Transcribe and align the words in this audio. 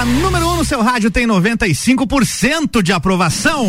A 0.00 0.04
número 0.04 0.46
1 0.46 0.50
um 0.50 0.56
no 0.56 0.64
seu 0.64 0.82
rádio 0.82 1.10
tem 1.10 1.26
95% 1.26 2.82
de 2.82 2.92
aprovação. 2.92 3.66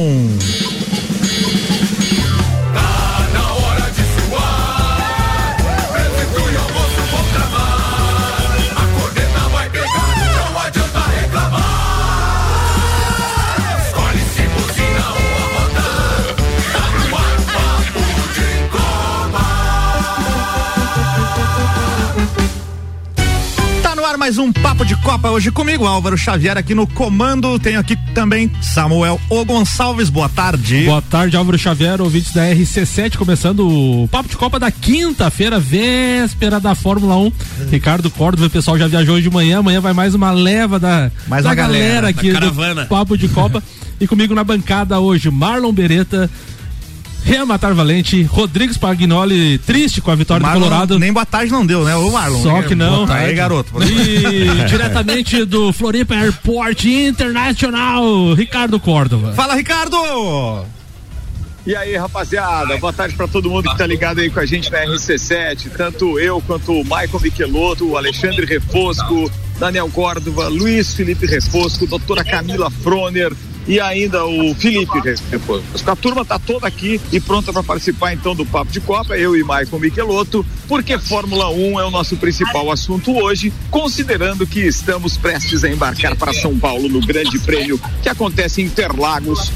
Mais 24.31 24.38
um 24.38 24.53
Papo 24.53 24.85
de 24.85 24.95
Copa 24.95 25.30
hoje 25.30 25.52
comigo, 25.52 25.85
Álvaro 25.85 26.17
Xavier, 26.17 26.58
aqui 26.58 26.73
no 26.73 26.88
comando. 26.88 27.59
Tenho 27.59 27.77
aqui 27.77 27.98
também 28.13 28.49
Samuel 28.62 29.20
O 29.30 29.44
Gonçalves. 29.44 30.09
Boa 30.09 30.30
tarde. 30.30 30.85
Boa 30.85 31.02
tarde, 31.02 31.35
Álvaro 31.35 31.57
Xavier, 31.57 31.99
ouvintes 31.99 32.31
da 32.31 32.44
RC7, 32.44 33.17
começando 33.17 33.67
o 33.67 34.07
Papo 34.07 34.30
de 34.30 34.38
Copa 34.38 34.57
da 34.57 34.71
quinta-feira, 34.71 35.59
véspera 35.59 36.62
da 36.62 36.73
Fórmula 36.73 37.17
1. 37.17 37.31
Ricardo 37.71 38.09
Córdova, 38.09 38.48
o 38.48 38.49
pessoal 38.49 38.77
já 38.77 38.88
viajou 38.88 39.16
hoje 39.16 39.27
de 39.27 39.35
manhã. 39.35 39.59
Amanhã 39.59 39.81
vai 39.81 39.91
mais 39.91 40.16
uma 40.16 40.32
leva 40.32 40.79
da, 40.79 41.12
mais 41.27 41.43
da 41.43 41.54
galera, 41.54 41.84
galera 41.84 42.07
aqui 42.07 42.32
do 42.32 42.88
Papo 42.88 43.18
de 43.18 43.27
Copa. 43.27 43.62
e 43.99 44.07
comigo 44.07 44.34
na 44.34 44.45
bancada 44.45 44.98
hoje, 44.98 45.29
Marlon 45.29 45.73
Beretta. 45.73 46.29
Rian 47.24 47.46
Matar 47.46 47.74
Valente, 47.74 48.24
Rodrigues 48.24 48.78
Pagnoli, 48.78 49.58
triste 49.60 50.02
com 50.02 50.12
a 50.12 50.16
vitória 50.16 50.46
Marlon, 50.46 50.60
do 50.60 50.64
Colorado. 50.66 51.00
Nem 51.00 51.14
boa 51.14 51.26
tarde 51.26 51.52
não 51.52 51.66
deu, 51.66 51.84
né? 51.84 51.96
O 51.96 52.12
Marlon. 52.12 52.42
Só 52.42 52.62
que 52.64 52.76
não. 52.76 53.05
Boa 53.05 53.08
tarde, 53.08 53.34
garoto. 53.34 53.72
E 53.84 54.66
diretamente 54.68 55.46
do 55.46 55.72
Floripa 55.72 56.16
Airport 56.16 56.86
Internacional, 56.86 58.34
Ricardo 58.34 58.80
Córdova. 58.80 59.34
Fala, 59.34 59.55
Ricardo! 59.55 60.66
E 61.66 61.76
aí, 61.76 61.96
rapaziada, 61.96 62.76
boa 62.78 62.91
tarde 62.91 63.16
para 63.16 63.28
todo 63.28 63.48
mundo 63.48 63.70
que 63.70 63.78
tá 63.78 63.85
ligado 63.85 64.19
aí 64.19 64.31
com 64.31 64.39
a 64.39 64.45
gente 64.47 64.72
na 64.72 64.83
RC7, 64.83 65.69
tanto 65.78 66.19
eu 66.19 66.41
quanto 66.41 66.72
o 66.72 66.83
Michael 66.83 67.19
Michelotto, 67.22 67.88
o 67.88 67.95
Alexandre 67.95 68.47
Refosco, 68.47 69.31
Daniel 69.59 69.88
Córdova, 69.91 70.47
Luiz 70.47 70.95
Felipe 70.95 71.28
Refosco, 71.28 71.85
doutora 71.85 72.23
Camila 72.23 72.72
Froner, 72.72 73.31
e 73.67 73.79
ainda 73.79 74.25
o 74.25 74.53
Felipe 74.55 74.99
Refosco. 74.99 75.89
A 75.89 75.95
turma 75.95 76.21
está 76.21 76.39
toda 76.39 76.67
aqui 76.67 76.99
e 77.11 77.19
pronta 77.19 77.51
para 77.51 77.63
participar 77.63 78.13
então 78.13 78.35
do 78.35 78.45
Papo 78.45 78.71
de 78.71 78.79
Copa, 78.79 79.17
eu 79.17 79.35
e 79.35 79.43
Maicon 79.43 79.79
Michelotto, 79.79 80.45
porque 80.67 80.97
Fórmula 80.97 81.49
1 81.49 81.79
é 81.79 81.85
o 81.85 81.91
nosso 81.91 82.17
principal 82.17 82.71
assunto 82.71 83.15
hoje, 83.17 83.51
considerando 83.69 84.47
que 84.47 84.61
estamos 84.61 85.17
prestes 85.17 85.63
a 85.63 85.69
embarcar 85.69 86.15
para 86.15 86.33
São 86.33 86.57
Paulo 86.57 86.87
no 86.87 87.01
Grande 87.01 87.39
Prêmio 87.39 87.79
que 88.01 88.09
acontece 88.09 88.61
em 88.61 88.65
Interlagos 88.65 89.51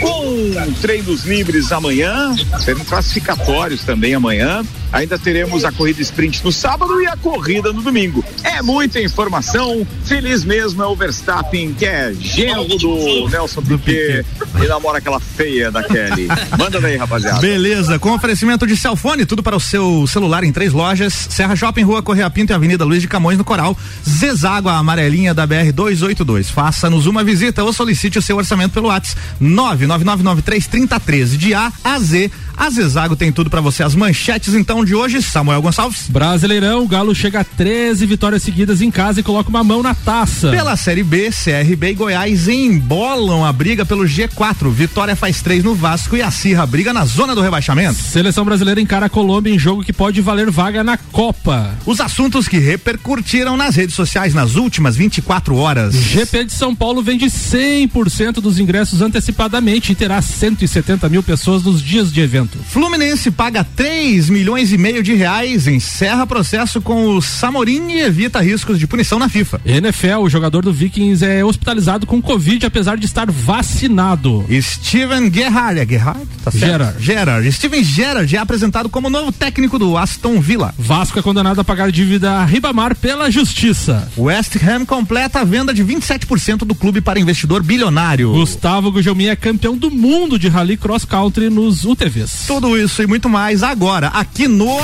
com 0.00 0.72
treinos 0.80 1.24
livres 1.24 1.72
amanhã, 1.72 2.34
treinos 2.64 2.88
classificatórios 2.88 3.82
também 3.84 4.14
amanhã. 4.14 4.62
Ainda 4.92 5.18
teremos 5.18 5.64
a 5.64 5.72
corrida 5.72 6.02
sprint 6.02 6.44
no 6.44 6.52
sábado 6.52 7.00
e 7.00 7.06
a 7.06 7.16
corrida 7.16 7.72
no 7.72 7.80
domingo. 7.80 8.22
É 8.44 8.60
muita 8.60 9.00
informação. 9.00 9.86
Feliz 10.04 10.44
mesmo 10.44 10.82
é 10.82 10.86
o 10.86 10.94
Verstappen, 10.94 11.72
que 11.72 11.86
é 11.86 12.12
genro 12.12 12.76
do 12.76 13.28
Nelson 13.30 13.62
Piquet 13.62 14.26
e 14.62 14.68
namora 14.68 14.98
aquela 14.98 15.18
feia 15.18 15.70
da 15.70 15.82
Kelly. 15.82 16.28
Manda 16.58 16.78
daí, 16.78 16.96
rapaziada. 16.98 17.40
Beleza, 17.40 17.98
com 17.98 18.12
oferecimento 18.12 18.66
de 18.66 18.76
Celfone, 18.76 19.24
tudo 19.24 19.42
para 19.42 19.56
o 19.56 19.60
seu 19.60 20.06
celular 20.06 20.44
em 20.44 20.52
três 20.52 20.74
lojas: 20.74 21.14
Serra 21.30 21.56
Shopping, 21.56 21.84
Rua 21.84 22.02
Correia 22.02 22.28
Pinto 22.28 22.52
e 22.52 22.54
Avenida 22.54 22.84
Luiz 22.84 23.00
de 23.00 23.08
Camões 23.08 23.38
no 23.38 23.44
Coral. 23.44 23.74
Zezágua 24.06 24.74
amarelinha 24.74 25.32
da 25.32 25.46
BR 25.46 25.72
282. 25.72 26.50
Faça-nos 26.50 27.06
uma 27.06 27.24
visita 27.24 27.64
ou 27.64 27.72
solicite 27.72 28.18
o 28.18 28.22
seu 28.22 28.36
orçamento 28.36 28.72
pelo 28.72 28.88
WhatsApp 28.88 29.18
999933013 29.52 31.36
de 31.36 31.54
A 31.54 31.72
a 31.84 31.98
Z. 31.98 32.30
A 32.56 32.70
Zezago 32.70 33.16
tem 33.16 33.32
tudo 33.32 33.50
para 33.50 33.60
você. 33.60 33.82
As 33.82 33.94
manchetes 33.94 34.54
então 34.54 34.84
de 34.84 34.94
hoje, 34.94 35.22
Samuel 35.22 35.62
Gonçalves. 35.62 36.08
Brasileirão, 36.08 36.84
o 36.84 36.88
Galo 36.88 37.14
chega 37.14 37.40
a 37.40 37.44
13 37.44 38.06
vitórias 38.06 38.42
seguidas 38.42 38.80
em 38.80 38.90
casa 38.90 39.20
e 39.20 39.22
coloca 39.22 39.48
uma 39.48 39.64
mão 39.64 39.82
na 39.82 39.94
taça. 39.94 40.50
Pela 40.50 40.76
Série 40.76 41.02
B, 41.02 41.30
CRB 41.30 41.90
e 41.90 41.94
Goiás 41.94 42.48
embolam 42.48 43.44
a 43.44 43.52
briga 43.52 43.84
pelo 43.84 44.04
G4. 44.04 44.70
Vitória 44.70 45.16
faz 45.16 45.40
três 45.40 45.64
no 45.64 45.74
Vasco 45.74 46.16
e 46.16 46.22
a 46.22 46.30
Cirra 46.30 46.66
briga 46.66 46.92
na 46.92 47.04
zona 47.04 47.34
do 47.34 47.40
rebaixamento. 47.40 48.00
Seleção 48.00 48.44
brasileira 48.44 48.80
encara 48.80 49.06
a 49.06 49.10
Colômbia 49.10 49.52
em 49.52 49.58
jogo 49.58 49.82
que 49.82 49.92
pode 49.92 50.20
valer 50.20 50.50
vaga 50.50 50.84
na 50.84 50.96
Copa. 50.96 51.74
Os 51.86 52.00
assuntos 52.00 52.46
que 52.46 52.58
repercutiram 52.58 53.56
nas 53.56 53.74
redes 53.74 53.94
sociais 53.94 54.34
nas 54.34 54.54
últimas 54.54 54.94
24 54.94 55.56
horas. 55.56 55.94
GP 55.94 56.44
de 56.44 56.52
São 56.52 56.74
Paulo 56.74 57.02
vende 57.02 57.26
100% 57.26 58.34
dos 58.34 58.58
ingressos 58.58 59.02
antecipadamente 59.42 59.92
e 59.92 59.94
terá 59.94 60.20
170 60.22 61.08
mil 61.08 61.22
pessoas 61.22 61.62
nos 61.62 61.82
dias 61.82 62.12
de 62.12 62.20
evento. 62.20 62.58
Fluminense 62.58 63.30
paga 63.30 63.64
3 63.64 64.28
milhões 64.30 64.72
e 64.72 64.78
meio 64.78 65.02
de 65.02 65.14
reais, 65.14 65.66
encerra 65.66 66.26
processo 66.26 66.80
com 66.80 67.08
o 67.08 67.22
Samorim 67.22 67.90
e 67.92 68.00
evita 68.00 68.40
riscos 68.40 68.78
de 68.78 68.86
punição 68.86 69.18
na 69.18 69.28
FIFA. 69.28 69.60
NFL, 69.64 70.18
o 70.22 70.30
jogador 70.30 70.62
do 70.62 70.72
Vikings 70.72 71.24
é 71.24 71.44
hospitalizado 71.44 72.06
com 72.06 72.22
Covid 72.22 72.66
apesar 72.66 72.96
de 72.96 73.06
estar 73.06 73.30
vacinado. 73.30 74.44
Steven 74.60 75.32
Gerrard, 75.32 75.80
é 75.80 75.86
Gerrard? 75.86 76.26
Tá 76.44 76.50
certo? 76.50 77.00
Gerrard. 77.00 77.50
Steven 77.52 77.82
Gerrard 77.82 78.36
é 78.36 78.38
apresentado 78.38 78.88
como 78.88 79.10
novo 79.10 79.32
técnico 79.32 79.78
do 79.78 79.96
Aston 79.96 80.40
Villa. 80.40 80.74
Vasco 80.78 81.18
é 81.18 81.22
condenado 81.22 81.60
a 81.60 81.64
pagar 81.64 81.90
dívida 81.90 82.32
a 82.32 82.44
Ribamar 82.44 82.94
pela 82.96 83.30
justiça. 83.30 84.10
West 84.16 84.56
Ham 84.56 84.84
completa 84.84 85.40
a 85.40 85.44
venda 85.44 85.72
de 85.72 85.84
27% 85.84 86.58
do 86.58 86.74
clube 86.74 87.00
para 87.00 87.18
investidor 87.18 87.62
bilionário. 87.62 88.32
Gustavo 88.32 88.92
Gugelmin 88.92 89.31
é 89.32 89.36
campeão 89.36 89.76
do 89.76 89.90
mundo 89.90 90.38
de 90.38 90.46
rally 90.48 90.76
cross 90.76 91.06
country 91.06 91.48
nos 91.48 91.86
UTVs. 91.86 92.44
Tudo 92.46 92.76
isso 92.76 93.02
e 93.02 93.06
muito 93.06 93.28
mais 93.30 93.62
agora 93.62 94.08
aqui 94.08 94.46
no 94.46 94.76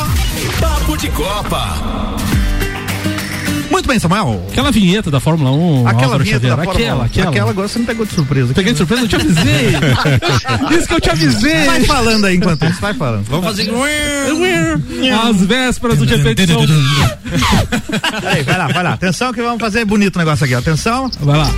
Papo 0.59 0.97
de 0.97 1.09
Copa. 1.09 2.17
Muito 3.71 3.87
bem, 3.87 3.99
Samuel. 3.99 4.43
Aquela 4.51 4.73
vinheta 4.73 5.11
da 5.11 5.21
Fórmula 5.21 5.51
1, 5.51 5.87
Aquela 5.87 6.05
Álvaro 6.05 6.25
vinheta 6.25 6.47
Xavier, 6.49 6.57
da 6.57 6.65
Fórmula 6.65 6.85
aquela, 6.85 7.03
1. 7.03 7.05
aquela. 7.05 7.29
Aquela 7.29 7.51
agora 7.51 7.69
você 7.69 7.79
me 7.79 7.85
pegou 7.85 8.07
de 8.07 8.15
surpresa. 8.15 8.55
Peguei 8.55 8.73
de 8.73 8.79
surpresa, 8.79 9.03
eu 9.03 9.09
te 9.09 9.17
avisei. 9.17 9.69
Isso 10.79 10.89
que 10.89 10.95
eu 10.95 11.01
te 11.01 11.11
avisei. 11.11 11.65
Vai 11.67 11.85
falando 11.85 12.25
aí 12.25 12.37
enquanto 12.37 12.65
isso, 12.65 12.81
vai 12.81 12.95
falando. 12.95 13.25
Vamos 13.25 13.45
fazer. 13.45 13.71
Às 15.23 15.41
vésperas 15.43 15.99
do 15.99 16.07
GP 16.07 16.35
de 16.35 16.47
São 16.47 16.63
Aí, 18.25 18.43
vai 18.43 18.59
lá, 18.59 18.69
vai 18.69 18.83
lá. 18.83 18.93
Atenção 18.95 19.33
que 19.33 19.43
vamos 19.43 19.61
fazer 19.61 19.85
bonito 19.85 20.17
o 20.17 20.19
negócio 20.19 20.47
aqui. 20.47 20.55
Atenção. 20.55 21.11
Vai 21.21 21.37
lá. 21.37 21.51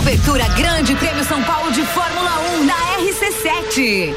Cobertura 0.00 0.48
Grande 0.56 0.94
Prêmio 0.94 1.22
São 1.24 1.42
Paulo 1.42 1.70
de 1.72 1.82
Fórmula 1.82 2.30
1 2.58 2.64
na 2.64 2.72
RC7. 2.72 4.14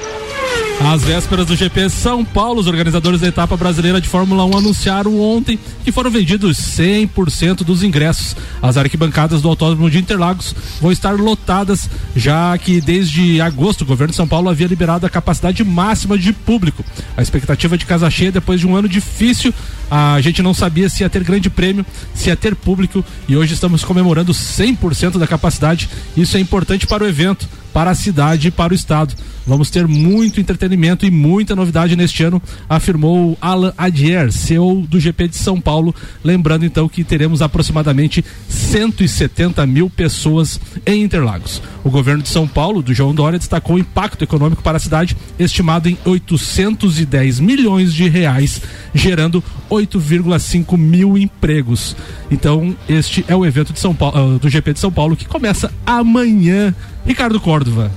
Às 0.80 1.04
vésperas 1.04 1.46
do 1.46 1.58
GP 1.58 1.90
São 1.90 2.24
Paulo, 2.24 2.62
os 2.62 2.68
organizadores 2.68 3.20
da 3.20 3.28
etapa 3.28 3.58
brasileira 3.58 4.00
de 4.00 4.08
Fórmula 4.08 4.46
1 4.46 4.58
anunciaram 4.58 5.20
ontem 5.20 5.60
que 5.84 5.92
foram 5.92 6.10
vendidos 6.10 6.58
100% 6.58 7.64
dos 7.64 7.84
ingressos. 7.84 8.34
As 8.62 8.78
arquibancadas 8.78 9.42
do 9.42 9.50
Autódromo 9.50 9.90
de 9.90 9.98
Interlagos 9.98 10.56
vão 10.82 10.90
estar 10.92 11.14
lotadas, 11.14 11.90
já 12.16 12.58
que 12.58 12.80
desde 12.80 13.42
agosto 13.42 13.82
o 13.82 13.86
governo 13.86 14.12
de 14.12 14.18
São 14.18 14.28
Paulo 14.28 14.50
havia 14.50 14.68
liberado 14.68 15.06
a 15.06 15.10
capacidade 15.10 15.64
máxima 15.66 16.18
de 16.18 16.32
público. 16.32 16.84
A 17.18 17.22
expectativa 17.22 17.78
de 17.78 17.86
casa 17.86 18.10
cheia 18.10 18.32
depois 18.32 18.60
de 18.60 18.68
um 18.68 18.76
ano 18.76 18.88
difícil, 18.88 19.54
a 19.90 20.20
gente 20.22 20.42
não 20.42 20.54
sabia 20.54 20.90
se 20.90 21.04
ia 21.04 21.10
ter 21.10 21.24
grande 21.24 21.50
prêmio, 21.50 21.86
se 22.14 22.30
ia 22.30 22.36
ter 22.36 22.56
público 22.56 23.04
e 23.28 23.36
hoje 23.36 23.54
estamos 23.54 23.84
comemorando 23.84 24.34
100% 24.34 25.18
da 25.18 25.28
capacidade. 25.28 25.90
Isso 26.16 26.38
é 26.38 26.40
importante 26.40 26.88
para 26.88 27.04
o 27.04 27.08
evento 27.08 27.48
para 27.74 27.92
a 27.92 27.96
cidade 27.96 28.48
e 28.48 28.52
para 28.52 28.72
o 28.72 28.76
estado. 28.76 29.16
Vamos 29.46 29.70
ter 29.70 29.86
muito 29.88 30.40
entretenimento 30.40 31.06
e 31.06 31.12
muita 31.12 31.54
novidade 31.54 31.98
neste 31.98 32.24
ano, 32.24 32.42
afirmou 32.70 33.38
Alan 33.42 33.74
Adier, 33.78 34.32
CEO 34.32 34.86
do 34.88 35.00
GP 35.00 35.28
de 35.28 35.36
São 35.36 35.60
Paulo. 35.60 35.94
Lembrando 36.24 36.66
então 36.66 36.88
que 36.88 37.04
teremos 37.04 37.42
aproximadamente 37.42 38.24
170 38.48 39.66
mil 39.66 39.90
pessoas 39.90 40.62
em 40.86 41.04
Interlagos. 41.04 41.62
O 41.84 41.90
governo 41.90 42.24
de 42.24 42.30
São 42.30 42.48
Paulo, 42.48 42.82
do 42.82 42.94
João 42.94 43.14
Dória, 43.14 43.38
destacou 43.38 43.76
o 43.76 43.80
impacto 43.80 44.24
econômico 44.24 44.64
para 44.64 44.78
a 44.78 44.80
cidade, 44.80 45.18
estimado 45.38 45.90
em 45.90 45.98
810 46.06 47.42
milhões 47.42 47.94
de 47.94 48.08
reais, 48.08 48.62
gerando 48.94 49.44
8,5 49.74 50.78
mil 50.78 51.18
empregos. 51.18 51.96
Então, 52.30 52.76
este 52.88 53.26
é 53.28 53.36
o 53.36 53.46
evento 53.46 53.74
de 53.74 53.80
São 53.80 53.96
Paulo, 53.96 54.38
do 54.40 54.50
GP 54.50 54.74
de 54.74 54.80
São 54.80 54.92
Paulo 54.92 55.16
que 55.16 55.26
começa 55.26 55.72
amanhã. 55.86 56.74
Ricardo 57.06 57.40
Córdova. 57.40 57.92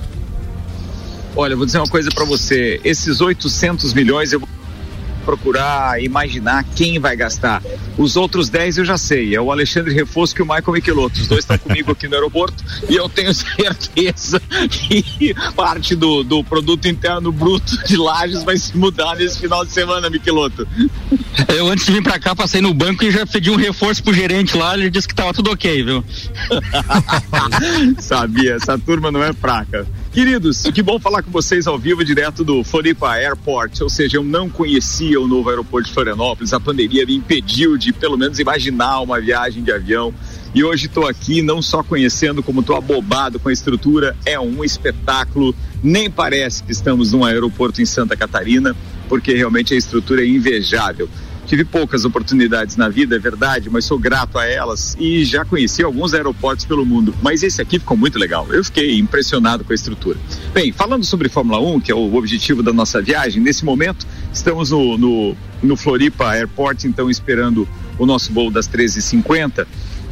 Olha, 1.35 1.55
vou 1.55 1.65
dizer 1.65 1.77
uma 1.77 1.87
coisa 1.87 2.09
para 2.13 2.25
você. 2.25 2.81
Esses 2.83 3.21
800 3.21 3.93
milhões 3.93 4.33
eu 4.33 4.41
procurar 5.27 6.01
imaginar 6.01 6.63
quem 6.73 6.99
vai 6.99 7.13
gastar. 7.17 7.61
Os 7.97 8.15
outros 8.15 8.47
10 8.47 8.77
eu 8.77 8.85
já 8.85 8.97
sei, 8.97 9.35
é 9.35 9.41
o 9.41 9.51
Alexandre 9.51 9.93
Refosco 9.93 10.39
e 10.39 10.41
o 10.41 10.45
Michael 10.45 10.71
Michelotto. 10.71 11.19
Os 11.19 11.27
dois 11.27 11.41
estão 11.41 11.57
comigo 11.57 11.91
aqui 11.91 12.07
no 12.07 12.15
aeroporto 12.15 12.63
e 12.89 12.95
eu 12.95 13.09
tenho 13.09 13.33
certeza 13.35 14.39
que 14.69 15.35
parte 15.53 15.95
do, 15.95 16.23
do 16.23 16.41
produto 16.45 16.87
interno 16.87 17.29
bruto 17.29 17.77
de 17.85 17.97
Lages 17.97 18.43
vai 18.45 18.55
se 18.55 18.77
mudar 18.77 19.17
nesse 19.17 19.37
final 19.37 19.65
de 19.65 19.73
semana, 19.73 20.09
Michelotto. 20.09 20.65
Eu 21.53 21.67
antes 21.67 21.85
de 21.85 21.91
vir 21.91 22.03
pra 22.03 22.17
cá 22.17 22.33
passei 22.33 22.61
no 22.61 22.73
banco 22.73 23.03
e 23.03 23.11
já 23.11 23.25
pedi 23.25 23.51
um 23.51 23.57
reforço 23.57 24.01
pro 24.01 24.13
gerente 24.13 24.55
lá, 24.55 24.75
ele 24.75 24.89
disse 24.89 25.09
que 25.09 25.15
tava 25.15 25.33
tudo 25.33 25.51
ok, 25.51 25.83
viu? 25.83 26.05
Sabia, 27.99 28.53
essa 28.53 28.79
turma 28.79 29.11
não 29.11 29.21
é 29.21 29.33
fraca. 29.33 29.85
Queridos, 30.17 30.63
que 30.63 30.81
bom 30.81 30.99
falar 30.99 31.21
com 31.21 31.29
vocês 31.29 31.67
ao 31.67 31.77
vivo, 31.77 32.03
direto 32.03 32.43
do 32.43 32.63
Floripa 32.63 33.11
Airport. 33.11 33.81
Ou 33.81 33.87
seja, 33.87 34.17
eu 34.17 34.23
não 34.23 34.49
conhecia 34.49 35.21
o 35.21 35.27
novo 35.27 35.47
aeroporto 35.47 35.89
de 35.89 35.93
Florianópolis, 35.93 36.53
a 36.53 36.59
pandemia 36.59 37.05
me 37.05 37.15
impediu 37.15 37.77
de, 37.77 37.93
pelo 37.93 38.17
menos, 38.17 38.39
imaginar 38.39 38.99
uma 39.01 39.21
viagem 39.21 39.61
de 39.61 39.71
avião. 39.71 40.11
E 40.55 40.63
hoje 40.63 40.87
estou 40.87 41.07
aqui 41.07 41.43
não 41.43 41.61
só 41.61 41.83
conhecendo, 41.83 42.41
como 42.41 42.61
estou 42.61 42.75
abobado 42.75 43.39
com 43.39 43.49
a 43.49 43.53
estrutura. 43.53 44.17
É 44.25 44.39
um 44.39 44.63
espetáculo. 44.63 45.55
Nem 45.83 46.09
parece 46.09 46.63
que 46.63 46.71
estamos 46.71 47.11
num 47.11 47.23
aeroporto 47.23 47.79
em 47.79 47.85
Santa 47.85 48.17
Catarina, 48.17 48.75
porque 49.07 49.35
realmente 49.35 49.75
a 49.75 49.77
estrutura 49.77 50.23
é 50.23 50.27
invejável. 50.27 51.07
Tive 51.47 51.63
poucas 51.63 52.03
oportunidades 52.03 52.75
na 52.75 52.89
vida, 52.89 53.15
é 53.15 53.19
verdade, 53.19 53.69
mas 53.69 53.85
sou 53.85 53.97
grato 53.97 54.37
a 54.37 54.45
elas 54.45 54.97
e 54.99 55.23
já 55.23 55.45
conheci 55.45 55.81
alguns 55.81 56.13
aeroportos 56.13 56.65
pelo 56.65 56.85
mundo. 56.85 57.15
Mas 57.21 57.41
esse 57.41 57.61
aqui 57.61 57.79
ficou 57.79 57.95
muito 57.95 58.19
legal. 58.19 58.45
Eu 58.51 58.63
fiquei 58.65 58.99
impressionado 58.99 59.63
com 59.63 59.71
a 59.71 59.75
estrutura. 59.75 60.17
Bem, 60.53 60.73
falando 60.73 61.05
sobre 61.05 61.29
Fórmula 61.29 61.59
1, 61.59 61.79
que 61.79 61.91
é 61.91 61.95
o 61.95 62.15
objetivo 62.15 62.61
da 62.61 62.73
nossa 62.73 63.01
viagem, 63.01 63.41
nesse 63.41 63.63
momento 63.63 64.05
estamos 64.33 64.71
no, 64.71 64.97
no, 64.97 65.37
no 65.63 65.77
Floripa 65.77 66.31
Airport, 66.31 66.83
então 66.83 67.09
esperando 67.09 67.67
o 67.97 68.05
nosso 68.05 68.33
voo 68.33 68.51
das 68.51 68.67
13h50. 68.67 69.65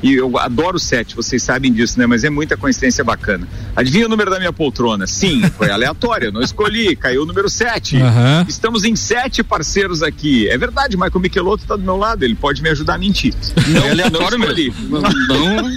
E 0.04 0.14
eu 0.14 0.38
adoro 0.38 0.78
sete, 0.78 1.16
vocês 1.16 1.42
sabem 1.42 1.72
disso, 1.72 1.98
né? 1.98 2.06
Mas 2.06 2.24
é 2.24 2.30
muita 2.30 2.56
coincidência 2.58 3.04
bacana. 3.04 3.48
Adivinha 3.76 4.06
o 4.06 4.10
número 4.10 4.30
da 4.30 4.38
minha 4.40 4.54
poltrona? 4.54 5.08
Sim, 5.08 5.42
foi 5.58 5.70
aleatório, 5.72 6.32
não 6.32 6.42
escolhi, 6.42 6.96
caiu 6.96 7.24
o 7.24 7.26
número 7.26 7.50
sete. 7.50 8.00
Aham. 8.02 8.46
Estamos 8.48 8.84
em 8.84 8.96
sete 8.96 9.44
parceiros 9.44 10.04
aqui. 10.04 10.48
É 10.50 10.58
verdade, 10.58 10.96
Michael 10.96 11.20
Michelotto 11.20 11.64
está 11.64 11.76
do 11.76 11.82
meu 11.84 11.98
lado, 11.98 12.24
ele 12.24 12.36
pode 12.36 12.62
me 12.62 12.70
ajudar 12.70 12.96
a 12.96 12.98
mentir. 12.98 13.34
Não, 13.68 13.84
É 13.86 13.92
aleatório 13.92 14.38
não 14.38 14.46
escolhi. 14.48 14.72
mesmo. 14.72 15.02
Não, 15.02 15.70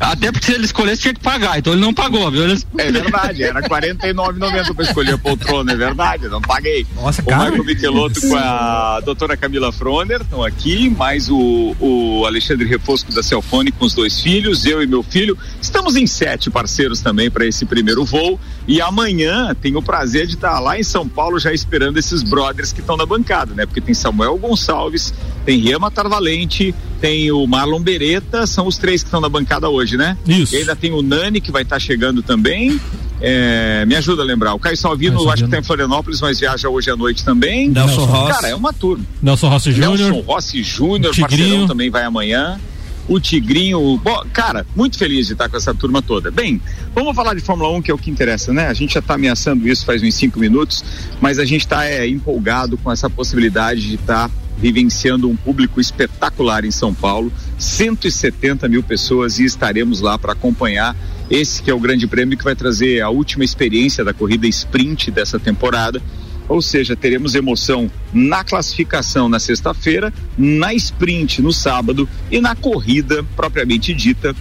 até 0.00 0.30
porque 0.30 0.46
se 0.46 0.52
ele 0.52 0.64
escolhesse 0.64 1.02
tinha 1.02 1.14
que 1.14 1.20
pagar, 1.20 1.58
então 1.58 1.72
ele 1.72 1.80
não 1.82 1.94
pagou, 1.94 2.30
viu? 2.30 2.42
Ele- 2.44 2.62
É 2.78 2.92
verdade, 2.92 3.42
era 3.42 3.60
R$ 3.60 3.68
49,90 3.68 4.74
para 4.74 4.84
escolher 4.84 5.14
a 5.14 5.18
poltrona, 5.18 5.72
é 5.72 5.76
verdade, 5.76 6.28
não 6.28 6.40
paguei. 6.40 6.86
Nossa, 6.94 7.22
o 7.22 7.24
caro. 7.24 7.44
Michael 7.44 7.64
Michelotto 7.64 8.20
com 8.20 8.36
a 8.36 9.00
doutora 9.04 9.36
Camila 9.36 9.72
Froner 9.72 10.20
estão 10.20 10.42
aqui, 10.42 10.90
mais 10.90 11.28
o, 11.30 11.74
o 11.80 12.24
Alexandre 12.26 12.66
Refosco 12.66 13.12
da 13.12 13.22
Com 13.50 13.84
os 13.84 13.94
dois 13.94 14.20
filhos, 14.20 14.66
eu 14.66 14.82
e 14.82 14.86
meu 14.86 15.02
filho. 15.02 15.36
Estamos 15.60 15.96
em 15.96 16.06
sete 16.06 16.50
parceiros 16.50 17.00
também 17.00 17.30
para 17.30 17.46
esse 17.46 17.64
primeiro 17.64 18.04
voo. 18.04 18.38
E 18.66 18.80
amanhã 18.80 19.54
tenho 19.60 19.78
o 19.78 19.82
prazer 19.82 20.26
de 20.26 20.34
estar 20.34 20.58
lá 20.58 20.78
em 20.78 20.82
São 20.82 21.08
Paulo 21.08 21.38
já 21.38 21.52
esperando 21.52 21.98
esses 21.98 22.22
brothers 22.22 22.72
que 22.72 22.80
estão 22.80 22.96
na 22.96 23.06
bancada, 23.06 23.54
né? 23.54 23.66
Porque 23.66 23.80
tem 23.80 23.94
Samuel 23.94 24.36
Gonçalves, 24.38 25.12
tem 25.44 25.60
Riama 25.60 25.90
Tarvalente, 25.90 26.74
tem 27.00 27.30
o 27.30 27.46
Marlon 27.46 27.80
Beretta, 27.80 28.46
são 28.46 28.66
os 28.66 28.78
três 28.78 29.02
que 29.02 29.08
estão 29.08 29.20
na 29.20 29.28
bancada 29.28 29.68
hoje, 29.68 29.96
né? 29.96 30.16
Isso. 30.26 30.54
E 30.54 30.58
ainda 30.58 30.74
tem 30.74 30.92
o 30.92 31.02
Nani 31.02 31.40
que 31.40 31.52
vai 31.52 31.62
estar 31.62 31.78
chegando 31.78 32.22
também. 32.22 32.80
É, 33.20 33.84
me 33.86 33.94
ajuda 33.94 34.22
a 34.22 34.24
lembrar. 34.24 34.54
O 34.54 34.58
Caio 34.58 34.76
Salvino, 34.76 35.18
Caio 35.18 35.30
acho 35.30 35.42
que 35.42 35.46
está 35.46 35.58
em 35.58 35.62
Florianópolis, 35.62 36.20
mas 36.20 36.40
viaja 36.40 36.68
hoje 36.68 36.90
à 36.90 36.96
noite 36.96 37.24
também. 37.24 37.68
Nelson 37.70 38.04
Rossi. 38.04 38.32
Cara, 38.32 38.48
é 38.48 38.54
uma 38.54 38.72
turma. 38.72 39.04
Nelson 39.22 39.48
Rossi 39.48 39.70
Nelson 39.70 39.96
Júnior. 39.96 40.24
Rossi 40.24 40.62
Júnior, 40.62 41.16
parceirão 41.16 41.66
também 41.66 41.90
vai 41.90 42.04
amanhã. 42.04 42.58
O 43.06 43.20
Tigrinho, 43.20 44.00
cara, 44.32 44.66
muito 44.74 44.98
feliz 44.98 45.26
de 45.26 45.34
estar 45.34 45.48
com 45.48 45.56
essa 45.56 45.74
turma 45.74 46.00
toda. 46.00 46.30
Bem, 46.30 46.60
vamos 46.94 47.14
falar 47.14 47.34
de 47.34 47.40
Fórmula 47.40 47.70
1, 47.76 47.82
que 47.82 47.90
é 47.90 47.94
o 47.94 47.98
que 47.98 48.10
interessa, 48.10 48.52
né? 48.52 48.68
A 48.68 48.74
gente 48.74 48.94
já 48.94 49.00
está 49.00 49.14
ameaçando 49.14 49.68
isso 49.68 49.84
faz 49.84 50.02
uns 50.02 50.14
cinco 50.14 50.38
minutos, 50.38 50.82
mas 51.20 51.38
a 51.38 51.44
gente 51.44 51.62
está 51.62 51.84
é, 51.84 52.08
empolgado 52.08 52.78
com 52.78 52.90
essa 52.90 53.10
possibilidade 53.10 53.82
de 53.82 53.94
estar 53.96 54.30
vivenciando 54.56 55.28
um 55.28 55.36
público 55.36 55.80
espetacular 55.80 56.64
em 56.64 56.70
São 56.70 56.94
Paulo, 56.94 57.32
170 57.58 58.68
mil 58.68 58.82
pessoas 58.82 59.38
e 59.38 59.44
estaremos 59.44 60.00
lá 60.00 60.18
para 60.18 60.32
acompanhar 60.32 60.96
esse 61.30 61.62
que 61.62 61.70
é 61.70 61.74
o 61.74 61.80
grande 61.80 62.06
prêmio 62.06 62.36
que 62.36 62.44
vai 62.44 62.54
trazer 62.54 63.00
a 63.00 63.08
última 63.08 63.44
experiência 63.44 64.04
da 64.04 64.12
corrida 64.12 64.46
sprint 64.46 65.10
dessa 65.10 65.38
temporada. 65.38 66.00
Ou 66.48 66.60
seja, 66.60 66.94
teremos 66.94 67.34
emoção 67.34 67.90
na 68.12 68.44
classificação 68.44 69.28
na 69.28 69.38
sexta-feira, 69.38 70.12
na 70.36 70.74
sprint 70.74 71.40
no 71.40 71.52
sábado 71.52 72.08
e 72.30 72.40
na 72.40 72.54
corrida 72.54 73.24
propriamente 73.34 73.94
dita 73.94 74.34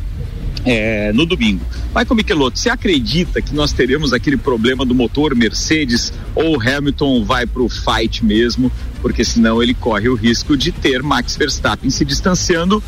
é, 0.65 1.11
no 1.13 1.25
domingo. 1.25 1.65
Michael 1.88 2.15
Michelotto, 2.15 2.59
você 2.59 2.69
acredita 2.69 3.41
que 3.41 3.53
nós 3.53 3.71
teremos 3.71 4.13
aquele 4.13 4.38
problema 4.38 4.85
do 4.85 4.95
motor 4.95 5.35
Mercedes 5.35 6.13
ou 6.33 6.59
Hamilton 6.61 7.23
vai 7.23 7.45
para 7.45 7.61
o 7.61 7.69
fight 7.69 8.23
mesmo? 8.23 8.71
Porque 9.01 9.23
senão 9.23 9.61
ele 9.61 9.73
corre 9.73 10.09
o 10.09 10.15
risco 10.15 10.55
de 10.55 10.71
ter 10.71 11.03
Max 11.03 11.35
Verstappen 11.35 11.89
se 11.89 12.05
distanciando 12.05 12.81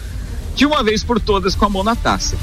de 0.56 0.66
uma 0.66 0.84
vez 0.84 1.04
por 1.04 1.20
todas 1.20 1.54
com 1.54 1.66
a 1.66 1.70
mão 1.70 1.84
na 1.84 1.96
taça. 1.96 2.38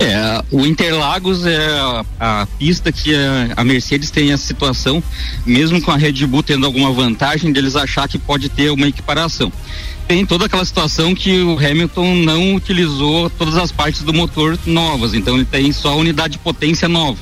É, 0.00 0.44
o 0.52 0.64
Interlagos 0.64 1.44
é 1.44 1.70
a, 1.70 2.04
a 2.20 2.46
pista 2.46 2.92
que 2.92 3.14
a, 3.14 3.54
a 3.56 3.64
Mercedes 3.64 4.10
tem 4.10 4.32
essa 4.32 4.46
situação, 4.46 5.02
mesmo 5.44 5.82
com 5.82 5.90
a 5.90 5.96
Red 5.96 6.24
Bull 6.26 6.42
tendo 6.42 6.66
alguma 6.66 6.92
vantagem, 6.92 7.52
deles 7.52 7.74
achar 7.74 8.08
que 8.08 8.18
pode 8.18 8.48
ter 8.48 8.70
uma 8.70 8.86
equiparação. 8.86 9.52
Tem 10.06 10.24
toda 10.24 10.46
aquela 10.46 10.64
situação 10.64 11.14
que 11.14 11.42
o 11.42 11.58
Hamilton 11.58 12.14
não 12.14 12.54
utilizou 12.54 13.28
todas 13.28 13.56
as 13.56 13.72
partes 13.72 14.02
do 14.02 14.14
motor 14.14 14.58
novas, 14.64 15.14
então 15.14 15.34
ele 15.34 15.44
tem 15.44 15.72
só 15.72 15.92
a 15.92 15.96
unidade 15.96 16.34
de 16.34 16.38
potência 16.38 16.88
nova. 16.88 17.18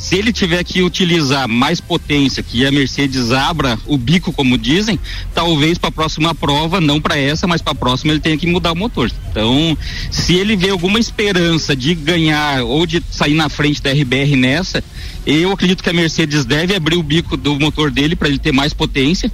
Se 0.00 0.16
ele 0.16 0.32
tiver 0.32 0.64
que 0.64 0.82
utilizar 0.82 1.46
mais 1.46 1.78
potência, 1.78 2.42
que 2.42 2.64
a 2.64 2.72
Mercedes 2.72 3.30
abra 3.32 3.78
o 3.86 3.98
bico, 3.98 4.32
como 4.32 4.56
dizem, 4.56 4.98
talvez 5.34 5.76
para 5.76 5.90
a 5.90 5.92
próxima 5.92 6.34
prova, 6.34 6.80
não 6.80 6.98
para 6.98 7.18
essa, 7.18 7.46
mas 7.46 7.60
para 7.60 7.72
a 7.72 7.76
próxima 7.76 8.12
ele 8.12 8.20
tenha 8.20 8.36
que 8.38 8.46
mudar 8.46 8.72
o 8.72 8.76
motor. 8.76 9.12
Então, 9.30 9.76
se 10.10 10.34
ele 10.34 10.56
vê 10.56 10.70
alguma 10.70 10.98
esperança 10.98 11.76
de 11.76 11.94
ganhar 11.94 12.64
ou 12.64 12.86
de 12.86 13.02
sair 13.10 13.34
na 13.34 13.50
frente 13.50 13.82
da 13.82 13.92
RBR 13.92 14.36
nessa, 14.36 14.82
eu 15.26 15.52
acredito 15.52 15.82
que 15.82 15.90
a 15.90 15.92
Mercedes 15.92 16.46
deve 16.46 16.74
abrir 16.74 16.96
o 16.96 17.02
bico 17.02 17.36
do 17.36 17.60
motor 17.60 17.90
dele 17.90 18.16
para 18.16 18.28
ele 18.28 18.38
ter 18.38 18.52
mais 18.52 18.72
potência 18.72 19.30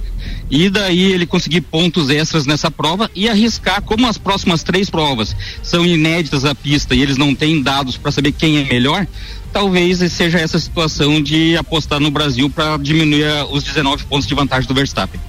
e 0.49 0.69
daí 0.69 1.13
ele 1.13 1.25
conseguir 1.25 1.61
pontos 1.61 2.09
extras 2.09 2.45
nessa 2.45 2.69
prova 2.69 3.09
e 3.15 3.29
arriscar, 3.29 3.81
como 3.81 4.05
as 4.05 4.17
próximas 4.17 4.63
três 4.63 4.89
provas 4.89 5.35
são 5.63 5.85
inéditas 5.85 6.43
à 6.43 6.53
pista 6.53 6.93
e 6.93 7.01
eles 7.01 7.17
não 7.17 7.33
têm 7.33 7.61
dados 7.61 7.97
para 7.97 8.11
saber 8.11 8.33
quem 8.33 8.57
é 8.57 8.65
melhor, 8.65 9.07
talvez 9.51 9.99
seja 10.11 10.39
essa 10.39 10.59
situação 10.59 11.21
de 11.21 11.57
apostar 11.57 11.99
no 11.99 12.11
Brasil 12.11 12.49
para 12.49 12.77
diminuir 12.77 13.25
ah, 13.25 13.45
os 13.45 13.63
19 13.63 14.05
pontos 14.05 14.27
de 14.27 14.35
vantagem 14.35 14.67
do 14.67 14.73
Verstappen. 14.73 15.19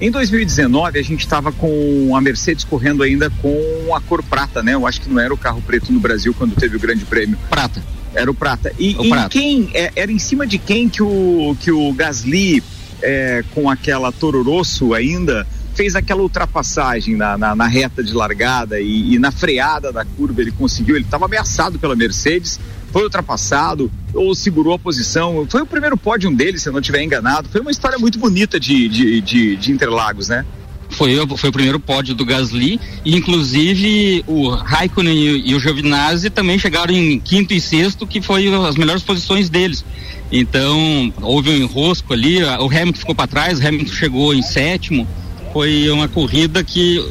Em 0.00 0.10
2019, 0.10 0.98
a 0.98 1.02
gente 1.02 1.20
estava 1.20 1.52
com 1.52 2.14
a 2.16 2.20
Mercedes 2.20 2.64
correndo 2.64 3.02
ainda 3.02 3.30
com 3.30 3.94
a 3.94 4.00
cor 4.00 4.22
prata, 4.22 4.62
né? 4.62 4.74
Eu 4.74 4.86
acho 4.86 5.00
que 5.00 5.08
não 5.08 5.20
era 5.20 5.32
o 5.32 5.36
carro 5.36 5.62
preto 5.62 5.92
no 5.92 6.00
Brasil 6.00 6.34
quando 6.34 6.54
teve 6.56 6.76
o 6.76 6.80
Grande 6.80 7.04
Prêmio. 7.04 7.38
Prata. 7.48 7.82
Era 8.12 8.30
o 8.30 8.34
prata. 8.34 8.72
E 8.78 8.96
O 8.96 9.04
em 9.04 9.10
prata. 9.10 9.28
quem 9.28 9.70
é, 9.72 9.92
era 9.94 10.10
em 10.10 10.18
cima 10.18 10.46
de 10.46 10.58
quem 10.58 10.88
que 10.88 11.02
o 11.02 11.56
que 11.60 11.70
o 11.70 11.92
Gasly 11.92 12.62
é, 13.02 13.44
com 13.54 13.70
aquela 13.70 14.10
Toro 14.10 14.42
Rosso 14.42 14.94
ainda 14.94 15.46
fez 15.74 15.96
aquela 15.96 16.22
ultrapassagem 16.22 17.16
na, 17.16 17.36
na, 17.36 17.54
na 17.54 17.66
reta 17.66 18.02
de 18.02 18.12
largada 18.12 18.80
e, 18.80 19.14
e 19.14 19.18
na 19.18 19.30
freada 19.32 19.92
da 19.92 20.04
curva 20.04 20.40
ele 20.40 20.52
conseguiu. 20.52 20.96
Ele 20.96 21.04
estava 21.04 21.24
ameaçado 21.24 21.78
pela 21.78 21.96
Mercedes, 21.96 22.60
foi 22.94 23.02
ultrapassado 23.02 23.90
ou 24.14 24.36
segurou 24.36 24.72
a 24.72 24.78
posição. 24.78 25.44
Foi 25.50 25.62
o 25.62 25.66
primeiro 25.66 25.96
pódio 25.96 26.30
dele, 26.30 26.60
se 26.60 26.68
eu 26.68 26.72
não 26.72 26.78
estiver 26.78 27.02
enganado. 27.02 27.48
Foi 27.48 27.60
uma 27.60 27.72
história 27.72 27.98
muito 27.98 28.20
bonita 28.20 28.60
de, 28.60 28.88
de, 28.88 29.20
de, 29.20 29.56
de 29.56 29.72
Interlagos, 29.72 30.28
né? 30.28 30.46
Foi, 30.90 31.12
foi 31.36 31.50
o 31.50 31.52
primeiro 31.52 31.80
pódio 31.80 32.14
do 32.14 32.24
Gasly, 32.24 32.80
e 33.04 33.16
inclusive 33.16 34.22
o 34.28 34.50
Raikkonen 34.50 35.12
e, 35.12 35.50
e 35.50 35.54
o 35.56 35.58
Giovinazzi 35.58 36.30
também 36.30 36.56
chegaram 36.56 36.94
em 36.94 37.18
quinto 37.18 37.52
e 37.52 37.60
sexto, 37.60 38.06
que 38.06 38.22
foi 38.22 38.46
as 38.64 38.76
melhores 38.76 39.02
posições 39.02 39.48
deles. 39.48 39.84
Então, 40.30 41.12
houve 41.20 41.50
um 41.50 41.56
enrosco 41.56 42.12
ali, 42.12 42.44
o 42.44 42.66
Hamilton 42.66 43.00
ficou 43.00 43.14
para 43.16 43.26
trás, 43.26 43.58
o 43.58 43.66
Hamilton 43.66 43.92
chegou 43.92 44.32
em 44.32 44.42
sétimo. 44.42 45.04
Foi 45.52 45.90
uma 45.90 46.06
corrida 46.06 46.62
que, 46.62 47.04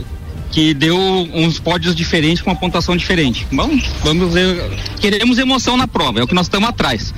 que 0.54 0.74
deu 0.74 0.98
uns 0.98 1.60
pódios 1.60 1.96
diferentes 1.96 2.42
com 2.42 2.52
uma 2.52 2.56
pontuação 2.56 2.96
diferente. 2.96 3.46
Bom, 3.52 3.70
vamos 4.04 4.34
ver. 4.34 4.72
Queremos 5.02 5.40
emoção 5.40 5.76
na 5.76 5.88
prova, 5.88 6.20
é 6.20 6.24
o 6.24 6.28
que 6.28 6.36
nós 6.36 6.46
estamos 6.46 6.70
atrás. 6.70 7.14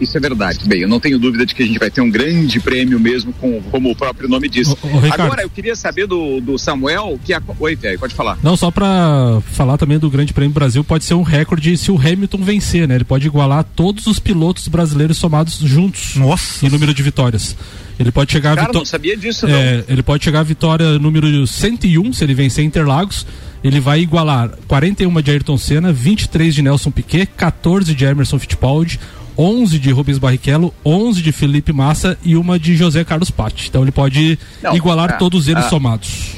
Isso 0.00 0.16
é 0.16 0.20
verdade. 0.20 0.60
Bem, 0.66 0.80
eu 0.80 0.88
não 0.88 1.00
tenho 1.00 1.18
dúvida 1.18 1.44
de 1.44 1.54
que 1.54 1.62
a 1.62 1.66
gente 1.66 1.78
vai 1.78 1.90
ter 1.90 2.00
um 2.00 2.10
grande 2.10 2.60
prêmio 2.60 3.00
mesmo, 3.00 3.32
com, 3.32 3.60
como 3.70 3.90
o 3.90 3.96
próprio 3.96 4.28
nome 4.28 4.48
diz. 4.48 4.68
Ô, 4.68 4.78
ô, 4.82 4.98
Ricardo. 5.00 5.22
Agora, 5.22 5.42
eu 5.42 5.50
queria 5.50 5.74
saber 5.74 6.06
do, 6.06 6.40
do 6.40 6.58
Samuel, 6.58 7.18
que 7.24 7.32
a... 7.32 7.42
Oi, 7.58 7.76
Fé, 7.76 7.96
pode 7.98 8.14
falar. 8.14 8.38
Não, 8.42 8.56
só 8.56 8.70
pra 8.70 9.40
falar 9.52 9.76
também 9.76 9.98
do 9.98 10.08
Grande 10.10 10.32
Prêmio 10.32 10.54
Brasil, 10.54 10.84
pode 10.84 11.04
ser 11.04 11.14
um 11.14 11.22
recorde 11.22 11.76
se 11.76 11.90
o 11.90 11.96
Hamilton 11.98 12.38
vencer, 12.38 12.86
né? 12.86 12.94
Ele 12.94 13.04
pode 13.04 13.26
igualar 13.26 13.64
todos 13.64 14.06
os 14.06 14.18
pilotos 14.18 14.68
brasileiros 14.68 15.16
somados 15.18 15.58
juntos 15.58 16.14
Nossa. 16.16 16.64
em 16.64 16.70
número 16.70 16.94
de 16.94 17.02
vitórias. 17.02 17.56
Ele 17.98 18.12
pode 18.12 18.30
chegar 18.30 18.50
Cara, 18.54 18.62
a 18.62 18.66
vitó- 18.68 18.78
não 18.78 18.86
sabia 18.86 19.16
disso, 19.16 19.46
É, 19.46 19.82
ele 19.88 20.02
pode 20.04 20.22
chegar 20.22 20.40
à 20.40 20.42
vitória 20.44 20.98
número 21.00 21.44
101 21.46 22.12
se 22.12 22.22
ele 22.24 22.34
vencer 22.34 22.64
Interlagos. 22.64 23.26
Ele 23.62 23.80
vai 23.80 24.00
igualar 24.00 24.50
41 24.68 25.20
de 25.20 25.32
Ayrton 25.32 25.58
Senna, 25.58 25.92
23 25.92 26.54
de 26.54 26.62
Nelson 26.62 26.92
Piquet, 26.92 27.26
14 27.36 27.92
de 27.92 28.04
Emerson 28.04 28.38
Fittipaldi, 28.38 29.00
11 29.38 29.78
de 29.78 29.90
Rubens 29.92 30.18
Barrichello, 30.18 30.74
11 30.84 31.22
de 31.22 31.30
Felipe 31.30 31.72
Massa 31.72 32.18
e 32.24 32.36
uma 32.36 32.58
de 32.58 32.76
José 32.76 33.04
Carlos 33.04 33.30
Patti. 33.30 33.68
Então 33.68 33.82
ele 33.82 33.92
pode 33.92 34.36
Não, 34.62 34.74
igualar 34.74 35.10
é, 35.10 35.12
todos 35.14 35.46
eles 35.46 35.64
é. 35.64 35.68
somados. 35.68 36.36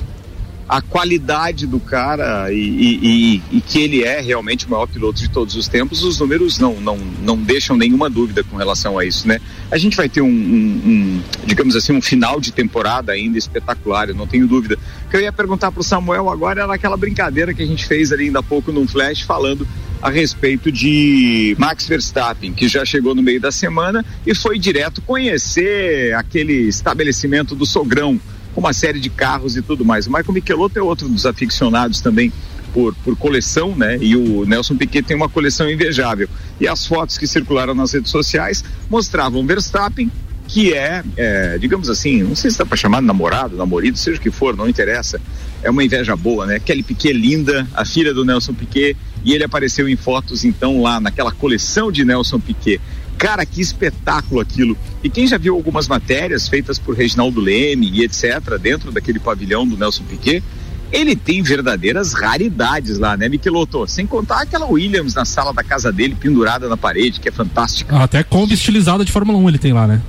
a 0.69 0.81
qualidade 0.81 1.67
do 1.67 1.81
cara 1.81 2.53
e, 2.53 2.57
e- 2.57 3.01
e- 3.03 3.43
e 3.57 3.61
que 3.61 3.81
ele 3.81 4.05
é 4.05 4.21
realmente 4.21 4.67
o 4.67 4.71
maior 4.71 4.87
piloto 4.87 5.19
de 5.19 5.29
todos 5.29 5.57
os 5.57 5.67
tempos, 5.67 6.05
os 6.05 6.21
números 6.21 6.61
não, 6.61 6.81
não, 6.81 6.97
não 7.25 7.37
deixam 7.37 7.77
nenhuma 7.77 8.09
dúvida 8.09 8.45
com 8.45 8.57
relação 8.57 8.97
a 8.97 9.05
isso, 9.05 9.27
né? 9.27 9.41
A 9.69 9.77
gente 9.77 9.97
vai 9.97 10.09
ter 10.09 10.21
um, 10.21 10.29
um- 10.29 10.81
um, 10.87 11.21
digamos 11.45 11.75
assim, 11.75 11.93
um 11.93 12.01
final 12.01 12.39
de 12.41 12.53
temporada 12.53 13.11
ainda 13.11 13.37
espetacular, 13.37 14.11
eu 14.11 14.15
não 14.15 14.29
tenho 14.29 14.47
dúvida. 14.47 14.79
O 15.07 15.11
que 15.11 15.17
eu 15.17 15.21
ia 15.23 15.33
perguntar 15.33 15.73
pro 15.73 15.83
Samuel 15.83 16.31
agora 16.31 16.63
era 16.63 16.73
aquela 16.75 16.97
brincadeira 16.97 17.53
que 17.53 17.63
a 17.65 17.67
gente 17.67 17.85
fez 17.85 18.13
ali 18.13 18.27
ainda 18.27 18.39
há 18.39 18.43
pouco 18.43 18.71
num 18.71 18.87
flash 18.87 19.23
falando 19.23 19.67
a 20.03 20.11
respeito 20.11 20.73
de 20.73 21.55
Max 21.59 21.87
Verstappen, 21.87 22.53
que 22.53 22.69
já 22.69 22.85
chegou 22.85 23.15
no 23.15 23.23
meio 23.23 23.41
da 23.41 23.53
semana 23.53 24.05
e 24.27 24.35
foi 24.35 24.59
direto 24.59 25.03
conhecer 25.03 26.15
aquele 26.15 26.69
estabelecimento 26.69 27.55
do 27.55 27.67
Sogrão, 27.67 28.21
com 28.55 28.61
uma 28.61 28.73
série 28.73 28.99
de 28.99 29.11
carros 29.11 29.57
e 29.57 29.63
tudo 29.63 29.85
mais. 29.85 30.07
O 30.07 30.11
Michael 30.11 30.33
Michelotto 30.33 30.79
é 30.79 30.83
outro 30.83 31.09
dos 31.09 31.25
aficionados 31.27 32.01
também 32.01 32.33
por, 32.73 32.95
por 32.97 33.17
coleção, 33.17 33.77
né? 33.77 33.99
E 34.01 34.17
o 34.17 34.45
Nelson 34.45 34.77
Piquet 34.77 35.03
tem 35.03 35.17
uma 35.17 35.29
coleção 35.29 35.71
invejável. 35.71 36.29
E 36.61 36.67
as 36.67 36.87
fotos 36.87 37.19
que 37.19 37.27
circularam 37.27 37.75
nas 37.75 37.93
redes 37.93 38.11
sociais 38.11 38.65
mostravam 38.89 39.47
Verstappen, 39.47 40.11
que 40.49 40.73
é, 40.73 41.03
é, 41.17 41.59
digamos 41.59 41.89
assim, 41.89 42.23
não 42.23 42.35
sei 42.35 42.51
se 42.51 42.59
dá 42.59 42.67
para 42.67 42.77
chamar 42.77 43.01
de 43.01 43.07
namorado, 43.07 43.57
namorado, 43.57 43.97
seja 43.97 44.19
o 44.19 44.21
que 44.21 44.31
for, 44.31 44.57
não 44.57 44.69
interessa. 44.69 45.21
É 45.63 45.71
uma 45.71 45.85
inveja 45.85 46.17
boa, 46.17 46.47
né? 46.47 46.59
Kelly 46.59 46.83
Piquet 46.83 47.13
linda, 47.13 47.69
a 47.75 47.85
filha 47.85 48.13
do 48.13 48.25
Nelson 48.25 48.55
Piquet, 48.55 48.97
e 49.25 49.33
ele 49.33 49.45
apareceu 49.45 49.89
em 49.89 49.97
fotos 49.97 50.45
então 50.45 50.81
lá 50.81 51.01
naquela 51.01 51.33
coleção 51.33 51.91
de 51.91 52.05
Nelson 52.05 52.41
Piquet. 52.41 52.81
Cara, 53.19 53.45
que 53.45 53.61
espetáculo 53.61 54.41
aquilo. 54.41 54.77
E 55.05 55.11
quem 55.11 55.27
já 55.27 55.37
viu 55.37 55.55
algumas 55.55 55.87
matérias 55.87 56.49
feitas 56.49 56.79
por 56.79 56.97
Reginaldo 56.97 57.39
Leme 57.41 57.91
e 57.91 58.03
etc., 58.03 58.59
dentro 58.59 58.91
daquele 58.91 59.19
pavilhão 59.19 59.67
do 59.67 59.77
Nelson 59.77 60.05
Piquet, 60.05 60.43
ele 60.91 61.15
tem 61.15 61.43
verdadeiras 61.43 62.15
raridades 62.15 62.99
lá, 62.99 63.17
né, 63.17 63.29
Michelotto? 63.29 63.87
Sem 63.87 64.07
contar 64.07 64.43
aquela 64.43 64.67
Williams 64.67 65.15
na 65.15 65.25
sala 65.25 65.53
da 65.53 65.63
casa 65.63 65.93
dele, 65.93 66.17
pendurada 66.19 66.69
na 66.69 66.77
parede, 66.77 67.21
que 67.21 67.29
é 67.29 67.33
fantástica. 67.33 67.97
Até 67.97 68.23
Kombi 68.23 68.55
estilizada 68.55 69.05
de 69.05 69.13
Fórmula 69.13 69.39
1 69.39 69.49
ele 69.49 69.59
tem 69.59 69.73
lá, 69.73 69.87
né? 69.87 70.01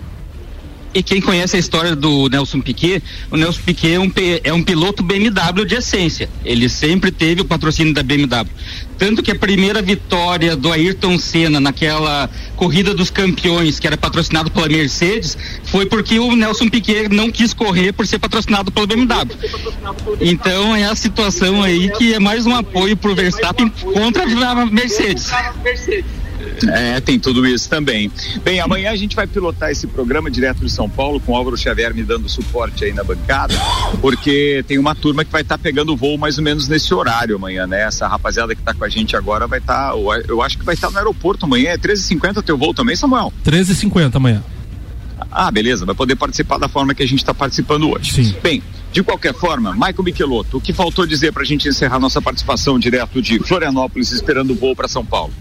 E 0.94 1.02
quem 1.02 1.22
conhece 1.22 1.56
a 1.56 1.60
história 1.60 1.96
do 1.96 2.28
Nelson 2.28 2.60
Piquet, 2.60 3.02
o 3.30 3.38
Nelson 3.38 3.62
Piquet 3.66 3.94
é 3.94 4.00
um, 4.00 4.12
é 4.44 4.54
um 4.54 4.62
piloto 4.62 5.02
BMW 5.02 5.66
de 5.66 5.76
essência. 5.76 6.30
Ele 6.44 6.68
sempre 6.68 7.12
teve 7.12 7.42
o 7.42 7.46
patrocínio 7.46 7.94
da 7.94 8.04
BMW. 8.04 8.50
Tanto 8.98 9.24
que 9.24 9.32
a 9.32 9.36
primeira 9.36 9.82
vitória 9.82 10.56
do 10.56 10.72
Ayrton 10.72 11.18
Senna 11.18 11.60
naquela 11.60 12.30
corrida 12.58 12.94
dos 12.94 13.10
campeões, 13.10 13.80
que 13.80 13.88
era 13.88 13.96
patrocinado 13.96 14.52
pela 14.52 14.68
Mercedes, 14.68 15.38
foi 15.64 15.86
porque 15.86 16.20
o 16.20 16.36
Nelson 16.36 16.68
Piquet 16.68 17.08
não 17.10 17.32
quis 17.32 17.54
correr 17.54 17.94
por 17.94 18.06
ser 18.06 18.20
patrocinado 18.20 18.70
pela 18.70 18.86
BMW. 18.86 19.36
Então 20.20 20.76
é 20.76 20.86
a 20.86 20.96
situação 20.96 21.64
aí 21.64 21.90
que 21.92 22.14
é 22.14 22.20
mais 22.20 22.46
um 22.46 22.54
apoio 22.54 22.98
pro 22.98 23.16
Verstappen 23.16 23.70
contra 23.70 24.24
a 24.24 24.66
Mercedes. 24.66 25.32
É, 26.70 27.00
tem 27.00 27.20
tudo 27.20 27.46
isso 27.46 27.70
também. 27.70 28.12
Bem, 28.44 28.60
amanhã 28.60 28.92
a 28.92 28.96
gente 28.96 29.16
vai 29.16 29.28
pilotar 29.28 29.72
esse 29.72 29.88
programa 29.88 30.30
direto 30.30 30.60
de 30.60 30.70
São 30.72 30.90
Paulo, 30.90 31.20
com 31.20 31.34
o 31.34 31.36
Álvaro 31.36 31.58
Xavier 31.58 31.94
me 31.94 32.04
dando 32.04 32.28
suporte 32.30 32.86
aí 32.86 32.94
na 32.94 33.04
bancada, 33.04 33.54
porque 34.02 34.64
tem 34.68 34.78
uma 34.78 34.96
turma 34.96 35.24
que 35.24 35.32
vai 35.32 35.42
estar 35.42 35.58
pegando 35.58 35.96
voo 35.96 36.18
mais 36.18 36.38
ou 36.38 36.44
menos 36.44 36.68
nesse 36.68 36.94
horário 36.94 37.36
amanhã, 37.36 37.68
né? 37.68 37.84
Essa 37.84 38.08
rapaziada 38.08 38.56
que 38.56 38.62
está 38.62 38.74
com 38.74 38.84
a 38.84 38.90
gente 38.90 39.16
agora 39.16 39.48
vai 39.48 39.60
estar, 39.60 39.94
eu 40.28 40.42
acho 40.42 40.58
que 40.58 40.66
vai 40.66 40.76
estar 40.76 40.90
no 40.90 40.98
aeroporto 40.98 41.46
amanhã, 41.46 41.72
é 41.72 41.78
13h50 41.78 42.42
teu 42.44 42.58
voo 42.58 42.74
também, 42.74 42.96
Samuel? 42.96 43.32
13h50 43.46 44.16
amanhã. 44.16 44.44
Ah, 45.32 45.52
beleza, 45.52 45.86
vai 45.86 45.96
poder 45.96 46.16
participar 46.16 46.58
da 46.58 46.68
forma 46.68 46.94
que 46.94 47.04
a 47.04 47.08
gente 47.08 47.20
está 47.20 47.34
participando 47.34 47.90
hoje. 47.90 48.12
Sim. 48.12 48.36
Bem, 48.42 48.62
de 48.92 49.02
qualquer 49.02 49.34
forma, 49.34 49.72
Michael 49.74 50.04
Michelotto, 50.04 50.58
o 50.58 50.62
que 50.62 50.74
faltou 50.74 51.06
dizer 51.06 51.32
para 51.32 51.44
a 51.44 51.46
gente 51.46 51.68
encerrar 51.68 52.00
nossa 52.00 52.22
participação 52.22 52.78
direto 52.78 53.22
de 53.22 53.40
Florianópolis, 53.40 54.12
esperando 54.12 54.52
o 54.52 54.56
voo 54.56 54.76
para 54.76 54.88
São 54.88 55.06
Paulo? 55.06 55.34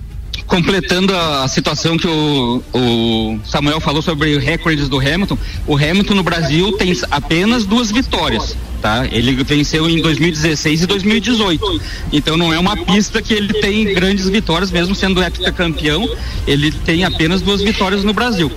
Completando 0.50 1.14
a, 1.14 1.45
a 1.45 1.49
situação 1.49 1.97
que 1.97 2.09
o, 2.09 2.62
o 2.75 3.40
Samuel 3.47 3.80
falou 3.80 4.02
sobre 4.02 4.37
recordes 4.37 4.88
do 4.88 4.99
Hamilton, 4.99 5.38
o 5.64 5.76
Hamilton 5.76 6.14
no 6.14 6.23
Brasil 6.25 6.73
tem 6.73 6.92
apenas 7.11 7.64
duas 7.64 7.90
vitórias. 7.92 8.57
Tá? 8.83 9.07
Ele 9.12 9.45
venceu 9.45 9.88
em 9.88 10.02
2016 10.02 10.83
e 10.83 10.87
2018. 10.87 11.80
Então 12.12 12.37
não 12.37 12.52
é 12.52 12.59
uma 12.59 12.76
pista 12.76 13.23
que 13.23 13.33
ele 13.33 13.52
tem 13.54 13.95
grandes 13.95 14.28
vitórias, 14.28 14.73
mesmo 14.73 14.95
sendo 14.95 15.23
heptacampeão, 15.23 16.09
ele 16.47 16.73
tem 16.73 17.04
apenas 17.04 17.40
duas 17.40 17.62
vitórias 17.62 18.02
no 18.02 18.12
Brasil. 18.12 18.50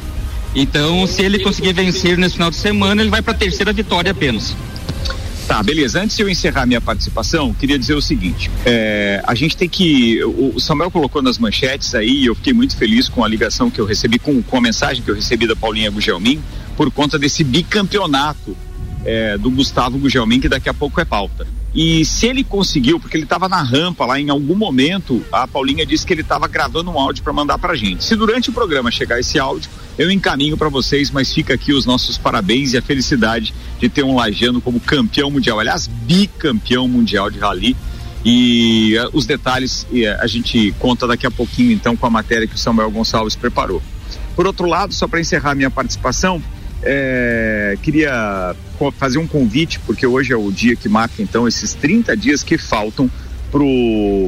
Então, 0.55 1.05
se 1.07 1.21
ele 1.21 1.39
conseguir 1.39 1.73
vencer 1.73 2.17
nesse 2.17 2.35
final 2.35 2.49
de 2.49 2.57
semana, 2.57 3.01
ele 3.01 3.09
vai 3.09 3.21
para 3.21 3.33
a 3.33 3.37
terceira 3.37 3.73
vitória 3.73 4.11
apenas. 4.11 4.55
Tá, 5.47 5.61
beleza. 5.61 6.01
Antes 6.01 6.15
de 6.15 6.23
eu 6.23 6.29
encerrar 6.29 6.65
minha 6.65 6.79
participação, 6.79 7.53
queria 7.53 7.77
dizer 7.77 7.95
o 7.95 8.01
seguinte: 8.01 8.49
é, 8.65 9.21
a 9.25 9.35
gente 9.35 9.57
tem 9.57 9.67
que. 9.67 10.23
O 10.23 10.59
Samuel 10.59 10.89
colocou 10.89 11.21
nas 11.21 11.37
manchetes 11.37 11.93
aí, 11.93 12.25
eu 12.25 12.35
fiquei 12.35 12.53
muito 12.53 12.77
feliz 12.77 13.09
com 13.09 13.23
a 13.23 13.27
ligação 13.27 13.69
que 13.69 13.79
eu 13.79 13.85
recebi, 13.85 14.17
com, 14.17 14.41
com 14.41 14.57
a 14.57 14.61
mensagem 14.61 15.03
que 15.03 15.11
eu 15.11 15.15
recebi 15.15 15.45
da 15.45 15.55
Paulinha 15.55 15.91
Gugelmin, 15.91 16.41
por 16.77 16.89
conta 16.91 17.19
desse 17.19 17.43
bicampeonato 17.43 18.55
é, 19.03 19.37
do 19.37 19.51
Gustavo 19.51 19.97
Gugelmin, 19.97 20.39
que 20.39 20.47
daqui 20.47 20.69
a 20.69 20.73
pouco 20.73 21.01
é 21.01 21.05
pauta. 21.05 21.45
E 21.73 22.05
se 22.05 22.27
ele 22.27 22.43
conseguiu, 22.43 22.99
porque 22.99 23.17
ele 23.17 23.23
estava 23.23 23.49
na 23.49 23.61
rampa 23.63 24.05
lá 24.05 24.19
em 24.19 24.29
algum 24.29 24.55
momento, 24.55 25.25
a 25.31 25.47
Paulinha 25.47 25.85
disse 25.85 26.05
que 26.05 26.13
ele 26.13 26.21
estava 26.21 26.47
gravando 26.47 26.91
um 26.91 26.99
áudio 26.99 27.23
para 27.23 27.33
mandar 27.33 27.57
para 27.57 27.75
gente. 27.75 28.03
Se 28.03 28.15
durante 28.15 28.51
o 28.51 28.53
programa 28.53 28.91
chegar 28.91 29.19
esse 29.19 29.39
áudio, 29.39 29.71
eu 29.97 30.11
encaminho 30.11 30.55
para 30.55 30.69
vocês, 30.69 31.09
mas 31.09 31.33
fica 31.33 31.55
aqui 31.55 31.73
os 31.73 31.85
nossos 31.85 32.15
parabéns 32.17 32.73
e 32.73 32.77
a 32.77 32.81
felicidade 32.81 33.53
de 33.79 33.89
ter 33.89 34.03
um 34.03 34.15
lajano 34.15 34.61
como 34.61 34.79
campeão 34.79 35.31
mundial, 35.31 35.59
aliás, 35.59 35.87
bicampeão 35.87 36.87
mundial 36.87 37.31
de 37.31 37.39
rally. 37.39 37.75
E 38.23 38.95
uh, 38.97 39.09
os 39.11 39.25
detalhes 39.25 39.83
uh, 39.83 40.21
a 40.21 40.27
gente 40.27 40.73
conta 40.79 41.07
daqui 41.07 41.25
a 41.25 41.31
pouquinho, 41.31 41.71
então, 41.71 41.97
com 41.97 42.05
a 42.05 42.09
matéria 42.09 42.47
que 42.47 42.55
o 42.55 42.57
Samuel 42.57 42.91
Gonçalves 42.91 43.35
preparou. 43.35 43.81
Por 44.35 44.45
outro 44.47 44.67
lado, 44.67 44.93
só 44.93 45.07
para 45.07 45.19
encerrar 45.19 45.55
minha 45.55 45.69
participação, 45.69 46.41
é, 46.83 47.77
queria 47.81 48.55
fazer 48.97 49.17
um 49.17 49.27
convite, 49.27 49.79
porque 49.79 50.05
hoje 50.05 50.33
é 50.33 50.35
o 50.35 50.51
dia 50.51 50.75
que 50.75 50.89
marca 50.89 51.21
então 51.21 51.47
esses 51.47 51.73
30 51.73 52.15
dias 52.17 52.43
que 52.43 52.57
faltam 52.57 53.09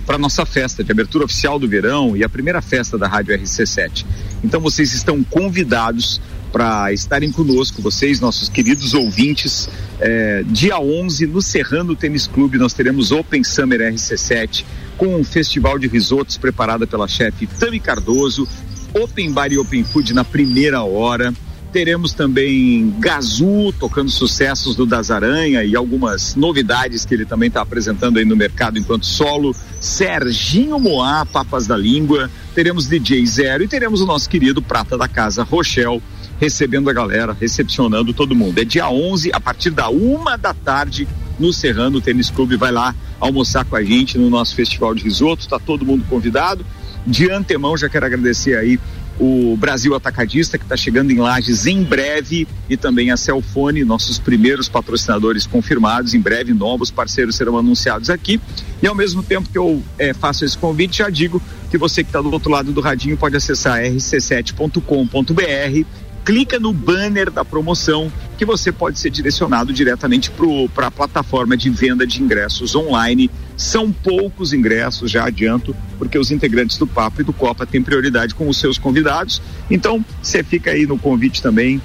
para 0.05 0.19
nossa 0.19 0.45
festa 0.45 0.83
de 0.83 0.91
abertura 0.91 1.25
oficial 1.25 1.57
do 1.57 1.67
verão 1.67 2.15
e 2.15 2.24
a 2.24 2.29
primeira 2.29 2.62
festa 2.62 2.95
da 2.95 3.07
Rádio 3.07 3.35
RC7. 3.35 4.05
Então 4.43 4.62
vocês 4.62 4.93
estão 4.93 5.24
convidados 5.24 6.21
para 6.51 6.93
estarem 6.93 7.31
conosco, 7.31 7.81
vocês, 7.81 8.19
nossos 8.19 8.47
queridos 8.47 8.93
ouvintes. 8.93 9.67
É, 10.00 10.43
dia 10.47 10.79
11, 10.79 11.25
no 11.27 11.41
Serrano 11.41 11.95
Tênis 11.95 12.27
Clube, 12.27 12.57
nós 12.57 12.74
teremos 12.74 13.12
Open 13.12 13.43
Summer 13.43 13.81
RC7 13.81 14.63
com 14.95 15.15
um 15.19 15.24
festival 15.24 15.77
de 15.77 15.88
risotos 15.88 16.38
preparada 16.38 16.88
pela 16.88 17.07
chefe 17.07 17.47
Tami 17.47 17.79
Cardoso, 17.79 18.47
Open 18.93 19.33
Bar 19.33 19.51
e 19.51 19.57
Open 19.57 19.83
Food 19.83 20.13
na 20.13 20.24
primeira 20.24 20.83
hora. 20.83 21.33
Teremos 21.75 22.13
também 22.13 22.96
Gazu 23.00 23.74
tocando 23.77 24.10
sucessos 24.10 24.77
do 24.77 24.86
Das 24.86 25.12
Aranha 25.12 25.62
e 25.62 25.75
algumas 25.75 26.34
novidades 26.34 27.03
que 27.03 27.13
ele 27.13 27.25
também 27.25 27.50
está 27.50 27.60
apresentando 27.60 28.17
aí 28.17 28.24
no 28.24 28.34
mercado 28.34 28.79
enquanto 28.79 29.05
solo. 29.05 29.53
Serginho 29.82 30.79
Moá, 30.79 31.25
Papas 31.25 31.67
da 31.67 31.75
Língua. 31.75 32.32
Teremos 32.53 32.88
DJ 32.88 33.25
Zero 33.25 33.62
e 33.65 33.67
teremos 33.67 34.00
o 34.00 34.05
nosso 34.05 34.29
querido 34.29 34.62
Prata 34.62 34.98
da 34.98 35.10
Casa, 35.10 35.44
Rochelle, 35.44 36.01
recebendo 36.39 36.89
a 36.89 36.94
galera, 36.94 37.36
recepcionando 37.38 38.13
todo 38.13 38.34
mundo. 38.34 38.58
É 38.58 38.63
dia 38.63 38.89
11, 38.89 39.32
a 39.34 39.39
partir 39.41 39.72
da 39.72 39.89
uma 39.89 40.38
da 40.38 40.53
tarde, 40.53 41.05
no 41.38 41.51
Serrano 41.51 42.00
Tênis 42.00 42.29
Clube. 42.29 42.55
Vai 42.55 42.72
lá 42.72 42.96
almoçar 43.20 43.65
com 43.65 43.75
a 43.75 43.84
gente 43.84 44.17
no 44.17 44.29
nosso 44.29 44.55
festival 44.55 44.96
de 44.96 45.03
risoto. 45.03 45.41
Está 45.41 45.60
todo 45.60 45.86
mundo 45.86 46.05
convidado. 46.08 46.65
De 47.05 47.29
antemão, 47.29 47.75
já 47.75 47.89
quero 47.89 48.05
agradecer 48.05 48.58
aí 48.58 48.79
o 49.19 49.55
Brasil 49.57 49.95
Atacadista, 49.95 50.57
que 50.57 50.65
está 50.65 50.75
chegando 50.75 51.12
em 51.12 51.17
Lages 51.17 51.65
em 51.65 51.84
breve, 51.84 52.48
e 52.69 52.75
também 52.75 53.12
a 53.12 53.17
Celfone, 53.17 53.84
nossos 53.84 54.19
primeiros 54.19 54.67
patrocinadores 54.67 55.45
confirmados. 55.45 56.13
Em 56.13 56.19
breve, 56.19 56.53
novos 56.53 56.91
parceiros 56.91 57.36
serão 57.36 57.57
anunciados 57.57 58.10
aqui. 58.10 58.39
E 58.81 58.88
ao 58.88 58.95
mesmo 58.95 59.24
tempo 59.24 59.50
que 59.50 59.57
eu 59.57 59.81
é, 59.98 60.13
faço 60.13 60.43
esse 60.43 60.57
convite, 60.57 60.98
já 60.98 61.10
digo 61.10 61.41
que 61.69 61.77
você 61.77 62.03
que 62.03 62.10
está 62.10 62.22
do 62.22 62.31
outro 62.31 62.51
lado 62.51 62.72
do 62.72 62.81
radinho 62.81 63.17
pode 63.17 63.36
acessar 63.36 63.81
rc7.com.br 63.81 65.86
clica 66.25 66.60
no 66.60 66.74
banner 66.74 67.29
da 67.29 67.45
promoção 67.45 68.12
que 68.36 68.43
você 68.43 68.72
pode 68.72 68.98
ser 68.98 69.12
direcionado 69.12 69.72
diretamente 69.72 70.31
para 70.74 70.88
a 70.88 70.91
plataforma 70.91 71.55
de 71.55 71.69
venda 71.69 72.05
de 72.05 72.22
ingressos 72.22 72.75
online. 72.75 73.29
São 73.57 73.91
poucos 73.91 74.53
ingressos, 74.53 75.09
já 75.09 75.25
adianto, 75.25 75.75
porque 75.97 76.17
os 76.17 76.31
integrantes 76.31 76.77
do 76.77 76.85
Papo 76.85 77.21
e 77.21 77.24
do 77.24 77.33
Copa 77.33 77.65
têm 77.65 77.81
prioridade 77.81 78.35
com 78.35 78.50
os 78.50 78.57
seus 78.57 78.77
convidados. 78.77 79.41
Então, 79.69 80.03
você 80.21 80.43
fica 80.43 80.71
aí 80.71 80.85
no 80.85 80.97
convite 80.97 81.41
também 81.41 81.81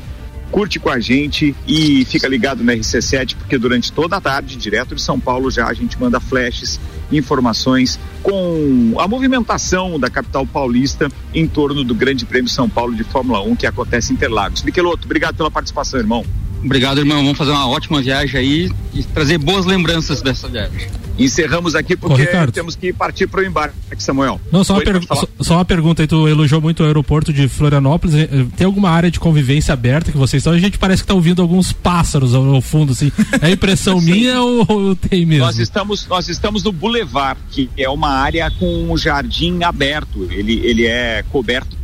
curte 0.51 0.79
com 0.79 0.91
a 0.91 0.99
gente 0.99 1.55
e 1.67 2.05
fica 2.05 2.29
ligado 2.29 2.63
no 2.63 2.73
RC7, 2.73 3.37
porque 3.37 3.57
durante 3.57 3.93
toda 3.93 4.17
a 4.17 4.21
tarde, 4.21 4.57
direto 4.57 4.95
de 4.95 5.03
São 5.03 5.19
Paulo, 5.19 5.51
já 5.51 5.67
a 5.67 5.73
gente 5.73 5.99
manda 5.99 6.19
flashes, 6.21 6.81
informações 7.11 7.99
com 8.23 8.95
a 8.99 9.07
movimentação 9.07 9.99
da 9.99 10.11
capital 10.11 10.47
paulista 10.47 11.09
em 11.33 11.47
torno 11.47 11.85
do 11.85 11.95
Grande 11.95 12.27
Prêmio 12.27 12.51
São 12.51 12.69
Paulo 12.69 12.95
de 12.95 13.05
Fórmula 13.05 13.43
1 13.43 13.57
que 13.57 13.67
acontece 13.67 14.13
em 14.13 14.17
Interlagos. 14.17 14.63
Miqueloto, 14.63 15.07
obrigado 15.07 15.37
pela 15.37 15.51
participação, 15.51 15.99
irmão. 15.99 16.25
Obrigado, 16.63 16.99
irmão. 16.99 17.23
Vamos 17.23 17.39
fazer 17.39 17.53
uma 17.53 17.67
ótima 17.67 18.03
viagem 18.03 18.39
aí 18.39 18.71
e 18.93 19.03
trazer 19.03 19.39
boas 19.39 19.65
lembranças 19.65 20.21
dessa 20.21 20.47
viagem. 20.47 21.00
Encerramos 21.25 21.75
aqui 21.75 21.97
porque 21.97 22.23
Ô, 22.23 22.51
temos 22.51 22.75
que 22.75 22.93
partir 22.93 23.27
para 23.27 23.41
o 23.41 23.45
embarque, 23.45 23.77
Samuel. 23.99 24.41
Não, 24.51 24.65
só 24.65 24.75
uma, 24.75 24.83
só, 25.03 25.29
só 25.41 25.55
uma, 25.57 25.65
pergunta 25.65 26.03
aí, 26.03 26.07
tu 26.07 26.27
elogiou 26.27 26.61
muito 26.61 26.83
o 26.83 26.87
aeroporto 26.87 27.33
de 27.33 27.49
Florianópolis, 27.49 28.15
eh, 28.15 28.29
tem 28.57 28.65
alguma 28.65 28.91
área 28.91 29.11
de 29.11 29.21
convivência 29.21 29.75
aberta 29.75 30.11
que 30.11 30.19
vocês 30.19 30.41
estão? 30.41 30.53
A 30.53 30.59
gente 30.59 30.79
parece 30.79 31.03
que 31.03 31.05
está 31.05 31.15
ouvindo 31.15 31.43
alguns 31.43 31.73
pássaros 31.73 32.35
ao, 32.35 32.45
ao 32.55 32.63
fundo, 32.63 32.93
assim. 32.93 33.13
É 33.41 33.51
impressão 33.51 34.01
minha 34.03 34.41
ou, 34.41 34.67
ou, 34.69 34.97
tem 34.97 35.27
mesmo? 35.27 35.45
Nós 35.45 35.59
estamos, 35.59 36.07
nós 36.07 36.29
estamos 36.29 36.63
no 36.63 36.73
Boulevard, 36.73 37.41
que 37.51 37.69
é 37.77 37.89
uma 37.89 38.11
área 38.11 38.51
com 38.51 38.91
um 38.91 38.97
jardim 38.97 39.63
aberto, 39.63 40.27
ele, 40.31 40.61
ele 40.65 40.87
é 40.87 41.23
coberto 41.31 41.80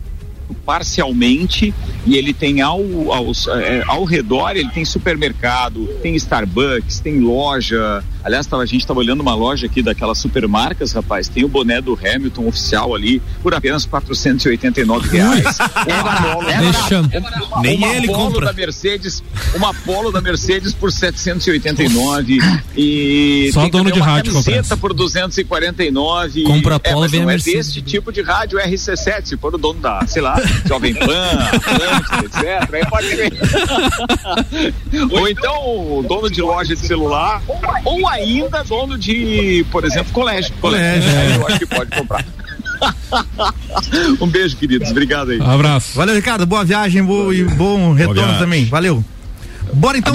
parcialmente 0.65 1.75
e 2.07 2.17
ele 2.17 2.33
tem 2.33 2.61
ao, 2.61 2.81
ao, 3.13 3.33
é, 3.59 3.83
ao 3.87 4.05
redor, 4.05 4.57
ele 4.57 4.69
tem 4.71 4.85
supermercado, 4.85 5.87
tem 6.03 6.15
Starbucks, 6.15 7.01
tem 7.01 7.21
loja. 7.21 8.03
Aliás, 8.23 8.47
tava, 8.47 8.63
a 8.63 8.67
gente 8.67 8.81
estava 8.81 8.99
olhando 8.99 9.21
uma 9.21 9.35
loja 9.35 9.67
aqui 9.67 9.83
daquelas 9.83 10.19
supermarcas, 10.19 10.93
rapaz, 10.93 11.29
tem 11.29 11.45
o 11.45 11.49
boné 11.49 11.81
do 11.81 11.95
Hamilton 11.95 12.47
oficial 12.47 12.95
ali 12.95 13.23
por 13.43 13.55
apenas 13.55 13.85
489 13.87 15.09
reais. 15.17 15.59
uma 15.87 16.23
polo, 16.23 17.51
uma, 17.51 17.63
Nem 17.63 17.79
uma 17.79 17.87
ele 17.89 18.09
compra. 18.09 18.47
da 18.47 18.53
Mercedes, 18.53 19.23
uma 19.55 19.73
Polo 19.75 20.11
da 20.11 20.21
Mercedes 20.21 20.73
por 20.73 20.91
789 20.91 22.39
e 22.77 23.51
só 23.53 23.69
dono 23.69 23.91
de 23.91 24.01
rádio 24.01 24.33
camiseta 24.33 24.77
por 24.77 24.93
249. 24.93 26.43
Compra 26.43 26.77
a 26.77 26.81
Polo 26.81 27.05
é, 27.05 27.09
vem 27.09 27.23
é 27.23 27.37
desse 27.37 27.83
tipo 27.83 28.13
de 28.13 28.23
rádio 28.23 28.59
RC7, 28.59 29.25
se 29.25 29.37
for 29.37 29.55
o 29.55 29.59
dono 29.59 29.81
da, 29.81 30.07
sei 30.07 30.23
lá, 30.23 30.36
Jovem 30.67 30.95
Pan, 30.95 31.51
etc. 32.25 32.75
Aí 32.75 32.87
pode 32.87 33.09
ver. 33.09 33.33
ou 35.11 35.29
então 35.29 36.05
dono 36.07 36.31
de 36.31 36.43
loja 36.43 36.75
de 36.75 36.87
celular, 36.87 37.43
ou 37.85 38.09
ainda 38.09 38.63
dono 38.65 38.99
de, 38.99 39.65
por 39.71 39.85
exemplo, 39.85 40.13
colégio. 40.13 40.53
Colégio. 40.61 41.11
É. 41.11 41.37
Eu 41.37 41.47
acho 41.47 41.59
que 41.59 41.67
pode 41.67 41.91
comprar. 41.91 42.25
um 44.21 44.27
beijo, 44.27 44.57
queridos. 44.57 44.91
Obrigado 44.91 45.31
aí. 45.31 45.41
Um 45.41 45.51
abraço. 45.51 45.97
Valeu, 45.97 46.15
Ricardo. 46.15 46.47
Boa 46.47 46.65
viagem 46.65 47.03
boa, 47.05 47.35
e 47.35 47.45
bom 47.45 47.93
retorno 47.93 48.39
também. 48.39 48.67
Valeu. 48.67 49.05
Bora 49.73 49.99
então. 49.99 50.15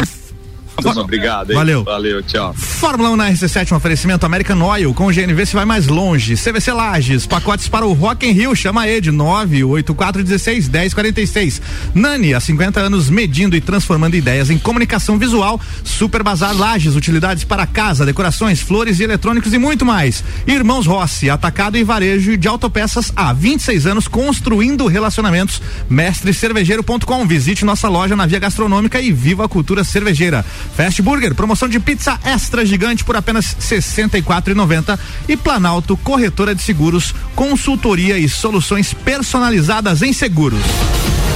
Obrigado. 0.86 1.52
Hein? 1.52 1.56
Valeu. 1.56 1.84
Valeu, 1.84 2.24
tchau. 2.24 2.54
Fórmula 2.54 3.10
1 3.12 3.16
na 3.16 3.32
RC7, 3.32 3.72
um 3.72 3.76
oferecimento 3.76 4.26
American 4.26 4.62
Oil. 4.62 4.94
Com 4.94 5.08
o 5.08 5.14
GNV 5.14 5.46
se 5.46 5.54
vai 5.54 5.66
mais 5.66 5.88
longe. 5.88 6.36
CVC 6.36 6.72
Lages, 6.72 7.26
pacotes 7.26 7.68
para 7.68 7.86
o 7.86 7.94
Rock 7.94 8.28
in 8.28 8.32
Rio. 8.32 8.56
Chama 8.56 8.88
Ed 8.88 9.12
98416 9.12 10.68
1046. 10.68 11.62
Nani, 11.94 12.34
há 12.34 12.40
50 12.40 12.80
anos 12.80 13.10
medindo 13.10 13.56
e 13.56 13.62
transformando 13.62 14.16
ideias 14.16 14.50
em 14.50 14.58
comunicação 14.58 15.18
visual. 15.18 15.60
Super 15.84 16.24
Bazar 16.24 16.56
Lages, 16.56 16.96
utilidades 16.96 17.44
para 17.44 17.66
casa, 17.66 18.06
decorações, 18.06 18.60
flores 18.60 19.00
e 19.00 19.04
eletrônicos 19.04 19.54
e 19.54 19.58
muito 19.58 19.86
mais. 19.86 20.24
Irmãos 20.48 20.86
Rossi, 20.86 21.30
atacado 21.30 21.78
e 21.78 21.84
varejo 21.84 22.38
de 22.38 22.48
autopeças 22.48 23.12
há 23.16 23.34
26 23.34 23.86
anos 23.86 24.08
construindo 24.08 24.88
relacionamentos. 24.88 25.62
Mestrecervejeiro.com. 25.90 27.28
Visite 27.28 27.66
nossa 27.66 27.88
loja 27.88 28.16
na 28.16 28.26
Via 28.26 28.40
Gastronômica 28.40 29.00
e 29.00 29.12
viva 29.12 29.46
a 29.46 29.50
cultura 29.50 29.84
cervejeira. 29.84 30.46
Fast 30.76 31.02
Burger, 31.02 31.36
promoção 31.36 31.68
de 31.68 31.80
pizza 31.80 32.20
extra 32.24 32.66
gigante 32.66 33.04
por 33.04 33.16
apenas 33.16 33.54
R$ 33.54 33.78
64,90 33.78 34.98
e 35.28 35.38
Planalto 35.38 35.98
Corretora 35.98 36.56
de 36.56 36.62
Seguros, 36.62 37.14
consultoria 37.36 38.18
e 38.18 38.28
soluções 38.28 38.94
personalizadas 38.94 40.02
em 40.02 40.14
seguros. 40.14 40.62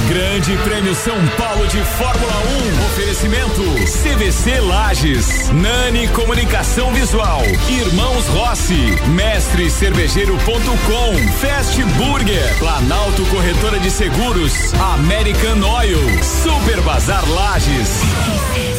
Grande 0.08 0.56
Prêmio 0.58 0.94
São 0.94 1.16
Paulo 1.36 1.66
de 1.66 1.78
Fórmula 1.78 2.32
1. 2.80 2.86
Oferecimento 2.86 3.62
CVC 4.02 4.60
Lages, 4.60 5.50
Nani 5.50 6.06
Comunicação 6.08 6.92
Visual, 6.94 7.42
Irmãos 7.68 8.24
Rossi, 8.28 8.96
Mestre 9.16 9.68
Cervejeiro.com, 9.68 11.16
Fast 11.40 11.82
Burger, 11.82 12.58
Planalto 12.58 13.24
Corretora 13.26 13.80
de 13.80 13.90
Seguros, 13.90 14.52
American 14.94 15.60
Oil, 15.62 15.98
Super 16.22 16.80
Bazar 16.82 17.28
Lages. 17.28 18.75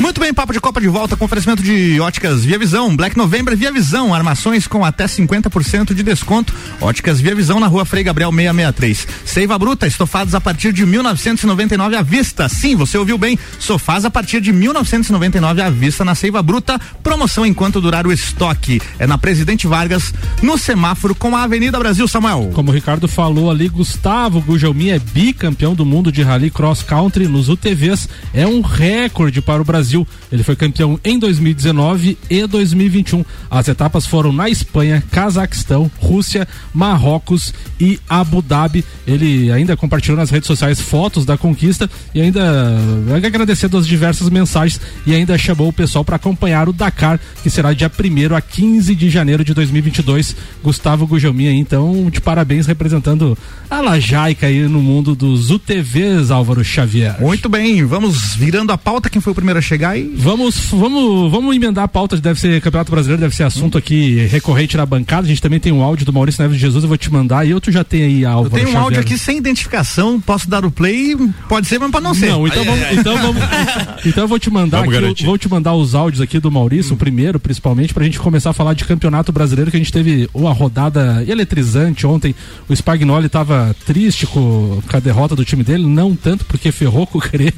Muito 0.00 0.20
bem, 0.20 0.32
papo 0.32 0.52
de 0.52 0.60
Copa 0.60 0.80
de 0.80 0.86
volta 0.86 1.16
com 1.16 1.24
oferecimento 1.24 1.60
de 1.60 2.00
óticas 2.00 2.44
Via 2.44 2.56
Visão, 2.56 2.94
Black 2.96 3.16
November 3.16 3.56
Via 3.56 3.72
Visão, 3.72 4.14
armações 4.14 4.64
com 4.64 4.84
até 4.84 5.06
50% 5.06 5.92
de 5.92 6.04
desconto. 6.04 6.54
Óticas 6.80 7.20
Via 7.20 7.34
Visão 7.34 7.58
na 7.58 7.66
rua 7.66 7.84
Frei 7.84 8.04
Gabriel 8.04 8.30
663. 8.30 9.08
Seiva 9.24 9.58
Bruta, 9.58 9.88
estofados 9.88 10.36
a 10.36 10.40
partir 10.40 10.72
de 10.72 10.86
1999 10.86 11.96
à 11.96 12.02
vista. 12.02 12.48
Sim, 12.48 12.76
você 12.76 12.96
ouviu 12.96 13.18
bem. 13.18 13.36
Sofás 13.58 14.04
a 14.04 14.10
partir 14.10 14.40
de 14.40 14.52
1999 14.52 15.60
à 15.60 15.68
vista 15.68 16.04
na 16.04 16.14
Seiva 16.14 16.40
Bruta. 16.42 16.80
Promoção 17.02 17.44
enquanto 17.44 17.80
durar 17.80 18.06
o 18.06 18.12
estoque. 18.12 18.80
É 19.00 19.06
na 19.06 19.18
Presidente 19.18 19.66
Vargas, 19.66 20.14
no 20.40 20.56
semáforo 20.56 21.12
com 21.12 21.34
a 21.34 21.42
Avenida 21.42 21.78
Brasil, 21.78 22.06
Samuel. 22.06 22.50
Como 22.54 22.70
o 22.70 22.74
Ricardo 22.74 23.08
falou 23.08 23.50
ali, 23.50 23.68
Gustavo 23.68 24.40
Gugelmin 24.40 24.90
é 24.90 24.98
bicampeão 25.00 25.74
do 25.74 25.84
mundo 25.84 26.12
de 26.12 26.22
rally 26.22 26.50
cross 26.50 26.84
country 26.84 27.26
nos 27.26 27.48
UTVs. 27.48 28.08
É 28.32 28.46
um 28.46 28.60
recorde 28.60 29.42
para 29.42 29.60
o 29.60 29.64
Brasil 29.64 29.87
Brasil. 29.88 30.06
Ele 30.30 30.42
foi 30.42 30.54
campeão 30.54 31.00
em 31.02 31.18
2019 31.18 32.18
e 32.28 32.46
2021. 32.46 33.24
As 33.50 33.66
etapas 33.68 34.06
foram 34.06 34.32
na 34.32 34.50
Espanha, 34.50 35.02
Cazaquistão, 35.10 35.90
Rússia, 35.98 36.46
Marrocos 36.74 37.54
e 37.80 37.98
Abu 38.08 38.42
Dhabi. 38.42 38.84
Ele 39.06 39.50
ainda 39.50 39.76
compartilhou 39.76 40.18
nas 40.18 40.30
redes 40.30 40.46
sociais 40.46 40.80
fotos 40.80 41.24
da 41.24 41.38
conquista 41.38 41.88
e 42.14 42.20
ainda 42.20 42.76
agradecendo 43.24 43.78
as 43.78 43.86
diversas 43.86 44.28
mensagens 44.28 44.80
e 45.06 45.14
ainda 45.14 45.38
chamou 45.38 45.68
o 45.68 45.72
pessoal 45.72 46.04
para 46.04 46.16
acompanhar 46.16 46.68
o 46.68 46.72
Dakar, 46.72 47.18
que 47.42 47.48
será 47.48 47.72
dia 47.72 47.90
1 47.90 48.34
a 48.34 48.40
15 48.40 48.94
de 48.94 49.08
janeiro 49.08 49.42
de 49.42 49.54
2022. 49.54 50.36
Gustavo 50.62 51.06
Gujominha, 51.06 51.52
então, 51.52 52.10
de 52.10 52.20
parabéns 52.20 52.66
representando 52.66 53.38
a 53.70 53.80
Lajaica 53.80 54.46
aí 54.46 54.68
no 54.68 54.82
mundo 54.82 55.14
dos 55.14 55.50
UTVs, 55.50 56.30
Álvaro 56.30 56.62
Xavier. 56.62 57.20
Muito 57.20 57.48
bem, 57.48 57.84
vamos 57.84 58.34
virando 58.34 58.72
a 58.72 58.78
pauta. 58.78 59.08
Quem 59.08 59.22
foi 59.22 59.32
o 59.32 59.34
primeiro 59.34 59.58
a 59.58 59.62
chegar? 59.62 59.77
Chegar 59.78 59.96
e. 59.96 60.12
Vamos, 60.16 60.56
vamos, 60.70 61.30
vamos 61.30 61.54
emendar 61.54 61.84
a 61.84 61.88
pauta, 61.88 62.16
deve 62.16 62.40
ser 62.40 62.60
Campeonato 62.60 62.90
Brasileiro, 62.90 63.22
deve 63.22 63.34
ser 63.34 63.44
assunto 63.44 63.76
hum. 63.76 63.78
aqui 63.78 64.26
recorrente 64.26 64.76
na 64.76 64.84
bancada. 64.84 65.26
A 65.26 65.28
gente 65.28 65.40
também 65.40 65.60
tem 65.60 65.72
um 65.72 65.82
áudio 65.82 66.04
do 66.04 66.12
Maurício 66.12 66.42
Neves 66.42 66.56
de 66.56 66.60
Jesus, 66.60 66.82
eu 66.82 66.88
vou 66.88 66.98
te 66.98 67.10
mandar. 67.12 67.46
E 67.46 67.50
eu 67.50 67.60
tu 67.60 67.70
já 67.70 67.84
tem 67.84 68.02
aí 68.02 68.26
a 68.26 68.32
Eu 68.32 68.50
tenho 68.50 68.70
um 68.70 68.78
áudio 68.78 69.00
aqui 69.00 69.16
sem 69.16 69.38
identificação, 69.38 70.20
posso 70.20 70.50
dar 70.50 70.64
o 70.64 70.70
play, 70.70 71.16
pode 71.48 71.68
ser, 71.68 71.78
mas 71.78 71.90
pode 71.90 72.04
não 72.04 72.14
ser. 72.14 72.30
Não, 72.30 72.46
então, 72.46 72.64
vamos, 72.64 72.92
então, 72.92 73.16
vamos, 73.16 73.42
então 74.04 74.24
eu 74.24 74.28
vou 74.28 74.38
te 74.38 74.50
mandar 74.50 74.84
aqui, 74.84 75.24
vou 75.24 75.38
te 75.38 75.48
mandar 75.48 75.74
os 75.74 75.94
áudios 75.94 76.20
aqui 76.20 76.40
do 76.40 76.50
Maurício, 76.50 76.92
hum. 76.92 76.96
o 76.96 76.98
primeiro, 76.98 77.38
principalmente, 77.38 77.94
pra 77.94 78.04
gente 78.04 78.18
começar 78.18 78.50
a 78.50 78.54
falar 78.54 78.74
de 78.74 78.84
Campeonato 78.84 79.30
Brasileiro, 79.30 79.70
que 79.70 79.76
a 79.76 79.80
gente 79.80 79.92
teve 79.92 80.28
uma 80.34 80.52
rodada 80.52 81.24
eletrizante 81.26 82.06
ontem. 82.06 82.34
O 82.68 82.74
Spagnoli 82.74 83.28
tava 83.28 83.74
triste 83.86 84.26
com, 84.26 84.80
com 84.88 84.96
a 84.96 85.00
derrota 85.00 85.36
do 85.36 85.44
time 85.44 85.62
dele, 85.62 85.86
não 85.86 86.16
tanto 86.16 86.44
porque 86.44 86.72
ferrou 86.72 87.06
com 87.06 87.18
o 87.18 87.20
Grêmio. 87.20 87.52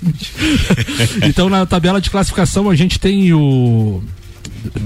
então 1.27 1.49
na 1.49 1.65
tabela 1.65 2.01
de 2.01 2.10
de 2.11 2.13
classificação 2.13 2.69
a 2.69 2.75
gente 2.75 2.99
tem 2.99 3.33
o. 3.33 4.03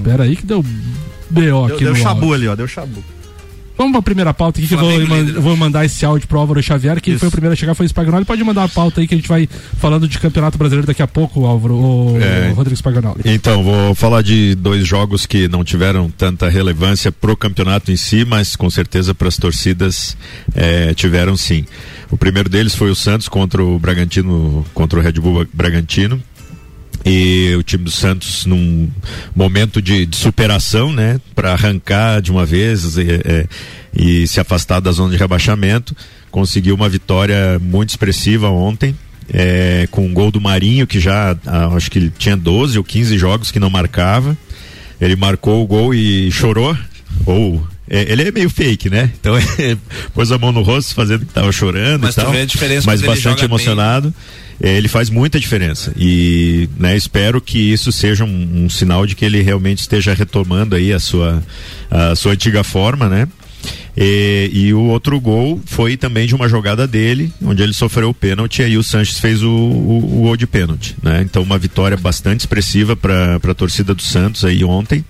Pera 0.03 0.23
aí 0.23 0.35
que 0.35 0.45
deu 0.45 0.63
BO 1.29 1.65
aqui 1.65 1.83
deu, 1.83 1.93
deu 1.93 1.95
chabu 1.95 2.33
ali, 2.33 2.47
ó, 2.47 2.55
deu 2.55 2.67
chabu. 2.67 3.03
Vamos 3.77 3.91
para 3.91 3.99
a 3.99 4.03
primeira 4.03 4.33
pauta 4.33 4.59
aqui 4.59 4.69
que 4.69 4.73
eu 4.73 4.79
vou, 4.79 5.41
vou, 5.41 5.57
mandar 5.57 5.83
esse 5.83 6.05
áudio 6.05 6.29
pro 6.29 6.39
Álvaro 6.39 6.63
Xavier, 6.63 7.01
que 7.01 7.11
Isso. 7.11 7.19
foi 7.19 7.27
o 7.27 7.31
primeiro 7.31 7.51
a 7.51 7.55
chegar, 7.57 7.75
foi 7.75 7.85
o 7.85 7.89
Spagnoli. 7.89 8.23
Pode 8.23 8.41
mandar 8.41 8.63
a 8.63 8.69
pauta 8.69 9.01
aí 9.01 9.07
que 9.07 9.13
a 9.13 9.17
gente 9.17 9.27
vai 9.27 9.49
falando 9.77 10.07
de 10.07 10.17
Campeonato 10.17 10.57
Brasileiro 10.57 10.87
daqui 10.87 11.01
a 11.01 11.07
pouco, 11.07 11.45
Álvaro, 11.45 11.75
o, 11.75 12.17
é, 12.17 12.53
Rodrigo 12.55 12.77
Spagnoli. 12.77 13.19
Então, 13.25 13.65
vou 13.65 13.93
falar 13.93 14.21
de 14.21 14.55
dois 14.55 14.87
jogos 14.87 15.25
que 15.25 15.49
não 15.49 15.61
tiveram 15.61 16.09
tanta 16.09 16.47
relevância 16.47 17.11
pro 17.11 17.35
campeonato 17.35 17.91
em 17.91 17.97
si, 17.97 18.23
mas 18.23 18.55
com 18.55 18.69
certeza 18.69 19.13
para 19.13 19.27
as 19.27 19.35
torcidas 19.35 20.15
é, 20.53 20.93
tiveram 20.93 21.35
sim. 21.35 21.65
O 22.09 22.15
primeiro 22.15 22.47
deles 22.47 22.75
foi 22.75 22.89
o 22.89 22.95
Santos 22.95 23.27
contra 23.27 23.61
o 23.61 23.77
Bragantino, 23.77 24.65
contra 24.73 24.97
o 24.97 25.01
Red 25.01 25.13
Bull 25.13 25.45
Bragantino 25.53 26.21
e 27.05 27.55
o 27.55 27.61
time 27.61 27.83
do 27.83 27.91
Santos 27.91 28.47
num 28.47 28.89
momento 29.35 29.79
de, 29.79 30.07
de 30.07 30.15
superação, 30.15 30.91
né, 30.91 31.21
para 31.35 31.51
arrancar 31.51 32.19
de 32.19 32.31
uma 32.31 32.45
vez 32.45 32.97
e, 32.97 33.21
é, 33.23 33.45
e, 33.95 34.27
se 34.27 34.39
afastar 34.39 34.79
da 34.79 34.91
zona 34.91 35.11
de 35.11 35.17
rebaixamento, 35.17 35.95
conseguiu 36.31 36.73
uma 36.73 36.89
vitória 36.89 37.59
muito 37.59 37.89
expressiva 37.89 38.49
ontem. 38.49 38.95
É, 39.27 39.87
com 39.89 40.05
um 40.05 40.13
gol 40.13 40.29
do 40.29 40.39
Marinho, 40.39 40.85
que 40.85 40.99
já 40.99 41.35
ah, 41.47 41.69
acho 41.75 41.89
que 41.89 42.11
tinha 42.11 42.37
12 42.37 42.77
ou 42.77 42.83
15 42.83 43.17
jogos 43.17 43.51
que 43.51 43.59
não 43.59 43.71
marcava. 43.71 44.37
Ele 45.01 45.15
marcou 45.15 45.63
o 45.63 45.67
gol 45.67 45.95
e 45.95 46.31
chorou, 46.31 46.77
ou 47.25 47.67
é, 47.89 48.11
ele 48.11 48.21
é 48.21 48.31
meio 48.31 48.49
fake, 48.51 48.87
né? 48.87 49.11
Então 49.19 49.35
ele 49.57 49.79
pôs 50.13 50.31
a 50.31 50.37
mão 50.37 50.51
no 50.51 50.61
rosto 50.61 50.93
fazendo 50.93 51.25
que 51.25 51.33
tava 51.33 51.51
chorando 51.51 52.03
mas 52.03 52.15
e 52.15 52.21
tal. 52.21 52.31
Vê 52.31 52.41
a 52.41 52.45
diferença 52.45 52.85
mas 52.85 53.01
bastante 53.01 53.43
emocionado. 53.43 54.09
É, 54.09 54.44
ele 54.59 54.87
faz 54.87 55.09
muita 55.09 55.39
diferença 55.39 55.93
e 55.97 56.69
né, 56.77 56.95
espero 56.95 57.41
que 57.41 57.59
isso 57.59 57.91
seja 57.91 58.23
um, 58.23 58.65
um, 58.65 58.69
sinal 58.69 59.05
de 59.05 59.15
que 59.15 59.25
ele 59.25 59.41
realmente 59.41 59.79
esteja 59.79 60.13
retomando 60.13 60.75
aí 60.75 60.93
a 60.93 60.99
sua 60.99 61.43
a 61.89 62.15
sua 62.15 62.33
antiga 62.33 62.63
forma, 62.63 63.09
né? 63.09 63.27
E, 63.97 64.49
e, 64.53 64.73
o 64.73 64.81
outro 64.81 65.19
gol 65.21 65.61
foi 65.65 65.95
também 65.95 66.27
de 66.27 66.35
uma 66.35 66.49
jogada 66.49 66.85
dele, 66.85 67.31
onde 67.41 67.63
ele 67.63 67.73
sofreu 67.73 68.09
o 68.09 68.13
pênalti, 68.13 68.59
e 68.59 68.65
aí 68.65 68.77
o 68.77 68.83
Sanches 68.83 69.19
fez 69.19 69.41
o, 69.41 69.49
o, 69.49 69.97
o 69.97 70.21
gol 70.23 70.35
de 70.35 70.45
pênalti, 70.45 70.95
né? 71.01 71.21
Então 71.21 71.41
uma 71.41 71.57
vitória 71.57 71.95
bastante 71.95 72.41
expressiva 72.41 72.95
para 72.95 73.35
a 73.35 73.53
torcida 73.53 73.93
do 73.93 74.01
Santos 74.01 74.43
aí 74.43 74.63
ontem 74.65 75.03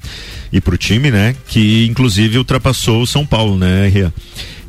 e 0.54 0.62
para 0.62 0.76
o 0.76 0.78
time, 0.78 1.10
né? 1.10 1.36
Que 1.48 1.88
inclusive 1.88 2.38
ultrapassou 2.38 3.02
o 3.02 3.08
São 3.08 3.26
Paulo, 3.26 3.58
né? 3.58 3.92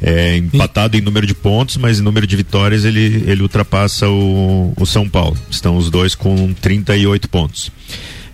É, 0.01 0.37
empatado 0.37 0.97
em 0.97 1.01
número 1.01 1.27
de 1.27 1.35
pontos, 1.35 1.77
mas 1.79 1.99
em 1.99 2.03
número 2.03 2.27
de 2.27 2.37
vitórias 2.37 2.85
ele, 2.85 3.25
ele 3.27 3.43
ultrapassa 3.43 4.09
o, 4.09 4.73
o 4.77 4.87
São 4.87 5.09
Paulo. 5.09 5.37
Estão 5.51 5.77
os 5.77 5.91
dois 5.91 6.15
com 6.15 6.53
38 6.53 7.29
pontos. 7.29 7.73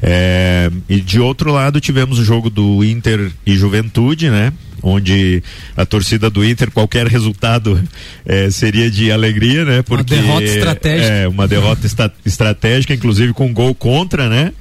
É, 0.02 0.68
e 0.88 1.00
de 1.00 1.20
outro 1.20 1.52
lado 1.52 1.80
tivemos 1.80 2.18
o 2.18 2.24
jogo 2.24 2.50
do 2.50 2.82
Inter 2.82 3.30
e 3.46 3.54
Juventude, 3.54 4.28
né? 4.30 4.52
onde 4.82 5.42
a 5.76 5.86
torcida 5.86 6.28
do 6.28 6.44
Inter, 6.44 6.70
qualquer 6.70 7.06
resultado 7.06 7.80
é, 8.26 8.50
seria 8.50 8.90
de 8.90 9.12
alegria, 9.12 9.64
né? 9.64 9.82
Porque, 9.82 10.14
uma 10.14 10.22
derrota 10.22 10.44
estratégica. 10.44 11.12
É, 11.12 11.28
uma 11.28 11.48
derrota 11.48 12.12
estratégica, 12.26 12.92
inclusive 12.92 13.32
com 13.32 13.52
gol 13.52 13.74
contra, 13.74 14.28
né? 14.28 14.52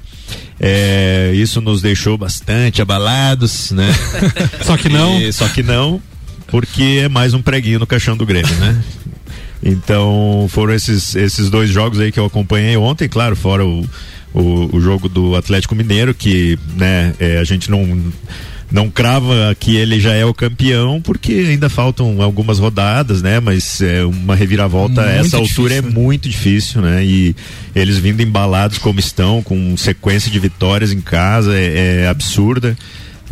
É, 0.60 1.32
isso 1.34 1.60
nos 1.60 1.82
deixou 1.82 2.16
bastante 2.16 2.80
abalados, 2.80 3.72
né? 3.72 3.92
só 4.62 4.76
que 4.76 4.88
não. 4.88 5.20
E, 5.20 5.32
só 5.32 5.48
que 5.48 5.62
não, 5.62 6.00
porque 6.52 7.00
é 7.04 7.08
mais 7.08 7.32
um 7.32 7.40
preguinho 7.40 7.78
no 7.78 7.86
caixão 7.86 8.14
do 8.14 8.26
Grêmio, 8.26 8.54
né? 8.56 8.78
Então 9.64 10.46
foram 10.50 10.74
esses, 10.74 11.16
esses 11.16 11.48
dois 11.48 11.70
jogos 11.70 11.98
aí 11.98 12.12
que 12.12 12.20
eu 12.20 12.26
acompanhei 12.26 12.76
ontem, 12.76 13.08
claro, 13.08 13.34
fora 13.34 13.64
o, 13.64 13.88
o, 14.34 14.76
o 14.76 14.80
jogo 14.80 15.08
do 15.08 15.34
Atlético 15.34 15.74
Mineiro, 15.74 16.12
que 16.12 16.58
né, 16.76 17.14
é, 17.18 17.38
a 17.38 17.44
gente 17.44 17.70
não 17.70 18.12
não 18.70 18.90
crava 18.90 19.54
que 19.58 19.76
ele 19.76 20.00
já 20.00 20.14
é 20.14 20.24
o 20.24 20.34
campeão, 20.34 21.00
porque 21.00 21.32
ainda 21.32 21.68
faltam 21.68 22.20
algumas 22.20 22.58
rodadas, 22.58 23.22
né? 23.22 23.38
Mas 23.38 23.80
é 23.80 24.04
uma 24.04 24.34
reviravolta 24.34 25.02
a 25.02 25.10
essa 25.10 25.36
altura 25.36 25.74
é 25.74 25.80
difícil, 25.80 25.98
é 25.98 26.02
muito 26.02 26.28
difícil, 26.28 26.82
né? 26.82 27.04
E 27.04 27.36
eles 27.74 27.98
vindo 27.98 28.22
embalados 28.22 28.78
como 28.78 28.98
estão, 28.98 29.42
com 29.42 29.76
sequência 29.76 30.30
de 30.30 30.38
vitórias 30.38 30.90
em 30.90 31.00
casa, 31.00 31.54
é, 31.54 32.02
é 32.02 32.08
absurda. 32.08 32.76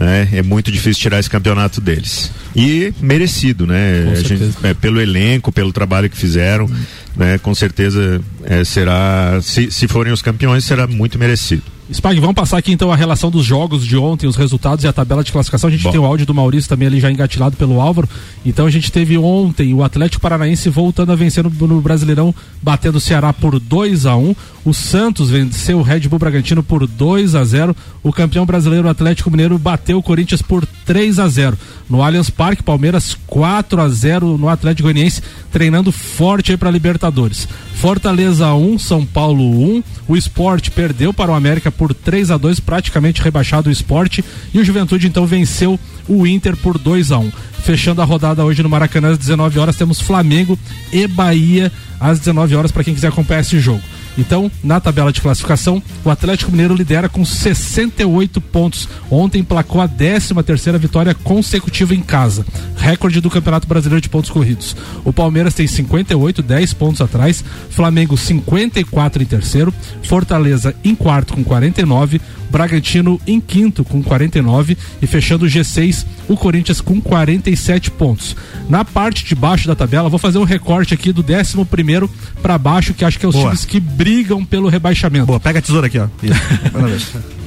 Né? 0.00 0.26
É 0.32 0.42
muito 0.42 0.72
difícil 0.72 1.02
tirar 1.02 1.20
esse 1.20 1.28
campeonato 1.28 1.78
deles. 1.78 2.32
E 2.56 2.90
merecido, 3.02 3.66
né? 3.66 4.14
Gente, 4.16 4.50
é, 4.62 4.72
pelo 4.72 4.98
elenco, 4.98 5.52
pelo 5.52 5.74
trabalho 5.74 6.08
que 6.08 6.16
fizeram, 6.16 6.64
hum. 6.64 6.84
né? 7.14 7.36
Com 7.36 7.54
certeza 7.54 8.18
é, 8.44 8.64
será, 8.64 9.38
se, 9.42 9.70
se 9.70 9.86
forem 9.86 10.10
os 10.10 10.22
campeões, 10.22 10.64
será 10.64 10.86
muito 10.86 11.18
merecido. 11.18 11.64
Spag, 11.92 12.20
vamos 12.20 12.36
passar 12.36 12.56
aqui 12.56 12.70
então 12.70 12.92
a 12.92 12.96
relação 12.96 13.32
dos 13.32 13.44
jogos 13.44 13.84
de 13.84 13.96
ontem, 13.96 14.28
os 14.28 14.36
resultados 14.36 14.84
e 14.84 14.88
a 14.88 14.92
tabela 14.92 15.24
de 15.24 15.32
classificação. 15.32 15.66
A 15.66 15.72
gente 15.72 15.82
Bom. 15.82 15.90
tem 15.90 15.98
o 15.98 16.04
áudio 16.04 16.24
do 16.24 16.32
Maurício 16.32 16.68
também 16.68 16.86
ali 16.86 17.00
já 17.00 17.10
engatilhado 17.10 17.56
pelo 17.56 17.80
Álvaro. 17.80 18.08
Então 18.46 18.64
a 18.64 18.70
gente 18.70 18.92
teve 18.92 19.18
ontem 19.18 19.74
o 19.74 19.82
Atlético 19.82 20.22
Paranaense 20.22 20.68
voltando 20.68 21.10
a 21.10 21.16
vencer 21.16 21.42
no, 21.42 21.50
no 21.50 21.80
Brasileirão, 21.80 22.32
batendo 22.62 22.98
o 22.98 23.00
Ceará 23.00 23.32
por 23.32 23.58
2 23.58 24.06
a 24.06 24.16
1 24.16 24.36
O 24.64 24.72
Santos 24.72 25.30
venceu 25.30 25.78
o 25.78 25.82
Red 25.82 26.00
Bull 26.00 26.18
Bragantino 26.18 26.62
por 26.62 26.86
2 26.86 27.34
a 27.34 27.42
0 27.42 27.74
O 28.02 28.12
campeão 28.12 28.46
brasileiro 28.46 28.86
o 28.86 28.90
Atlético 28.90 29.30
Mineiro 29.30 29.58
bateu 29.58 29.98
o 29.98 30.02
Corinthians 30.02 30.42
por 30.42 30.64
3 30.86 31.18
a 31.18 31.28
0 31.28 31.58
No 31.88 32.02
Allianz 32.02 32.30
Parque, 32.30 32.62
Palmeiras 32.62 33.16
4 33.26 33.80
a 33.80 33.88
0 33.88 34.38
no 34.38 34.48
Atlético 34.48 34.84
Goianiense, 34.84 35.22
treinando 35.50 35.90
forte 35.90 36.52
aí 36.52 36.56
para 36.56 36.70
Libertadores. 36.70 37.48
Fortaleza 37.80 38.52
1, 38.52 38.78
São 38.78 39.06
Paulo 39.06 39.42
1. 39.76 39.82
O 40.06 40.14
esporte 40.14 40.70
perdeu 40.70 41.14
para 41.14 41.32
o 41.32 41.34
América 41.34 41.72
por 41.80 41.94
3 41.94 42.30
a 42.30 42.36
2 42.36 42.60
praticamente 42.60 43.22
rebaixado 43.22 43.70
o 43.70 43.72
esporte. 43.72 44.22
E 44.52 44.58
o 44.58 44.64
Juventude 44.64 45.06
então 45.06 45.24
venceu 45.26 45.80
o 46.06 46.26
Inter 46.26 46.54
por 46.54 46.76
2 46.76 47.10
a 47.10 47.18
1 47.18 47.32
Fechando 47.64 48.02
a 48.02 48.04
rodada 48.04 48.44
hoje 48.44 48.62
no 48.62 48.68
Maracanã 48.68 49.12
às 49.12 49.18
19 49.18 49.58
horas, 49.58 49.76
temos 49.76 49.98
Flamengo 49.98 50.58
e 50.92 51.06
Bahia 51.06 51.72
às 51.98 52.18
19 52.18 52.54
horas 52.54 52.70
para 52.70 52.84
quem 52.84 52.94
quiser 52.94 53.08
acompanhar 53.08 53.40
esse 53.40 53.58
jogo. 53.58 53.80
Então, 54.18 54.50
na 54.62 54.80
tabela 54.80 55.12
de 55.12 55.20
classificação, 55.20 55.82
o 56.04 56.10
Atlético 56.10 56.50
Mineiro 56.50 56.74
lidera 56.74 57.08
com 57.08 57.24
68 57.24 58.40
pontos. 58.40 58.88
Ontem 59.10 59.42
placou 59.42 59.80
a 59.80 59.88
13 59.88 60.34
terceira 60.42 60.78
vitória 60.78 61.14
consecutiva 61.14 61.94
em 61.94 62.00
casa, 62.00 62.44
recorde 62.76 63.20
do 63.20 63.30
Campeonato 63.30 63.66
Brasileiro 63.66 64.00
de 64.00 64.08
pontos 64.08 64.30
corridos. 64.30 64.76
O 65.04 65.12
Palmeiras 65.12 65.54
tem 65.54 65.66
58, 65.66 66.42
10 66.42 66.74
pontos 66.74 67.00
atrás, 67.00 67.44
Flamengo 67.70 68.16
54 68.16 69.22
em 69.22 69.26
terceiro, 69.26 69.72
Fortaleza 70.02 70.74
em 70.84 70.94
quarto 70.94 71.34
com 71.34 71.44
49, 71.44 72.20
Bragantino 72.50 73.20
em 73.26 73.40
quinto 73.40 73.84
com 73.84 74.02
49 74.02 74.76
e 75.00 75.06
fechando 75.06 75.44
o 75.44 75.48
G6, 75.48 76.04
o 76.28 76.36
Corinthians 76.36 76.80
com 76.80 77.00
47 77.00 77.90
pontos. 77.92 78.36
Na 78.68 78.84
parte 78.84 79.24
de 79.24 79.34
baixo 79.34 79.66
da 79.66 79.74
tabela, 79.74 80.08
vou 80.08 80.18
fazer 80.18 80.38
um 80.38 80.44
recorte 80.44 80.94
aqui 80.94 81.12
do 81.12 81.22
11 81.22 81.64
primeiro 81.64 82.10
para 82.42 82.58
baixo, 82.58 82.92
que 82.94 83.04
acho 83.04 83.18
que 83.18 83.24
é 83.24 83.28
os 83.28 83.34
Boa. 83.34 83.46
times 83.46 83.64
que 83.64 83.78
brigam 83.78 84.44
pelo 84.44 84.68
rebaixamento. 84.68 85.26
Boa, 85.26 85.40
pega 85.40 85.58
a 85.58 85.62
tesoura 85.62 85.86
aqui, 85.86 85.98
ó. 85.98 86.08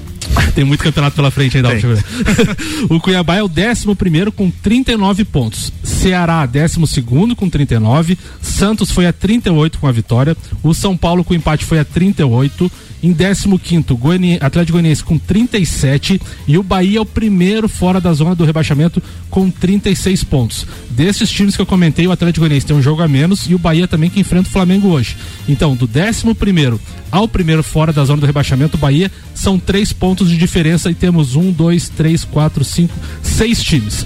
Tem 0.56 0.64
muito 0.64 0.84
campeonato 0.84 1.16
pela 1.16 1.32
frente 1.32 1.58
ainda. 1.58 1.70
o 2.90 3.00
Cuiabá 3.00 3.36
é 3.36 3.44
o 3.44 3.48
11 3.50 3.96
primeiro 3.96 4.32
com 4.32 4.50
39 4.50 5.26
pontos. 5.26 5.72
Ceará, 5.84 6.46
12 6.46 6.88
segundo 6.88 7.36
com 7.36 7.50
39. 7.50 8.18
Santos 8.42 8.92
foi 8.92 9.06
a 9.06 9.14
38 9.14 9.80
com 9.80 9.88
a 9.88 9.92
vitória. 9.92 10.36
O 10.62 10.74
São 10.74 10.96
Paulo 10.96 11.24
com 11.24 11.34
empate 11.34 11.66
foi 11.66 11.80
a 11.80 11.86
38. 11.86 12.72
Em 13.04 13.14
15º, 13.14 13.98
Goiani, 13.98 14.38
Atlético 14.40 14.78
Goianiense 14.78 15.04
com 15.04 15.18
37 15.18 16.22
e 16.48 16.58
o 16.58 16.64
Bahia 16.64 17.00
é 17.00 17.02
o 17.02 17.06
primeiro 17.06 17.68
fora 17.68 18.00
da 18.00 18.14
zona 18.14 18.34
do 18.34 18.46
rebaixamento 18.46 19.04
com 19.30 19.52
36 19.52 20.24
pontos. 20.24 20.66
Desses 20.90 21.30
times 21.30 21.54
que 21.54 21.62
eu 21.62 21.66
comentei, 21.66 22.08
o 22.08 22.14
Atlético 22.14 22.40
Goianiense 22.40 22.66
tem 22.66 22.78
um 22.78 22.82
jogo 22.82 23.02
a 23.02 23.08
menos 23.08 23.50
e 23.50 23.54
o 23.54 23.60
Bahia 23.60 23.90
também 23.90 24.10
que 24.10 24.22
enfrenta 24.22 24.48
o 24.48 24.52
Flamengo 24.52 24.88
hoje. 24.88 25.18
Então, 25.50 25.76
do 25.76 25.86
11º 25.86 26.80
ao 27.12 27.28
primeiro 27.28 27.62
fora 27.62 27.92
da 27.92 28.06
zona 28.06 28.22
do 28.22 28.26
rebaixamento, 28.26 28.78
o 28.78 28.80
Bahia, 28.80 29.12
são 29.36 29.60
três 29.60 29.92
pontos 29.92 30.30
de 30.30 30.38
diferença 30.38 30.90
e 30.90 30.96
temos 30.96 31.36
um, 31.36 31.52
dois, 31.52 31.90
três, 31.90 32.24
quatro, 32.24 32.64
cinco, 32.64 32.94
seis 33.22 33.62
times 33.62 34.06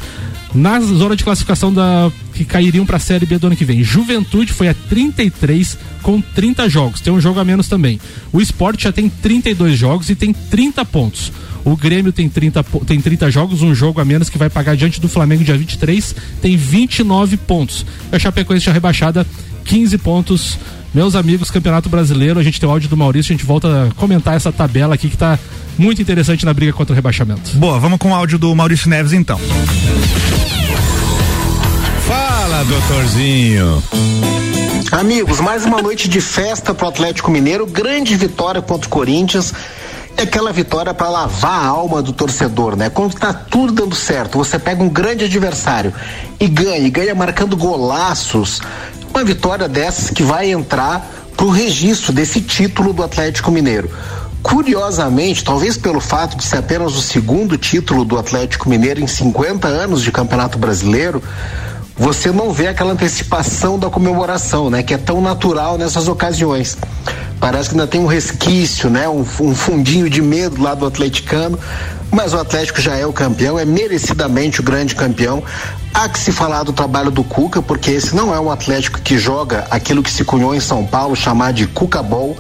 na 0.53 0.79
zona 0.79 1.15
de 1.15 1.23
classificação 1.23 1.73
da 1.73 2.11
que 2.37 2.45
cairiam 2.45 2.85
para 2.85 2.97
a 2.97 2.99
Série 2.99 3.25
B 3.25 3.37
do 3.39 3.47
ano 3.47 3.55
que 3.55 3.65
vem. 3.65 3.83
Juventude 3.83 4.53
foi 4.53 4.69
a 4.69 4.73
33 4.73 5.77
com 6.03 6.21
30 6.21 6.69
jogos, 6.69 7.01
tem 7.01 7.11
um 7.11 7.19
jogo 7.19 7.39
a 7.39 7.43
menos 7.43 7.67
também. 7.67 7.99
O 8.31 8.39
Sport 8.39 8.83
já 8.83 8.91
tem 8.91 9.09
32 9.09 9.77
jogos 9.77 10.09
e 10.09 10.15
tem 10.15 10.31
30 10.31 10.85
pontos. 10.85 11.31
O 11.65 11.75
Grêmio 11.75 12.13
tem 12.13 12.29
30, 12.29 12.63
tem 12.85 13.01
30 13.01 13.31
jogos, 13.31 13.61
um 13.61 13.73
jogo 13.73 13.99
a 13.99 14.05
menos 14.05 14.29
que 14.29 14.37
vai 14.37 14.49
pagar 14.49 14.77
diante 14.77 15.01
do 15.01 15.09
Flamengo 15.09 15.43
dia 15.43 15.57
23, 15.57 16.15
tem 16.41 16.55
29 16.55 17.35
pontos. 17.37 17.85
A 18.11 18.19
Chapecoense 18.19 18.65
já 18.65 18.71
rebaixada 18.71 19.25
15 19.65 19.97
pontos. 19.97 20.59
Meus 20.93 21.15
amigos, 21.15 21.51
Campeonato 21.51 21.89
Brasileiro, 21.89 22.39
a 22.39 22.43
gente 22.43 22.59
tem 22.59 22.69
o 22.69 22.71
áudio 22.71 22.87
do 22.87 22.95
Maurício, 22.95 23.33
a 23.33 23.35
gente 23.35 23.45
volta 23.45 23.87
a 23.87 23.93
comentar 23.95 24.35
essa 24.35 24.51
tabela 24.51 24.95
aqui 24.95 25.09
que 25.09 25.15
está 25.15 25.37
muito 25.77 26.01
interessante 26.01 26.45
na 26.45 26.53
briga 26.53 26.71
contra 26.71 26.93
o 26.93 26.95
rebaixamento. 26.95 27.51
Boa, 27.57 27.79
vamos 27.79 27.99
com 27.99 28.11
o 28.11 28.15
áudio 28.15 28.39
do 28.39 28.55
Maurício 28.55 28.89
Neves 28.89 29.11
então. 29.11 29.39
Doutorzinho. 32.63 33.83
Amigos, 34.91 35.39
mais 35.39 35.63
uma 35.63 35.79
noite 35.79 36.09
de 36.09 36.19
festa 36.19 36.73
pro 36.73 36.87
Atlético 36.87 37.29
Mineiro, 37.29 37.67
grande 37.67 38.15
vitória 38.15 38.61
contra 38.61 38.87
o 38.87 38.89
Corinthians. 38.89 39.53
É 40.15 40.23
aquela 40.23 40.51
vitória 40.51 40.91
para 40.91 41.07
lavar 41.07 41.63
a 41.63 41.67
alma 41.67 42.01
do 42.01 42.11
torcedor, 42.11 42.75
né? 42.75 42.89
Quando 42.89 43.13
tá 43.13 43.31
tudo 43.31 43.73
dando 43.73 43.93
certo, 43.93 44.39
você 44.39 44.57
pega 44.57 44.81
um 44.81 44.89
grande 44.89 45.25
adversário 45.25 45.93
e 46.39 46.47
ganha, 46.47 46.79
e 46.79 46.89
ganha 46.89 47.13
marcando 47.13 47.55
golaços. 47.55 48.59
Uma 49.13 49.23
vitória 49.23 49.67
dessas 49.67 50.09
que 50.09 50.23
vai 50.23 50.49
entrar 50.49 51.07
pro 51.35 51.49
registro 51.49 52.11
desse 52.11 52.41
título 52.41 52.91
do 52.91 53.03
Atlético 53.03 53.51
Mineiro. 53.51 53.91
Curiosamente, 54.41 55.43
talvez 55.43 55.77
pelo 55.77 55.99
fato 55.99 56.35
de 56.35 56.43
ser 56.43 56.57
apenas 56.57 56.95
o 56.95 57.01
segundo 57.01 57.57
título 57.57 58.03
do 58.03 58.17
Atlético 58.17 58.67
Mineiro 58.67 58.99
em 58.99 59.07
50 59.07 59.67
anos 59.67 60.01
de 60.01 60.11
Campeonato 60.11 60.57
Brasileiro, 60.57 61.21
você 61.97 62.31
não 62.31 62.51
vê 62.51 62.67
aquela 62.67 62.93
antecipação 62.93 63.79
da 63.79 63.89
comemoração, 63.89 64.69
né? 64.69 64.83
Que 64.83 64.93
é 64.93 64.97
tão 64.97 65.19
natural 65.19 65.77
nessas 65.77 66.07
ocasiões. 66.07 66.77
Parece 67.39 67.69
que 67.69 67.75
ainda 67.75 67.87
tem 67.87 68.01
um 68.01 68.05
resquício, 68.05 68.89
né? 68.89 69.09
Um, 69.09 69.25
um 69.39 69.55
fundinho 69.55 70.09
de 70.09 70.21
medo 70.21 70.61
lá 70.61 70.75
do 70.75 70.85
atleticano, 70.85 71.59
mas 72.11 72.33
o 72.33 72.37
Atlético 72.37 72.81
já 72.81 72.95
é 72.95 73.05
o 73.05 73.13
campeão, 73.13 73.59
é 73.59 73.65
merecidamente 73.65 74.59
o 74.59 74.63
grande 74.63 74.95
campeão. 74.95 75.43
Há 75.93 76.07
que 76.07 76.19
se 76.19 76.31
falar 76.31 76.63
do 76.63 76.71
trabalho 76.71 77.11
do 77.11 77.23
Cuca, 77.23 77.61
porque 77.61 77.91
esse 77.91 78.15
não 78.15 78.33
é 78.33 78.39
um 78.39 78.51
Atlético 78.51 78.99
que 79.01 79.17
joga 79.17 79.65
aquilo 79.69 80.03
que 80.03 80.11
se 80.11 80.23
cunhou 80.23 80.55
em 80.55 80.59
São 80.59 80.85
Paulo, 80.85 81.15
chamar 81.15 81.53
de 81.53 81.67
Cuca 81.67 82.01
Ball, 82.03 82.37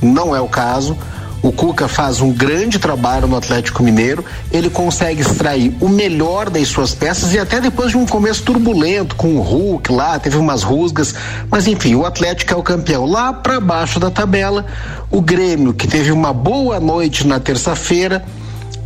não 0.00 0.34
é 0.34 0.40
o 0.40 0.48
caso. 0.48 0.96
O 1.42 1.50
Cuca 1.50 1.88
faz 1.88 2.20
um 2.20 2.30
grande 2.32 2.78
trabalho 2.78 3.26
no 3.26 3.36
Atlético 3.36 3.82
Mineiro, 3.82 4.22
ele 4.52 4.68
consegue 4.68 5.22
extrair 5.22 5.74
o 5.80 5.88
melhor 5.88 6.50
das 6.50 6.68
suas 6.68 6.94
peças 6.94 7.32
e 7.32 7.38
até 7.38 7.60
depois 7.60 7.90
de 7.90 7.96
um 7.96 8.04
começo 8.04 8.42
turbulento 8.42 9.16
com 9.16 9.36
o 9.36 9.40
Hulk 9.40 9.90
lá, 9.90 10.18
teve 10.18 10.36
umas 10.36 10.62
rusgas, 10.62 11.14
mas 11.50 11.66
enfim, 11.66 11.94
o 11.94 12.04
Atlético 12.04 12.52
é 12.52 12.56
o 12.56 12.62
campeão. 12.62 13.06
Lá 13.06 13.32
para 13.32 13.58
baixo 13.58 13.98
da 13.98 14.10
tabela, 14.10 14.66
o 15.10 15.22
Grêmio, 15.22 15.72
que 15.72 15.88
teve 15.88 16.12
uma 16.12 16.32
boa 16.32 16.78
noite 16.78 17.26
na 17.26 17.40
terça-feira, 17.40 18.22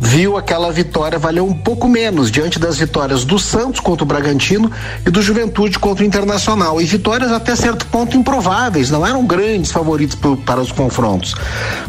viu 0.05 0.37
aquela 0.37 0.71
vitória 0.71 1.17
valer 1.17 1.41
um 1.41 1.53
pouco 1.53 1.87
menos 1.87 2.29
diante 2.29 2.59
das 2.59 2.77
vitórias 2.77 3.25
do 3.25 3.39
Santos 3.39 3.79
contra 3.79 4.03
o 4.03 4.07
Bragantino 4.07 4.71
e 5.05 5.09
do 5.09 5.21
Juventude 5.21 5.79
contra 5.79 6.03
o 6.03 6.07
Internacional. 6.07 6.79
E 6.79 6.85
vitórias 6.85 7.31
até 7.31 7.55
certo 7.55 7.87
ponto 7.87 8.15
improváveis, 8.15 8.91
não 8.91 9.05
eram 9.05 9.25
grandes 9.25 9.71
favoritos 9.71 10.15
pro, 10.15 10.37
para 10.37 10.61
os 10.61 10.71
confrontos. 10.71 11.33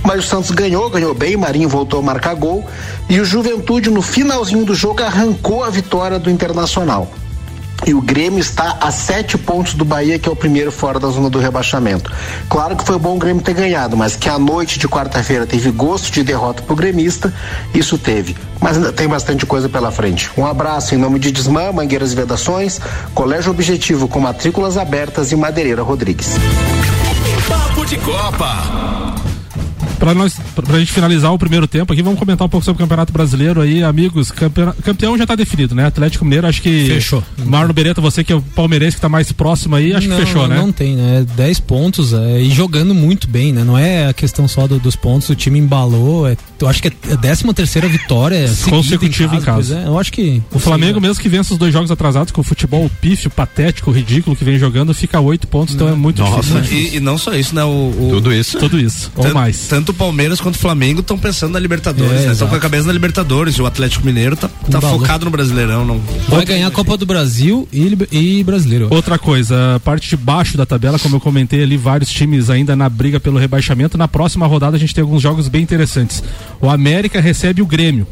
Mas 0.03 0.25
o 0.25 0.29
Santos 0.29 0.51
ganhou, 0.51 0.89
ganhou 0.89 1.15
bem, 1.15 1.37
Marinho 1.37 1.69
voltou 1.69 2.01
a 2.01 2.03
marcar 2.03 2.35
gol 2.35 2.67
e 3.09 3.21
o 3.21 3.25
Juventude 3.25 3.91
no 3.91 4.01
finalzinho 4.01 4.65
do 4.65 4.75
jogo 4.75 5.03
arrancou 5.03 5.63
a 5.63 5.69
vitória 5.69 6.19
do 6.19 6.31
Internacional. 6.31 7.11
E 7.87 7.95
o 7.95 8.01
Grêmio 8.01 8.41
está 8.41 8.79
a 8.81 8.91
sete 8.91 9.39
pontos 9.39 9.75
do 9.75 9.85
Bahia, 9.85 10.19
que 10.19 10.29
é 10.29 10.33
o 10.33 10.35
primeiro 10.35 10.73
fora 10.73 10.99
da 10.99 11.09
zona 11.09 11.31
do 11.31 11.39
rebaixamento. 11.39 12.13
Claro 12.49 12.75
que 12.75 12.85
foi 12.85 12.99
bom 12.99 13.15
o 13.15 13.19
Grêmio 13.19 13.41
ter 13.41 13.55
ganhado, 13.55 13.97
mas 13.97 14.17
que 14.17 14.29
a 14.29 14.39
noite 14.39 14.77
de 14.77 14.89
quarta-feira 14.89 15.47
teve 15.47 15.71
gosto 15.71 16.11
de 16.11 16.25
derrota 16.25 16.63
pro 16.63 16.75
gremista, 16.75 17.33
isso 17.73 17.97
teve. 17.97 18.37
Mas 18.61 18.77
ainda 18.77 18.93
tem 18.93 19.07
bastante 19.07 19.47
coisa 19.47 19.69
pela 19.69 19.93
frente. 19.93 20.29
Um 20.37 20.45
abraço 20.45 20.97
em 20.97 20.99
nome 20.99 21.21
de 21.21 21.31
Desmã, 21.31 21.71
Mangueiras 21.71 22.13
e 22.13 22.17
Vedações, 22.17 22.81
Colégio 23.15 23.53
Objetivo 23.53 24.09
com 24.09 24.19
matrículas 24.19 24.77
abertas 24.77 25.31
e 25.31 25.37
Madeireira 25.37 25.83
Rodrigues. 25.83 26.31
Papo 27.49 27.87
de 27.87 27.97
Copa. 27.99 29.06
Pra, 29.99 30.15
nós, 30.15 30.39
pra 30.55 30.79
gente 30.79 30.93
finalizar 30.93 31.33
o 31.33 31.39
primeiro 31.39 31.67
tempo 31.67 31.93
aqui, 31.93 32.03
vamos 32.03 32.19
comentar 32.19 32.47
um 32.47 32.51
pouco 32.51 32.65
sobre 32.65 32.83
o 32.83 32.85
Campeonato 32.85 33.13
Brasileiro 33.13 33.61
aí, 33.61 33.83
amigos. 33.83 34.31
Campeão, 34.31 34.75
campeão 34.83 35.19
já 35.19 35.27
tá 35.27 35.35
definido, 35.35 35.75
né? 35.75 35.87
Atlético 35.87 36.25
Mineiro, 36.25 36.47
acho 36.47 36.63
que. 36.63 36.87
Fechou. 36.87 37.23
Marlon 37.45 37.73
Beretta, 37.73 38.01
você 38.01 38.23
que 38.23 38.33
é 38.33 38.37
o 38.37 38.43
palmeirense 38.43 38.97
que 38.97 39.01
tá 39.01 39.09
mais 39.09 39.33
próximo 39.33 39.75
aí, 39.77 39.95
acho 39.95 40.09
não, 40.09 40.17
que 40.17 40.27
fechou, 40.27 40.47
né? 40.47 40.57
Não 40.57 40.73
tem, 40.73 40.97
né? 40.97 41.27
10 41.37 41.61
pontos 41.61 42.13
é, 42.13 42.41
e 42.41 42.51
jogando 42.51 42.95
muito 42.95 43.29
bem, 43.29 43.53
né? 43.53 43.65
Não 43.65 43.77
é 43.77 44.09
a 44.09 44.13
questão 44.13 44.47
só 44.47 44.67
do, 44.67 44.79
dos 44.79 44.97
pontos, 44.97 45.29
o 45.29 45.35
time 45.35 45.59
embalou. 45.59 46.29
É, 46.29 46.37
eu 46.61 46.69
acho 46.69 46.83
que 46.83 46.89
é 46.89 47.13
a 47.13 47.17
13 47.17 47.55
terceira 47.55 47.89
vitória 47.89 48.47
consecutiva 48.69 49.37
em 49.37 49.41
casa. 49.41 49.75
Em 49.75 49.77
casa. 49.77 49.79
É, 49.81 49.89
eu 49.89 49.99
acho 49.99 50.13
que. 50.13 50.43
O 50.53 50.59
Flamengo, 50.59 51.01
mesmo 51.01 51.23
que 51.23 51.29
vença 51.29 51.53
os 51.53 51.59
dois 51.59 51.73
jogos 51.73 51.91
atrasados, 51.91 52.33
com 52.33 52.41
o 52.41 52.45
futebol 52.45 52.91
pífio, 53.01 53.31
patético, 53.31 53.91
ridículo 53.91 54.37
que 54.37 54.45
vem 54.45 54.59
jogando, 54.59 54.95
fica 54.95 55.21
oito 55.21 55.47
pontos, 55.47 55.75
então 55.75 55.89
é 55.89 55.95
muito 55.95 56.23
Nossa, 56.23 56.61
difícil. 56.61 56.95
e, 56.95 56.97
e, 56.97 57.01
não 57.01 57.19
só 57.19 57.35
isso, 57.35 57.55
né? 57.55 57.65
O, 57.65 57.69
o, 57.69 58.09
Tudo 58.15 58.33
isso. 58.33 58.59
Tudo 58.59 58.79
isso, 58.79 59.11
tanto, 59.15 59.29
ou 59.29 59.35
mais. 59.35 59.69
Tanto 59.69 59.86
o 59.91 59.95
Palmeiras 59.95 60.41
quanto 60.41 60.57
o 60.57 60.59
Flamengo 60.59 61.01
estão 61.01 61.19
pensando 61.19 61.53
na 61.53 61.59
Libertadores, 61.59 62.23
É, 62.23 62.27
né? 62.27 62.33
Estão 62.33 62.49
com 62.49 62.55
a 62.55 62.61
cabeça 62.61 62.87
na 62.87 62.93
Libertadores. 62.93 63.57
E 63.57 63.63
o 63.63 63.67
Atlético 63.67 64.05
Mineiro 64.05 64.37
tá, 64.37 64.49
tá 64.71 64.81
focado 64.81 65.25
no 65.25 65.31
Brasileirão. 65.31 65.85
Não... 65.85 66.01
Vai 66.29 66.45
ganhar 66.45 66.67
a 66.67 66.71
Copa 66.71 66.97
do 66.97 67.07
Brasil 67.07 67.69
e, 67.73 67.97
e 68.11 68.45
Brasileiro. 68.45 68.89
Outra 68.91 69.19
coisa, 69.19 69.77
a 69.77 69.81
parte 69.81 70.09
de 70.09 70.17
baixo 70.17 70.57
da 70.57 70.67
tabela, 70.67 70.99
como 70.99 71.17
eu 71.17 71.21
comentei 71.21 71.63
ali, 71.63 71.77
vários 71.77 72.11
times 72.11 72.51
ainda 72.51 72.75
na 72.77 72.89
briga 72.89 73.21
pelo 73.21 73.39
rebaixamento. 73.39 73.97
Na 73.99 74.09
próxima 74.09 74.47
rodada 74.47 74.77
a 74.77 74.81
gente 74.81 74.95
tem 74.95 75.03
alguns 75.03 75.23
jogos 75.23 75.49
bem 75.49 75.63
interessantes. 75.63 76.23
O 76.61 76.69
América 76.69 77.21
recebe 77.21 77.63
o 77.63 77.67
Grêmio. 77.67 78.07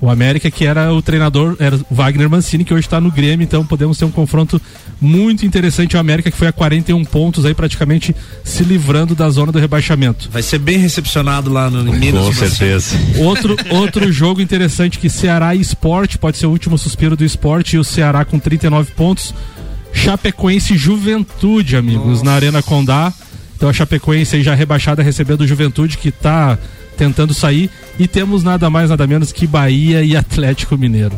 O 0.00 0.10
América 0.10 0.50
que 0.50 0.66
era 0.66 0.92
o 0.92 1.00
treinador, 1.00 1.56
era 1.58 1.76
o 1.76 1.94
Wagner 1.94 2.28
Mancini, 2.28 2.64
que 2.64 2.74
hoje 2.74 2.86
está 2.86 3.00
no 3.00 3.10
Grêmio, 3.10 3.44
então 3.44 3.64
podemos 3.64 3.96
ter 3.96 4.04
um 4.04 4.10
confronto 4.10 4.60
muito 5.00 5.46
interessante. 5.46 5.96
O 5.96 6.00
América 6.00 6.30
que 6.30 6.36
foi 6.36 6.48
a 6.48 6.52
41 6.52 7.04
pontos 7.04 7.44
aí 7.44 7.54
praticamente 7.54 8.14
se 8.42 8.62
livrando 8.64 9.14
da 9.14 9.28
zona 9.30 9.52
do 9.52 9.58
rebaixamento. 9.58 10.28
Vai 10.30 10.42
ser 10.42 10.58
bem 10.58 10.78
recepcionado 10.78 11.50
lá 11.50 11.70
no 11.70 11.92
Minas. 11.92 12.24
Com 12.26 12.32
certeza. 12.32 12.96
Outro, 13.18 13.56
outro 13.70 14.10
jogo 14.12 14.40
interessante 14.40 14.98
que 14.98 15.08
Ceará 15.08 15.54
e 15.54 15.60
Esporte, 15.60 16.18
pode 16.18 16.38
ser 16.38 16.46
o 16.46 16.50
último 16.50 16.76
suspiro 16.76 17.16
do 17.16 17.24
esporte, 17.24 17.76
e 17.76 17.78
o 17.78 17.84
Ceará 17.84 18.24
com 18.24 18.38
39 18.38 18.92
pontos. 18.92 19.34
Chapecoense 19.92 20.74
e 20.74 20.76
Juventude, 20.76 21.76
amigos, 21.76 22.20
na 22.20 22.32
Arena 22.32 22.62
Condá. 22.62 23.12
Então 23.56 23.68
a 23.68 23.72
Chapecoense 23.72 24.36
aí 24.36 24.42
já 24.42 24.54
rebaixada 24.54 25.02
recebendo 25.02 25.42
o 25.42 25.46
Juventude 25.46 25.96
que 25.96 26.10
tá 26.10 26.58
tentando 26.96 27.32
sair. 27.32 27.70
E 27.98 28.08
temos 28.08 28.42
nada 28.42 28.68
mais, 28.68 28.90
nada 28.90 29.06
menos 29.06 29.32
que 29.32 29.46
Bahia 29.46 30.02
e 30.02 30.16
Atlético 30.16 30.76
Mineiro. 30.76 31.16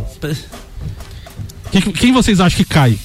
Quem, 1.70 1.82
quem 1.82 2.12
vocês 2.12 2.40
acham 2.40 2.56
que 2.56 2.64
cai? 2.64 2.98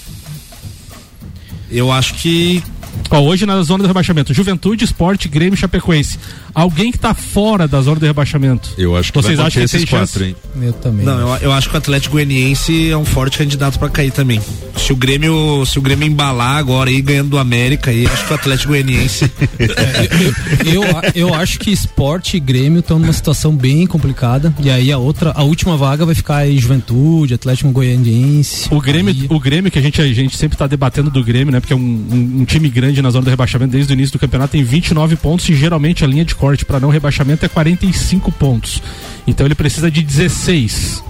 Eu 1.69 1.91
acho 1.91 2.15
que 2.15 2.61
Ó, 3.09 3.19
hoje 3.19 3.45
na 3.45 3.61
zona 3.61 3.83
do 3.83 3.87
rebaixamento, 3.87 4.33
Juventude, 4.33 4.85
Esporte, 4.85 5.27
Grêmio 5.27 5.55
e 5.55 5.57
Chapecoense. 5.57 6.17
Alguém 6.53 6.91
que 6.91 6.97
tá 6.99 7.13
fora 7.13 7.67
da 7.67 7.81
zona 7.81 7.99
do 7.99 8.05
rebaixamento. 8.05 8.71
Eu 8.77 8.95
acho 8.95 9.11
que 9.11 9.21
Vocês 9.21 9.37
vai 9.37 9.47
acham 9.47 9.61
que 9.63 9.69
tem 9.69 9.77
esses 9.79 9.89
quatro, 9.89 10.07
chance? 10.19 10.23
hein? 10.23 10.35
Eu 10.61 10.73
também. 10.73 11.05
Não, 11.05 11.19
eu, 11.19 11.35
eu 11.43 11.51
acho 11.51 11.69
que 11.69 11.75
o 11.75 11.77
Atlético 11.77 12.13
Goianiense 12.13 12.89
é 12.91 12.97
um 12.97 13.05
forte 13.05 13.37
candidato 13.37 13.77
pra 13.79 13.89
cair 13.89 14.11
também. 14.11 14.41
Se 14.77 14.91
o 14.91 14.95
Grêmio, 14.95 15.63
se 15.65 15.77
o 15.79 15.81
Grêmio 15.81 16.07
embalar 16.07 16.57
agora 16.57 16.89
aí 16.89 17.01
ganhando 17.01 17.29
do 17.29 17.37
América 17.37 17.91
aí, 17.91 18.05
acho 18.07 18.25
que 18.25 18.31
o 18.31 18.35
Atlético 18.35 18.69
Goianiense 18.69 19.29
eu, 20.65 20.83
eu 21.27 21.33
acho 21.33 21.59
que 21.59 21.71
esporte 21.71 22.37
e 22.37 22.39
Grêmio 22.39 22.79
estão 22.79 22.99
numa 22.99 23.13
situação 23.13 23.55
bem 23.55 23.85
complicada. 23.87 24.53
E 24.59 24.69
aí 24.69 24.91
a 24.91 24.97
outra, 24.97 25.31
a 25.35 25.43
última 25.43 25.77
vaga 25.77 26.05
vai 26.05 26.15
ficar 26.15 26.37
aí 26.37 26.57
Juventude, 26.57 27.33
Atlético 27.33 27.69
Goianiense. 27.71 28.67
O 28.73 28.79
Grêmio, 28.81 29.13
Bahia. 29.13 29.27
o 29.29 29.39
Grêmio 29.39 29.71
que 29.71 29.79
a 29.79 29.81
gente, 29.81 30.01
a 30.01 30.07
gente 30.13 30.35
sempre 30.37 30.57
tá 30.57 30.67
debatendo 30.67 31.09
do 31.09 31.23
Grêmio, 31.23 31.51
né? 31.51 31.59
Porque 31.59 31.73
é 31.73 31.75
um, 31.75 31.79
um- 31.79 32.41
um 32.41 32.45
time 32.45 32.69
grande 32.69 33.01
na 33.01 33.09
zona 33.09 33.25
do 33.25 33.29
rebaixamento 33.29 33.71
desde 33.71 33.91
o 33.91 33.95
início 33.95 34.13
do 34.13 34.19
campeonato, 34.19 34.51
tem 34.53 34.63
29 34.63 35.15
pontos 35.15 35.47
e 35.49 35.55
geralmente 35.55 36.03
a 36.03 36.07
linha 36.07 36.25
de 36.25 36.35
corte 36.41 36.65
para 36.65 36.79
não 36.79 36.89
rebaixamento 36.89 37.45
é 37.45 37.47
45 37.47 38.31
pontos. 38.31 38.81
Então 39.27 39.45
ele 39.45 39.53
precisa 39.53 39.91
de 39.91 40.01
16. 40.01 41.03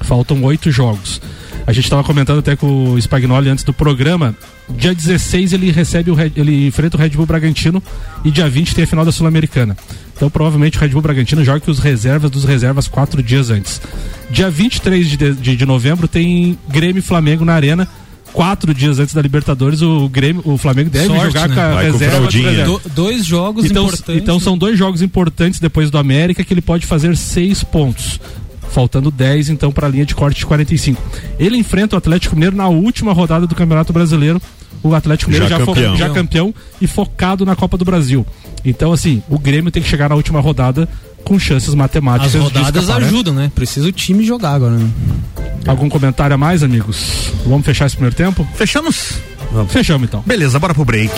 Faltam 0.00 0.42
oito 0.44 0.70
jogos. 0.70 1.20
A 1.66 1.72
gente 1.72 1.84
estava 1.84 2.02
comentando 2.02 2.38
até 2.38 2.56
com 2.56 2.92
o 2.92 2.98
Spagnoli 2.98 3.50
antes 3.50 3.62
do 3.62 3.74
programa. 3.74 4.34
Dia 4.70 4.94
16 4.94 5.52
ele 5.52 5.70
recebe 5.70 6.10
o 6.10 6.14
Red- 6.14 6.32
ele 6.34 6.66
enfrenta 6.66 6.96
o 6.96 7.00
Red 7.00 7.10
Bull 7.10 7.26
Bragantino 7.26 7.82
e 8.24 8.30
dia 8.30 8.48
20 8.48 8.74
tem 8.74 8.84
a 8.84 8.86
final 8.86 9.04
da 9.04 9.12
Sul-Americana. 9.12 9.76
Então 10.16 10.30
provavelmente 10.30 10.78
o 10.78 10.80
Red 10.80 10.88
Bull 10.88 11.02
Bragantino 11.02 11.44
joga 11.44 11.60
com 11.60 11.70
os 11.70 11.80
reservas 11.80 12.30
dos 12.30 12.44
reservas 12.44 12.88
quatro 12.88 13.22
dias 13.22 13.50
antes. 13.50 13.82
Dia 14.30 14.48
23 14.48 15.06
de, 15.06 15.16
de, 15.34 15.56
de, 15.56 15.66
novembro 15.66 16.08
tem 16.08 16.58
Grêmio 16.66 17.00
e 17.00 17.02
Flamengo 17.02 17.44
na 17.44 17.52
Arena. 17.52 17.86
Quatro 18.32 18.72
dias 18.74 18.98
antes 18.98 19.14
da 19.14 19.22
Libertadores, 19.22 19.82
o 19.82 20.08
Grêmio, 20.08 20.42
o 20.44 20.56
Flamengo 20.56 20.90
deve 20.90 21.06
Sorte, 21.06 21.24
jogar 21.24 21.48
né? 21.48 21.54
com 21.54 21.60
a 21.60 21.68
Vai 21.74 21.86
com 21.86 21.92
reserva. 21.92 22.16
fraldinha. 22.18 22.50
reservas. 22.50 22.82
Do- 22.82 22.88
dois 22.90 23.24
jogos 23.24 23.64
Então, 23.64 23.84
importantes. 23.86 24.22
então 24.22 24.38
são 24.40 24.56
dois 24.56 24.78
jogos 24.78 25.02
importantes 25.02 25.58
depois 25.58 25.90
do 25.90 25.98
América 25.98 26.44
que 26.44 26.52
ele 26.54 26.60
pode 26.60 26.86
fazer 26.86 27.16
seis 27.16 27.64
pontos. 27.64 28.20
Faltando 28.70 29.10
10, 29.10 29.48
então, 29.48 29.72
para 29.72 29.86
a 29.86 29.90
linha 29.90 30.04
de 30.04 30.14
corte 30.14 30.38
de 30.40 30.46
45. 30.46 31.02
Ele 31.38 31.56
enfrenta 31.56 31.96
o 31.96 31.98
Atlético 31.98 32.34
Mineiro 32.36 32.54
na 32.54 32.68
última 32.68 33.12
rodada 33.14 33.46
do 33.46 33.54
Campeonato 33.54 33.92
Brasileiro. 33.92 34.40
O 34.82 34.94
Atlético 34.94 35.30
Mineiro 35.30 35.48
Já 35.50 35.58
já, 35.58 35.64
fo- 35.64 35.74
campeão. 35.74 35.96
já 35.96 36.10
campeão 36.10 36.54
e 36.80 36.86
focado 36.86 37.44
na 37.46 37.56
Copa 37.56 37.76
do 37.78 37.84
Brasil. 37.84 38.24
Então, 38.64 38.92
assim, 38.92 39.22
o 39.28 39.38
Grêmio 39.38 39.70
tem 39.72 39.82
que 39.82 39.88
chegar 39.88 40.08
na 40.10 40.14
última 40.14 40.38
rodada 40.40 40.86
com 41.24 41.38
chances 41.38 41.74
matemáticas. 41.74 42.34
As 42.34 42.42
rodadas 42.42 42.88
né? 42.88 42.94
ajudam, 42.94 43.34
né? 43.34 43.52
Precisa 43.54 43.86
o 43.88 43.92
time 43.92 44.24
jogar 44.24 44.54
agora, 44.54 44.76
né? 44.76 44.90
Algum 45.66 45.88
comentário 45.88 46.34
a 46.34 46.38
mais, 46.38 46.62
amigos? 46.62 47.32
Vamos 47.44 47.64
fechar 47.64 47.86
esse 47.86 47.96
primeiro 47.96 48.16
tempo? 48.16 48.46
Fechamos? 48.54 49.14
Fechamos, 49.68 50.08
então. 50.08 50.22
Beleza, 50.26 50.58
bora 50.58 50.74
pro 50.74 50.84
break. 50.84 51.12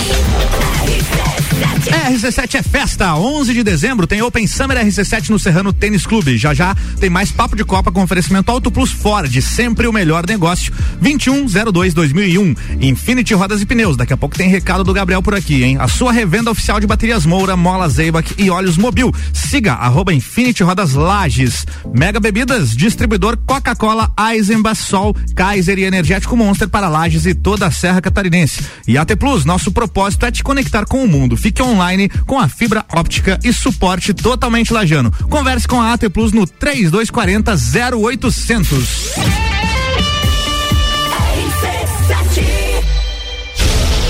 RC7 1.89 2.57
é 2.57 2.63
festa. 2.63 3.15
11 3.15 3.55
de 3.55 3.63
dezembro 3.63 4.07
tem 4.07 4.21
Open 4.21 4.47
Summer 4.47 4.77
RC7 4.85 5.31
no 5.31 5.39
Serrano 5.39 5.73
Tênis 5.73 6.07
Clube. 6.07 6.37
Já 6.37 6.53
já 6.53 6.77
tem 6.99 7.09
mais 7.09 7.31
papo 7.31 7.57
de 7.57 7.65
Copa 7.65 7.91
com 7.91 8.03
oferecimento 8.03 8.51
Auto 8.51 8.71
Plus 8.71 8.91
Ford, 8.91 9.41
sempre 9.41 9.87
o 9.87 9.93
melhor 9.93 10.27
negócio. 10.27 10.73
2102-2001. 11.03 12.57
Infinity 12.81 13.35
Rodas 13.35 13.63
e 13.63 13.67
Pneus. 13.67 13.97
Daqui 13.97 14.13
a 14.13 14.17
pouco 14.17 14.37
tem 14.37 14.49
recado 14.49 14.85
do 14.85 14.93
Gabriel 14.93 15.23
por 15.23 15.35
aqui, 15.35 15.63
hein? 15.63 15.79
A 15.81 15.89
sua 15.89 16.13
revenda 16.13 16.51
oficial 16.51 16.81
de 16.81 16.87
baterias 16.87 17.25
Moura, 17.25 17.57
Mola 17.57 17.89
Zeibach 17.89 18.35
e 18.37 18.51
óleos 18.51 18.77
Mobil. 18.77 19.13
Siga 19.33 19.75
arroba 19.75 20.13
Infinity 20.13 20.63
Rodas 20.63 20.95
Lages. 20.95 21.65
Mega 21.95 22.21
Bebidas, 22.21 22.77
distribuidor 22.77 23.39
Coca-Cola, 23.47 24.13
Eisenbach, 24.19 24.81
Sol, 24.81 25.17
Kaiser 25.35 25.79
e 25.79 25.85
Energético 25.85 26.37
Monster 26.37 26.69
para 26.69 26.89
Lages 26.89 27.27
e 27.27 27.35
toda 27.35 27.67
a 27.67 27.71
Serra 27.71 28.01
Catarinense. 28.01 28.63
E 28.87 28.99
AT 28.99 29.17
Plus, 29.17 29.45
nosso 29.45 29.73
propósito 29.73 30.27
é 30.27 30.31
te 30.31 30.43
conectar 30.43 30.85
com 30.85 31.05
o 31.05 31.09
mundo. 31.09 31.37
Fique 31.37 31.63
online 31.71 32.09
com 32.27 32.39
a 32.39 32.49
fibra 32.49 32.85
óptica 32.95 33.39
e 33.45 33.53
suporte 33.53 34.13
totalmente 34.13 34.73
lajano. 34.73 35.11
Converse 35.29 35.67
com 35.67 35.81
a 35.81 35.93
AT 35.93 36.09
Plus 36.11 36.33
no 36.33 36.47
3240 36.47 37.55
0800. 37.97 39.51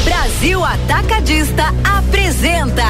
Brasil 0.04 0.64
Atacadista 0.64 1.74
apresenta 1.84 2.84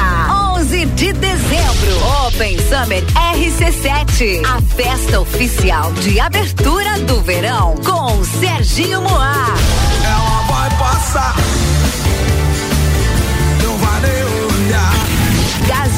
11 0.55 0.85
de 0.85 1.11
dezembro 1.11 2.25
Open 2.25 2.57
Summer 2.57 3.03
RC7, 3.35 4.41
a 4.45 4.61
festa 4.73 5.19
oficial 5.19 5.91
de 5.93 6.19
abertura 6.19 6.99
do 6.99 7.21
verão 7.21 7.75
com 7.83 8.23
Serginho 8.23 9.01
Moá, 9.01 9.47
Ela 10.03 10.41
vai 10.47 10.69
passar, 10.77 11.35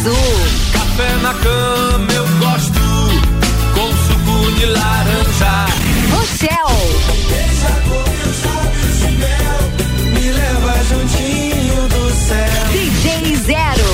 Azul. 0.03 0.35
Café 0.73 1.15
na 1.21 1.33
cama 1.33 2.11
eu 2.11 2.27
gosto, 2.39 2.81
com 3.73 3.87
suco 4.05 4.51
de 4.59 4.65
laranja. 4.65 5.65
Rochel. 6.11 6.71
Deixa 7.29 7.71
com 7.87 8.03
sábios 8.33 8.97
de 8.99 9.11
mel, 9.11 9.61
me 10.13 10.25
leva 10.31 10.73
juntinho 10.89 11.87
do 11.87 12.03
céu. 12.27 12.65
DJ 12.73 13.37
Zero. 13.45 13.91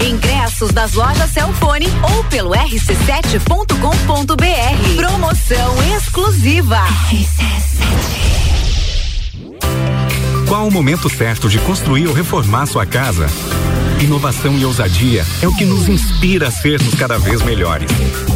Ingressos 0.00 0.72
das 0.72 0.94
lojas 0.94 1.30
Celfone 1.30 1.92
ou 2.02 2.24
pelo 2.24 2.52
rc7.com.br. 2.52 4.96
Promoção 4.96 5.76
exclusiva. 5.94 6.86
RC7. 7.10 7.52
Qual 10.48 10.66
o 10.66 10.70
momento 10.70 11.10
certo 11.10 11.50
de 11.50 11.58
construir 11.58 12.06
ou 12.06 12.14
reformar 12.14 12.64
sua 12.64 12.86
casa? 12.86 13.26
Inovação 14.02 14.58
e 14.58 14.64
ousadia 14.64 15.24
é 15.40 15.46
o 15.46 15.54
que 15.54 15.64
nos 15.64 15.88
inspira 15.88 16.48
a 16.48 16.50
sermos 16.50 16.92
cada 16.94 17.18
vez 17.18 17.40
melhores. 17.42 17.88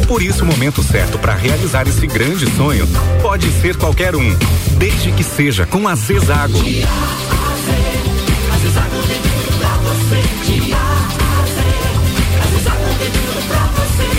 Por 0.07 0.23
isso, 0.23 0.45
o 0.45 0.47
momento 0.47 0.81
certo 0.81 1.19
para 1.19 1.35
realizar 1.35 1.85
esse 1.85 2.07
grande 2.07 2.49
sonho 2.55 2.87
pode 3.21 3.51
ser 3.59 3.75
qualquer 3.75 4.15
um, 4.15 4.33
desde 4.77 5.11
que 5.11 5.25
seja 5.25 5.65
com 5.65 5.85
a 5.85 5.93
Zezago. 5.95 6.57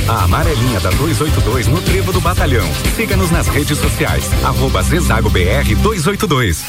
A 0.06 0.24
amarelinha 0.24 0.80
da 0.80 0.90
282 0.90 1.66
no 1.66 1.80
Trevo 1.80 2.12
do 2.12 2.20
Batalhão. 2.20 2.66
Siga-nos 2.94 3.30
nas 3.30 3.48
redes 3.48 3.78
sociais. 3.78 4.24
Arroba 4.44 4.82
Zezago 4.82 5.30
BR 5.30 5.74
282. 5.82 6.64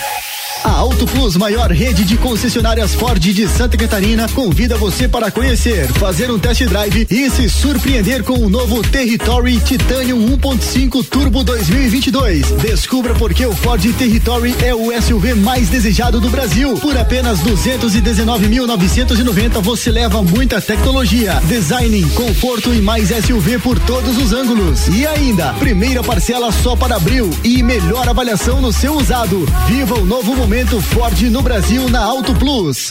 A 0.64 0.72
Auto 0.72 1.06
Plus, 1.08 1.36
maior 1.38 1.72
rede 1.72 2.04
de 2.04 2.18
concessionárias 2.18 2.94
Ford 2.94 3.18
de 3.20 3.48
Santa 3.48 3.78
Catarina, 3.78 4.28
convida 4.30 4.76
você 4.76 5.08
para 5.08 5.32
conhecer, 5.32 5.88
fazer 5.94 6.30
um 6.30 6.38
test 6.38 6.66
drive 6.66 7.08
e 7.10 7.30
se 7.30 7.50
surpreender 7.50 8.22
com 8.24 8.34
o 8.34 8.50
novo 8.50 8.84
Territory 8.84 9.58
Titanium 9.60 10.38
1.5 10.38 11.06
Turbo 11.06 11.46
2022. 11.46 12.52
Descubra 12.62 13.16
por 13.16 13.34
que 13.34 13.46
o 13.46 13.56
Ford 13.56 13.82
Territory 13.94 14.54
é 14.62 14.76
o 14.76 14.92
SUV 15.02 15.34
mais 15.36 15.70
desejado 15.70 16.20
do 16.20 16.30
Brasil. 16.30 16.74
Por 16.80 16.98
apenas 16.98 17.40
219.990 17.40 19.62
você 19.62 19.92
leva 19.92 20.22
muita 20.22 20.60
tecnologia, 20.60 21.36
design, 21.46 22.04
conforto 22.12 22.74
e 22.74 22.82
mais 22.82 23.08
SUV 23.10 23.60
por 23.60 23.80
todos 23.80 24.18
os 24.18 24.34
ângulos. 24.34 24.90
E 24.90 25.08
ainda, 25.08 25.54
primeira 25.54 26.04
parcela 26.04 26.52
só 26.52 26.76
para 26.76 26.98
abril 26.98 27.30
e 27.46 27.64
melhor 27.64 28.10
avaliação 28.10 28.62
no 28.62 28.74
seu 28.74 28.96
usado. 28.96 29.46
Viva 29.68 29.96
o 29.96 30.06
novo 30.06 30.36
momento 30.36 30.50
Ford 30.68 31.22
no 31.32 31.42
Brasil 31.42 31.88
na 31.88 32.02
Auto 32.02 32.36
Plus. 32.36 32.90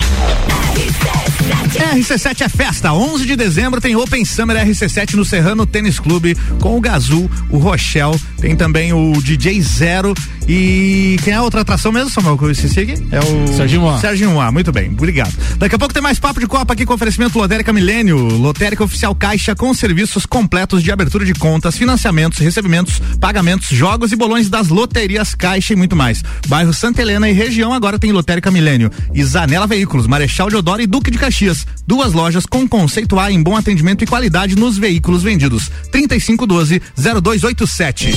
RC7 1.95 2.41
é 2.41 2.49
festa. 2.49 2.95
11 2.95 3.27
de 3.27 3.37
dezembro 3.37 3.79
tem 3.79 3.95
Open 3.95 4.25
Summer 4.25 4.57
RC7 4.67 5.15
no 5.15 5.25
Serrano 5.25 5.67
Tênis 5.67 6.01
Clube 6.01 6.35
com 6.61 6.79
o 6.79 6.81
Gazul, 6.81 7.31
o 7.51 7.59
Rochelle, 7.59 8.19
tem 8.41 8.57
também 8.57 8.95
o 8.95 9.13
DJ 9.21 9.61
Zero 9.61 10.15
e 10.49 11.19
quem 11.23 11.35
é 11.35 11.37
a 11.37 11.43
outra 11.43 11.61
atração 11.61 11.93
mesmo, 11.93 12.09
Samuel, 12.09 12.39
que 12.39 12.45
eu 12.45 12.51
esqueci 12.51 12.81
aqui? 12.81 12.95
É 13.13 13.21
o 13.21 13.55
Serginho 13.55 13.87
A. 13.87 13.99
Serginho 13.99 14.41
A, 14.41 14.51
muito 14.51 14.73
bem, 14.73 14.89
obrigado. 14.89 15.35
Daqui 15.59 15.75
a 15.75 15.79
pouco 15.79 15.93
tem 15.93 16.03
mais 16.03 16.19
papo 16.19 16.41
de 16.41 16.47
Copa 16.47 16.73
aqui 16.73 16.87
com 16.87 16.95
oferecimento 16.95 17.39
Lotérica 17.39 17.71
Milênio, 17.71 18.17
Lotérica 18.17 18.83
Oficial 18.83 19.15
Caixa 19.15 19.55
com 19.55 19.75
serviços 19.75 20.25
completos 20.25 20.83
de 20.83 20.91
abertura 20.91 21.25
de 21.27 21.35
contas, 21.35 21.77
financiamentos, 21.77 22.39
recebimentos, 22.39 22.99
pagamentos, 23.21 23.69
jogos 23.69 24.11
e 24.11 24.17
bolões 24.17 24.49
das 24.49 24.69
loterias 24.69 25.35
Caixa 25.35 25.75
e 25.75 25.77
muito 25.77 25.95
mais. 25.95 26.23
Bairro 26.47 26.73
Santa 26.73 27.03
Helena 27.03 27.29
e 27.29 27.33
região 27.33 27.48
agora 27.73 27.99
tem 27.99 28.13
Lotérica 28.13 28.51
Milênio 28.51 28.91
e 29.15 29.25
Zanela 29.25 29.67
Veículos, 29.67 30.07
Marechal 30.07 30.51
Deodoro 30.51 30.83
e 30.83 30.87
Duque 30.87 31.11
de 31.11 31.17
Caxias. 31.17 31.67
Duas 31.87 32.13
lojas 32.13 32.45
com 32.45 32.69
conceito 32.69 33.19
A 33.19 33.33
em 33.33 33.43
bom 33.43 33.57
atendimento 33.57 34.05
e 34.05 34.07
qualidade 34.07 34.55
nos 34.55 34.77
veículos 34.77 35.23
vendidos. 35.23 35.71
3512 35.91 36.83
0287. 36.97 38.13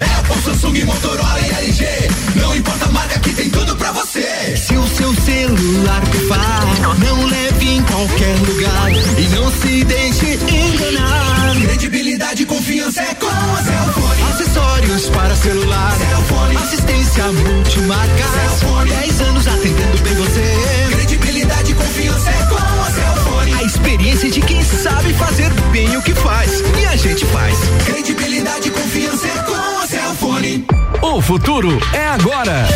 É 0.00 0.32
o 0.32 0.42
Samsung, 0.42 0.84
Motorola 0.84 1.40
e 1.40 1.64
LG. 1.64 1.86
Não 2.36 2.54
importa 2.54 2.84
a 2.84 2.92
marca 2.92 3.18
que 3.18 3.32
tem 3.32 3.50
tudo 3.50 3.74
pra 3.74 3.90
você. 3.90 4.56
Se 4.56 4.76
o 4.76 4.86
seu 4.88 5.12
celular 5.14 6.00
pifar, 6.06 6.98
não 7.00 7.26
leve 7.26 7.68
em 7.68 7.82
qualquer 7.82 8.36
lugar 8.38 8.92
e 8.92 9.28
não 9.34 9.50
se 9.50 9.84
deixe 9.84 10.34
enganar. 10.34 11.56
Credibilidade 11.62 12.42
e 12.44 12.46
confiança 12.46 13.02
é 13.02 13.14
com 13.14 13.26
a 13.26 13.62
Cellfone. 13.64 14.27
Para 15.06 15.36
celular, 15.36 15.96
assistência 16.60 17.22
multimarca. 17.30 18.24
Cellfone. 18.58 18.90
10 18.90 19.20
anos 19.20 19.46
atendendo 19.46 19.98
bem 20.02 20.14
você. 20.14 20.42
Credibilidade 20.90 21.70
e 21.70 21.74
confiança 21.76 22.28
é 22.28 22.46
com 22.46 22.56
a 22.56 22.90
Cellfone. 22.90 23.54
A 23.54 23.62
experiência 23.62 24.28
de 24.28 24.40
quem 24.40 24.60
sabe 24.60 25.14
fazer 25.14 25.50
bem 25.70 25.96
o 25.96 26.02
que 26.02 26.14
faz. 26.14 26.64
E 26.76 26.84
a 26.84 26.96
gente 26.96 27.24
faz. 27.26 27.56
Credibilidade 27.86 28.68
e 28.68 28.70
confiança 28.72 29.28
é 29.28 29.42
com 29.44 29.54
a 29.54 29.86
Cellfone. 29.86 30.66
O 31.00 31.22
futuro 31.22 31.78
é 31.92 32.08
agora. 32.08 32.66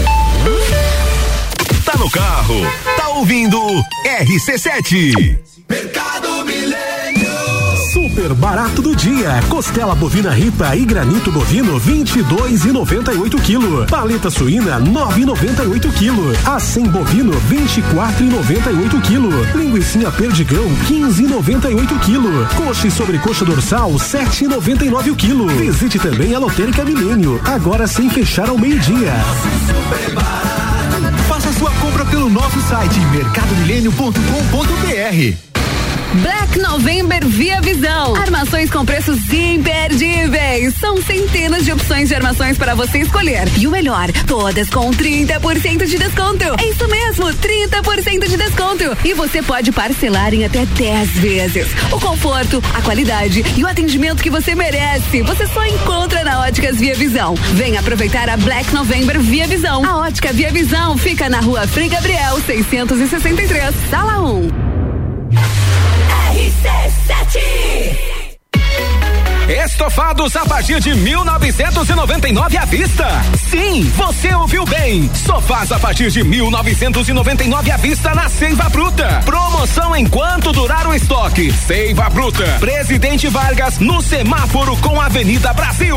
Tá 1.91 1.99
no 1.99 2.09
carro, 2.09 2.55
tá 2.97 3.09
ouvindo 3.09 3.59
RC7. 4.07 5.37
Mercado 5.69 6.45
Milênio. 6.45 7.29
Super 7.93 8.33
barato 8.33 8.81
do 8.81 8.95
dia. 8.95 9.43
Costela 9.49 9.97
bovina 9.97 10.31
ripa 10.31 10.77
e 10.77 10.85
granito 10.85 11.33
bovino 11.33 11.81
22 11.81 12.67
e 12.67 12.69
98 12.71 13.37
kg. 13.39 13.91
Paleta 13.91 14.31
suína 14.31 14.79
9,98 14.79 15.93
kg. 15.93 16.49
Acém 16.49 16.85
bovino 16.85 17.33
24 17.33 18.25
e 18.25 18.29
98 18.29 19.01
kg. 19.01 19.59
Linguiça 19.59 20.13
perdigão 20.13 20.73
15 20.87 21.25
e 21.25 21.27
98 21.27 21.95
kg. 21.97 22.55
Coxa 22.57 22.87
e 22.87 22.91
sobrecoxa 22.93 23.45
dorsal 23.45 23.99
7 23.99 24.45
e 24.45 24.47
99 24.47 25.17
kg. 25.17 25.47
Visite 25.57 25.99
também 25.99 26.37
a 26.37 26.39
Lotérica 26.39 26.85
Milênio, 26.85 27.41
agora 27.45 27.89
sem 27.89 28.09
fechar 28.09 28.49
ao 28.49 28.57
meio-dia. 28.57 29.13
Faça 30.15 30.50
sua 31.61 31.71
compra 31.73 32.07
pelo 32.07 32.31
nosso 32.31 32.59
site 32.63 32.99
mercadomilênio.com.br. 33.13 35.50
Black 36.15 36.59
November 36.59 37.25
Via 37.25 37.61
Visão. 37.61 38.17
Armações 38.17 38.69
com 38.69 38.85
preços 38.85 39.33
imperdíveis. 39.33 40.75
São 40.75 41.01
centenas 41.01 41.65
de 41.65 41.73
opções 41.73 42.09
de 42.09 42.15
armações 42.17 42.59
para 42.59 42.75
você 42.75 42.99
escolher. 42.99 43.47
E 43.57 43.69
o 43.69 43.71
melhor, 43.71 44.11
todas 44.27 44.69
com 44.69 44.91
30% 44.91 45.87
de 45.87 45.99
desconto. 45.99 46.45
É 46.61 46.69
isso 46.69 46.89
mesmo, 46.89 47.27
30% 47.27 48.29
de 48.29 48.37
desconto. 48.37 48.97
E 49.05 49.15
você 49.15 49.41
pode 49.41 49.71
parcelar 49.71 50.35
em 50.35 50.45
até 50.45 50.67
10 50.67 51.11
vezes. 51.11 51.69
O 51.93 52.01
conforto, 52.01 52.61
a 52.75 52.83
qualidade 52.83 53.45
e 53.57 53.63
o 53.63 53.69
atendimento 53.69 54.21
que 54.21 54.31
você 54.31 54.53
merece. 54.53 55.23
Você 55.23 55.47
só 55.47 55.65
encontra 55.65 56.25
na 56.25 56.41
Óticas 56.41 56.79
Via 56.79 56.97
Visão. 56.97 57.35
Venha 57.55 57.79
aproveitar 57.79 58.29
a 58.29 58.37
Black 58.37 58.75
November 58.75 59.21
Via 59.21 59.47
Visão. 59.47 59.85
A 59.85 59.99
Ótica 59.99 60.33
Via 60.33 60.51
Visão 60.51 60.99
fica 60.99 61.29
na 61.29 61.39
rua 61.39 61.69
Frei 61.69 61.89
Gabriel, 61.89 62.41
663, 62.45 63.73
sala 63.89 64.21
1. 64.21 64.80
Estofados 69.51 70.37
a 70.37 70.45
partir 70.45 70.79
de 70.81 70.95
1999 70.95 72.57
à 72.57 72.65
vista. 72.65 73.07
Sim, 73.51 73.83
você 73.97 74.33
ouviu 74.33 74.65
bem. 74.65 75.11
Sofás 75.13 75.73
a 75.73 75.79
partir 75.79 76.09
de 76.11 76.23
1999 76.23 77.71
à 77.71 77.77
vista 77.77 78.15
na 78.15 78.29
Seiva 78.29 78.69
Bruta. 78.69 79.21
Promoção 79.25 79.97
enquanto 79.97 80.53
durar 80.53 80.87
o 80.87 80.95
estoque. 80.95 81.53
Seiva 81.53 82.09
Bruta. 82.09 82.45
Presidente 82.61 83.27
Vargas 83.29 83.79
no 83.81 84.01
semáforo 84.01 84.77
com 84.77 85.01
Avenida 85.01 85.53
Brasil. 85.53 85.97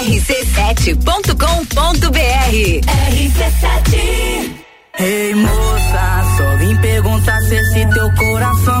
rc7.com.br 0.00 1.34
RC7 3.12 3.98
Ei 4.98 5.34
moça, 5.34 6.24
só 6.38 6.56
vim 6.56 6.74
perguntar 6.76 7.38
se 7.42 7.54
esse 7.54 7.86
teu 7.92 8.10
coração 8.14 8.80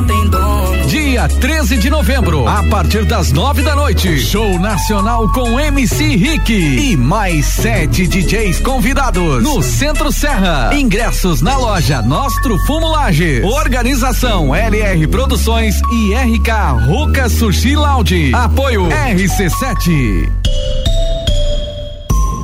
dia 1.20 1.28
13 1.28 1.76
de 1.76 1.90
novembro, 1.90 2.48
a 2.48 2.62
partir 2.64 3.04
das 3.04 3.30
nove 3.30 3.62
da 3.62 3.76
noite. 3.76 4.18
Show 4.18 4.58
nacional 4.58 5.28
com 5.32 5.60
MC 5.60 6.16
Rick 6.16 6.52
e 6.52 6.96
mais 6.96 7.44
sete 7.46 8.06
DJs 8.06 8.60
convidados 8.60 9.42
no 9.42 9.62
Centro 9.62 10.10
Serra. 10.10 10.70
Ingressos 10.74 11.42
na 11.42 11.56
loja 11.56 12.00
Nostro 12.00 12.58
Fumulage. 12.66 13.42
Organização 13.42 14.54
LR 14.54 15.06
Produções 15.08 15.80
e 15.92 16.14
RK 16.14 16.86
Ruca 16.86 17.28
Sushi 17.28 17.76
Lounge. 17.76 18.32
Apoio 18.34 18.88
RC7. 18.88 20.28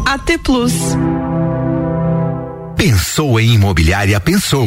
AT 0.07 0.38
Plus. 0.40 0.72
Pensou 2.76 3.40
em 3.40 3.54
imobiliária, 3.54 4.20
pensou. 4.20 4.64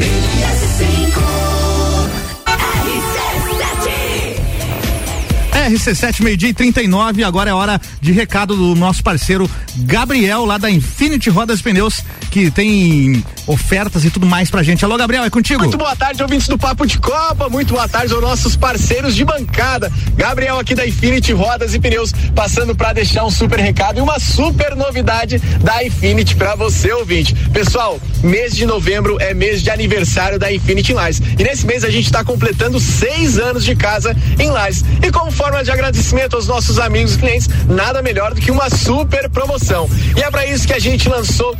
RC7, 5.53 6.21
meio-dia 6.23 6.49
e 6.49 6.53
39. 6.53 7.23
Agora 7.23 7.51
é 7.51 7.53
hora 7.53 7.79
de 8.01 8.11
recado 8.11 8.53
do 8.53 8.75
nosso 8.75 9.01
parceiro 9.01 9.49
Gabriel, 9.77 10.43
lá 10.43 10.57
da 10.57 10.69
Infinity 10.69 11.29
Rodas 11.29 11.61
Pneus, 11.61 12.01
que 12.29 12.51
tem 12.51 13.23
ofertas 13.47 14.05
e 14.05 14.11
tudo 14.11 14.25
mais 14.25 14.49
pra 14.49 14.61
gente. 14.61 14.85
Alô, 14.85 14.95
Gabriel, 14.97 15.23
é 15.23 15.29
contigo. 15.29 15.61
Muito 15.61 15.77
boa 15.77 15.95
tarde, 15.95 16.21
ouvintes 16.21 16.47
do 16.47 16.57
Papo 16.57 16.85
de 16.85 16.99
Copa. 16.99 17.49
Muito 17.49 17.73
boa 17.73 17.87
tarde 17.87 18.13
aos 18.13 18.21
nossos 18.21 18.55
parceiros 18.55 19.15
de 19.15 19.25
bancada. 19.25 19.91
Gabriel 20.15 20.59
aqui 20.59 20.75
da 20.75 20.85
Infinity 20.87 21.33
Rodas 21.33 21.73
e 21.73 21.79
Pneus, 21.79 22.13
passando 22.35 22.75
pra 22.75 22.93
deixar 22.93 23.25
um 23.25 23.31
super 23.31 23.59
recado 23.59 23.97
e 23.97 24.01
uma 24.01 24.19
super 24.19 24.75
novidade 24.75 25.39
da 25.61 25.83
Infinity 25.83 26.35
pra 26.35 26.55
você, 26.55 26.91
ouvinte. 26.93 27.33
Pessoal, 27.51 27.99
mês 28.21 28.55
de 28.55 28.65
novembro 28.65 29.17
é 29.19 29.33
mês 29.33 29.63
de 29.63 29.71
aniversário 29.71 30.37
da 30.37 30.51
Infinity 30.53 30.93
Lines. 30.93 31.21
E 31.37 31.43
nesse 31.43 31.65
mês 31.65 31.83
a 31.83 31.89
gente 31.89 32.11
tá 32.11 32.23
completando 32.23 32.79
seis 32.79 33.39
anos 33.39 33.65
de 33.65 33.75
casa 33.75 34.15
em 34.37 34.49
Lines. 34.51 34.85
E 35.01 35.11
como 35.11 35.31
forma 35.31 35.63
de 35.63 35.71
agradecimento 35.71 36.35
aos 36.35 36.47
nossos 36.47 36.77
amigos 36.77 37.15
e 37.15 37.17
clientes, 37.17 37.49
nada 37.67 38.01
melhor 38.01 38.33
do 38.33 38.41
que 38.41 38.51
uma 38.51 38.69
super 38.69 39.27
promoção. 39.29 39.89
E 40.15 40.21
é 40.21 40.29
para 40.29 40.45
isso 40.45 40.67
que 40.67 40.73
a 40.73 40.79
gente 40.79 41.09
lançou 41.09 41.57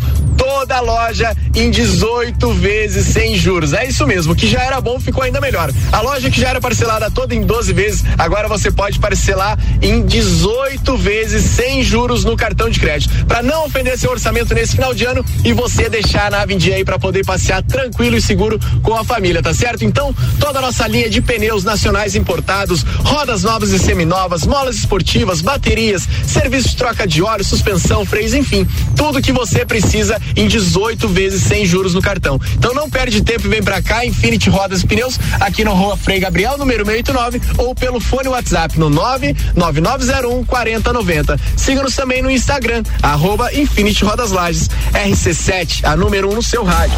toda 0.60 0.76
a 0.76 0.82
loja 0.82 1.34
em 1.55 1.72
18 1.72 2.53
vezes 2.55 3.07
sem 3.07 3.34
juros. 3.34 3.72
É 3.72 3.86
isso 3.86 4.05
mesmo, 4.05 4.36
que 4.36 4.45
já 4.45 4.62
era 4.62 4.82
bom 4.82 4.99
ficou 4.99 5.24
ainda 5.24 5.39
melhor. 5.39 5.72
A 5.89 6.01
loja 6.01 6.30
que 6.30 6.41
já 6.41 6.49
era 6.49 6.60
parcelada 6.60 7.10
toda 7.10 7.34
em 7.34 7.43
12 7.43 7.72
vezes, 7.72 8.03
agora 8.18 8.49
você 8.49 8.70
pode 8.70 8.99
parcelar 8.99 9.57
em 9.82 10.05
18 10.05 10.97
vezes 10.97 11.45
sem 11.51 11.82
juros 11.82 12.26
no 12.26 12.36
cartão 12.36 12.70
de 12.70 12.78
crédito. 12.78 13.26
Para 13.26 13.41
não 13.41 13.68
ofender 13.68 13.97
seu 13.97 14.12
orçamento 14.12 14.53
nesse 14.53 14.76
final 14.76 14.93
de 14.93 15.05
ano 15.05 15.24
e 15.45 15.53
você 15.53 15.88
deixar 15.88 16.28
a 16.28 16.30
nave 16.30 16.55
em 16.55 16.57
dia 16.57 16.76
aí 16.76 16.84
para 16.84 16.99
poder 16.99 17.26
passear 17.26 17.64
tranquilo 17.64 18.18
e 18.18 18.22
seguro 18.22 18.60
com 18.84 18.93
a 18.95 19.05
família, 19.05 19.41
tá 19.41 19.53
certo? 19.53 19.86
Então, 19.86 20.14
toda 20.41 20.60
a 20.60 20.62
nossa 20.62 20.86
linha 20.89 21.10
de 21.10 21.22
pneus 21.22 21.64
nacionais 21.64 22.16
importados, 22.16 22.84
rodas 23.05 23.43
novas 23.43 23.72
e 23.72 23.80
seminovas, 23.80 24.45
molas 24.45 24.76
esportivas, 24.76 25.39
baterias, 25.39 26.05
serviço 26.28 26.70
de 26.70 26.76
troca 26.76 27.07
de 27.07 27.24
óleo, 27.24 27.45
suspensão, 27.45 28.05
freios, 28.05 28.34
enfim, 28.34 28.68
tudo 28.97 29.22
que 29.22 29.32
você 29.32 29.66
precisa 29.66 30.20
em 30.36 30.49
18 30.50 31.08
vezes 31.08 31.43
sem 31.43 31.66
juros 31.66 31.93
no 31.93 32.02
cartão. 32.02 32.39
Então 32.56 32.74
não 32.74 32.89
perde 32.89 33.22
tempo 33.22 33.45
e 33.45 33.50
vem 33.50 33.64
pra 33.64 33.82
cá, 33.82 34.06
Infinity 34.06 34.50
Rodas 34.50 34.82
e 34.82 34.88
Pneus, 34.88 35.20
aqui 35.39 35.64
no 35.64 35.74
Rua 35.74 35.95
Frei 35.95 36.20
Gabriel, 36.20 36.58
número 36.58 36.84
689, 36.84 37.41
ou 37.58 37.76
pelo 37.76 38.00
fone 38.00 38.28
WhatsApp 38.28 38.78
no 38.78 38.89
99901 38.89 40.43
4090. 40.45 41.39
Siga-nos 41.56 41.95
também 41.95 42.22
no 42.22 42.32
Instagram, 42.32 42.84
arroba 43.02 43.54
Infinity 43.54 44.04
Rodas 44.04 44.32
Lages, 44.32 44.70
RC7, 44.93 45.84
a 45.84 45.95
número 45.95 46.28
1 46.30 46.32
um 46.32 46.36
no 46.36 46.43
seu 46.43 46.64
rádio. 46.64 46.97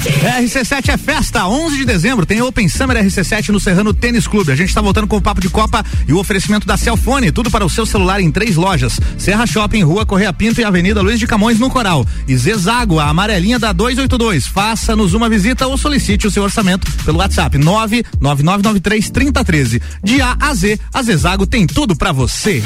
RC7 0.00 0.88
é 0.88 0.96
festa, 0.96 1.46
11 1.46 1.76
de 1.76 1.84
dezembro, 1.84 2.26
tem 2.26 2.42
Open 2.42 2.68
Summer 2.68 2.96
RC7 2.96 3.50
no 3.50 3.60
Serrano 3.60 3.94
Tênis 3.94 4.26
Clube. 4.26 4.50
A 4.50 4.56
gente 4.56 4.74
tá 4.74 4.80
voltando 4.80 5.06
com 5.06 5.16
o 5.16 5.20
papo 5.20 5.40
de 5.40 5.48
Copa 5.48 5.84
e 6.08 6.12
o 6.12 6.18
oferecimento 6.18 6.66
da 6.66 6.76
Celfone, 6.76 7.30
tudo 7.30 7.50
para 7.50 7.64
o 7.64 7.70
seu 7.70 7.86
celular 7.86 8.20
em 8.20 8.30
três 8.30 8.56
lojas: 8.56 8.98
Serra 9.18 9.46
Shopping, 9.46 9.82
Rua 9.82 10.04
Correia 10.04 10.32
Pinto 10.32 10.60
e 10.60 10.64
Avenida 10.64 11.02
Luiz 11.02 11.18
de 11.18 11.26
Camões 11.26 11.58
no 11.58 11.70
Coral. 11.70 11.99
E 12.26 12.36
Zezago, 12.36 12.98
a 12.98 13.08
amarelinha 13.08 13.58
da 13.58 13.72
282. 13.72 14.46
Faça-nos 14.46 15.14
uma 15.14 15.28
visita 15.28 15.66
ou 15.66 15.76
solicite 15.76 16.26
o 16.26 16.30
seu 16.30 16.42
orçamento 16.42 16.90
pelo 17.04 17.18
WhatsApp 17.18 17.56
99993 17.58 19.10
3013. 19.10 19.82
De 20.02 20.20
A 20.20 20.36
a 20.40 20.54
Z, 20.54 20.78
a 20.92 21.02
Zezago 21.02 21.46
tem 21.46 21.66
tudo 21.66 21.96
para 21.96 22.12
você. 22.12 22.62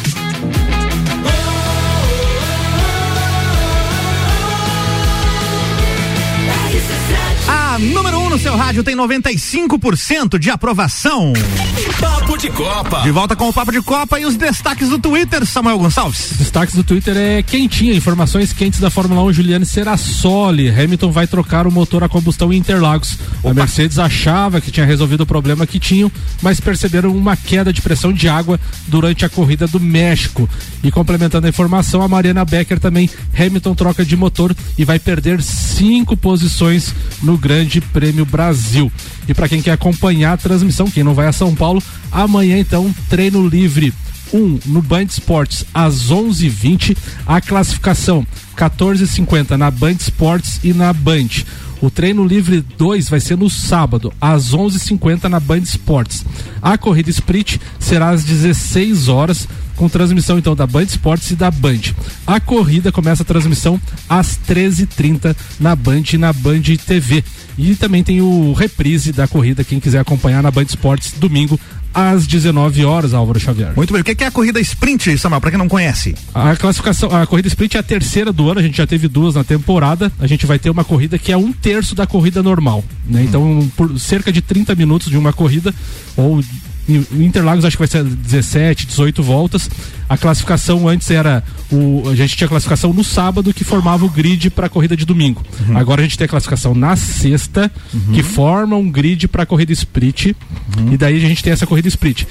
A 7.75 7.79
número 7.79 8.19
1 8.19 8.27
um 8.27 8.31
no 8.31 8.39
seu 8.39 8.57
rádio 8.57 8.85
tem 8.85 8.95
95% 8.95 10.39
de 10.39 10.49
aprovação. 10.49 11.33
Papo 12.35 12.39
de 12.39 12.51
Copa. 12.51 13.01
De 13.03 13.11
volta 13.11 13.37
com 13.37 13.49
o 13.49 13.53
Papo 13.53 13.71
de 13.71 13.81
Copa 13.81 14.19
e 14.19 14.27
os 14.27 14.35
destaques 14.35 14.89
do 14.89 14.99
Twitter, 14.99 15.47
Samuel 15.47 15.79
Gonçalves. 15.79 16.33
Destaques 16.37 16.75
do 16.75 16.83
Twitter 16.83 17.17
é 17.17 17.43
quentinha, 17.43 17.95
informações 17.95 18.53
quentes 18.53 18.81
da 18.81 18.91
Fórmula 18.91 19.23
1, 19.25 19.33
Juliane 19.35 19.65
Serassoli. 19.65 20.69
Hamilton 20.69 21.13
vai 21.13 21.29
trocar 21.29 21.65
o 21.67 21.71
motor 21.71 22.03
a 22.03 22.09
combustão 22.09 22.53
em 22.53 22.57
Interlagos. 22.57 23.19
Opa. 23.39 23.51
A 23.51 23.55
Mercedes 23.55 24.01
achava 24.01 24.61
que 24.61 24.73
tinha 24.73 24.85
resolvido 24.85 25.21
o 25.21 25.27
problema 25.27 25.65
que 25.67 25.79
tinham, 25.79 26.11
mas 26.43 26.59
perceberam 26.59 27.15
uma 27.15 27.37
queda 27.37 27.73
de 27.73 27.81
pressão 27.81 28.13
de 28.13 28.29
água 28.29 28.59
durante 28.89 29.25
a 29.25 29.29
corrida 29.29 29.69
do 29.69 29.79
México. 29.79 30.49
E 30.83 30.91
complementando 30.91 31.47
a 31.47 31.51
informação, 31.51 32.03
a 32.03 32.09
Mariana 32.09 32.45
Becker 32.45 32.81
também, 32.81 33.09
Hamilton 33.39 33.75
troca 33.77 34.05
de 34.05 34.17
motor 34.17 34.57
e 34.77 34.85
vai 34.85 34.99
perder 34.99 35.41
cinco 35.41 36.17
posições 36.17 36.93
no 37.23 37.39
Grande 37.39 37.81
Prêmio 37.81 38.25
Brasil. 38.25 38.91
E 39.29 39.33
para 39.33 39.49
quem 39.49 39.63
quer 39.63 39.73
acompanhar 39.73 40.33
a 40.33 40.37
transmissão, 40.37 40.91
quem 40.91 41.03
não 41.03 41.15
vai 41.15 41.27
a 41.27 41.33
São 41.33 41.55
Paulo, 41.55 41.83
amanhã 42.25 42.59
então 42.59 42.95
treino 43.09 43.47
livre 43.47 43.93
1 44.33 44.37
um, 44.37 44.59
no 44.67 44.83
Band 44.83 45.05
Esportes 45.05 45.65
às 45.73 46.11
11:20, 46.11 46.97
a 47.27 47.41
classificação 47.41 48.27
14:50 48.57 49.57
na 49.57 49.71
Band 49.71 49.93
Esportes 49.93 50.59
e 50.65 50.73
na 50.73 50.93
Band. 50.93 51.29
O 51.81 51.91
treino 51.91 52.25
livre 52.27 52.65
2 52.79 53.09
vai 53.09 53.21
ser 53.21 53.37
no 53.37 53.51
sábado, 53.51 54.13
às 54.21 54.55
11:50 54.55 55.29
na 55.29 55.39
Band 55.39 55.59
Esportes. 55.59 56.25
A 56.63 56.79
corrida 56.79 57.11
sprint 57.11 57.61
será 57.79 58.11
às 58.11 58.25
16 58.25 59.09
horas, 59.09 59.47
com 59.77 59.89
transmissão 59.89 60.39
então 60.39 60.57
da 60.57 60.67
Band 60.67 60.85
Esportes 60.85 61.31
e 61.31 61.37
da 61.37 61.51
Band. 61.51 61.93
A 62.27 62.41
corrida 62.41 62.91
começa 62.91 63.23
a 63.23 63.27
transmissão 63.27 63.79
às 64.09 64.39
13h30 64.49 65.37
na 65.61 65.77
Band 65.77 66.05
e 66.13 66.19
na 66.19 66.33
Band 66.33 66.63
TV. 66.87 67.23
E 67.59 67.75
também 67.75 68.03
tem 68.03 68.21
o 68.21 68.53
reprise 68.53 69.13
da 69.13 69.29
corrida, 69.29 69.63
quem 69.63 69.79
quiser 69.79 70.01
acompanhar 70.01 70.43
na 70.43 70.51
Band 70.51 70.65
Esportes, 70.65 71.13
domingo 71.13 71.61
às 71.95 72.27
19 72.27 72.85
horas, 72.85 73.15
Álvaro 73.15 73.39
Xavier. 73.39 73.73
Muito 73.77 73.93
bem. 73.93 74.03
O 74.03 74.05
que 74.05 74.25
é 74.25 74.27
a 74.27 74.31
corrida 74.31 74.61
sprint, 74.61 75.17
Samuel, 75.17 75.41
para 75.41 75.51
quem 75.51 75.59
não 75.59 75.69
conhece? 75.69 76.15
A 76.35 76.57
classificação, 76.57 77.09
a 77.11 77.27
corrida 77.27 77.49
sprint 77.49 77.77
é 77.77 77.81
a 77.81 77.83
terceira 77.83 78.33
do 78.33 78.51
ano, 78.51 78.61
a 78.61 78.63
gente 78.63 78.77
já 78.77 78.87
teve 78.87 79.07
duas 79.07 79.37
na 79.37 79.45
temporada. 79.45 80.11
A 80.19 80.27
gente 80.27 80.45
vai 80.45 80.59
ter 80.59 80.71
uma 80.71 80.85
corrida 80.85 81.19
que 81.19 81.31
é 81.31 81.37
um 81.37 81.53
terço 81.53 81.95
da 81.95 82.07
corrida 82.07 82.43
normal. 82.43 82.85
Né? 83.07 83.21
Hum. 83.21 83.25
Então, 83.25 83.71
por 83.77 83.99
cerca 83.99 84.33
de 84.33 84.43
30 84.43 84.75
minutos 84.75 85.09
de 85.09 85.17
uma 85.17 85.33
corrida, 85.33 85.73
ou 86.17 86.43
Interlagos 86.89 87.65
acho 87.65 87.77
que 87.77 87.81
vai 87.81 87.89
ser 87.89 88.05
17, 88.05 88.87
18 88.87 89.23
voltas. 89.23 89.71
A 90.09 90.19
classificação 90.19 90.87
antes 90.87 91.11
era 91.11 91.43
o 91.71 92.09
a 92.11 92.15
gente 92.15 92.37
tinha 92.37 92.47
a 92.47 92.49
classificação 92.49 92.93
no 92.93 93.03
sábado 93.03 93.55
que 93.55 93.65
formava 93.65 94.05
o 94.05 94.09
grid 94.09 94.51
para 94.51 94.67
a 94.67 94.69
corrida 94.69 94.97
de 94.97 95.07
domingo. 95.07 95.43
Uhum. 95.67 95.79
Agora 95.79 96.03
a 96.03 96.05
gente 96.05 96.19
tem 96.19 96.27
a 96.27 96.29
classificação 96.29 96.75
na 96.75 96.95
sexta 96.95 97.73
uhum. 97.93 98.13
que 98.13 98.23
forma 98.23 98.77
um 98.77 98.91
grid 98.91 99.27
para 99.29 99.45
a 99.45 99.47
corrida 99.47 99.73
sprint 99.73 100.37
uhum. 100.77 100.93
e 100.93 100.99
daí 100.99 101.17
a 101.17 101.29
gente 101.29 101.43
tem 101.43 101.53
essa 101.53 101.67
corrida 101.67 101.89
sprint. 101.89 102.27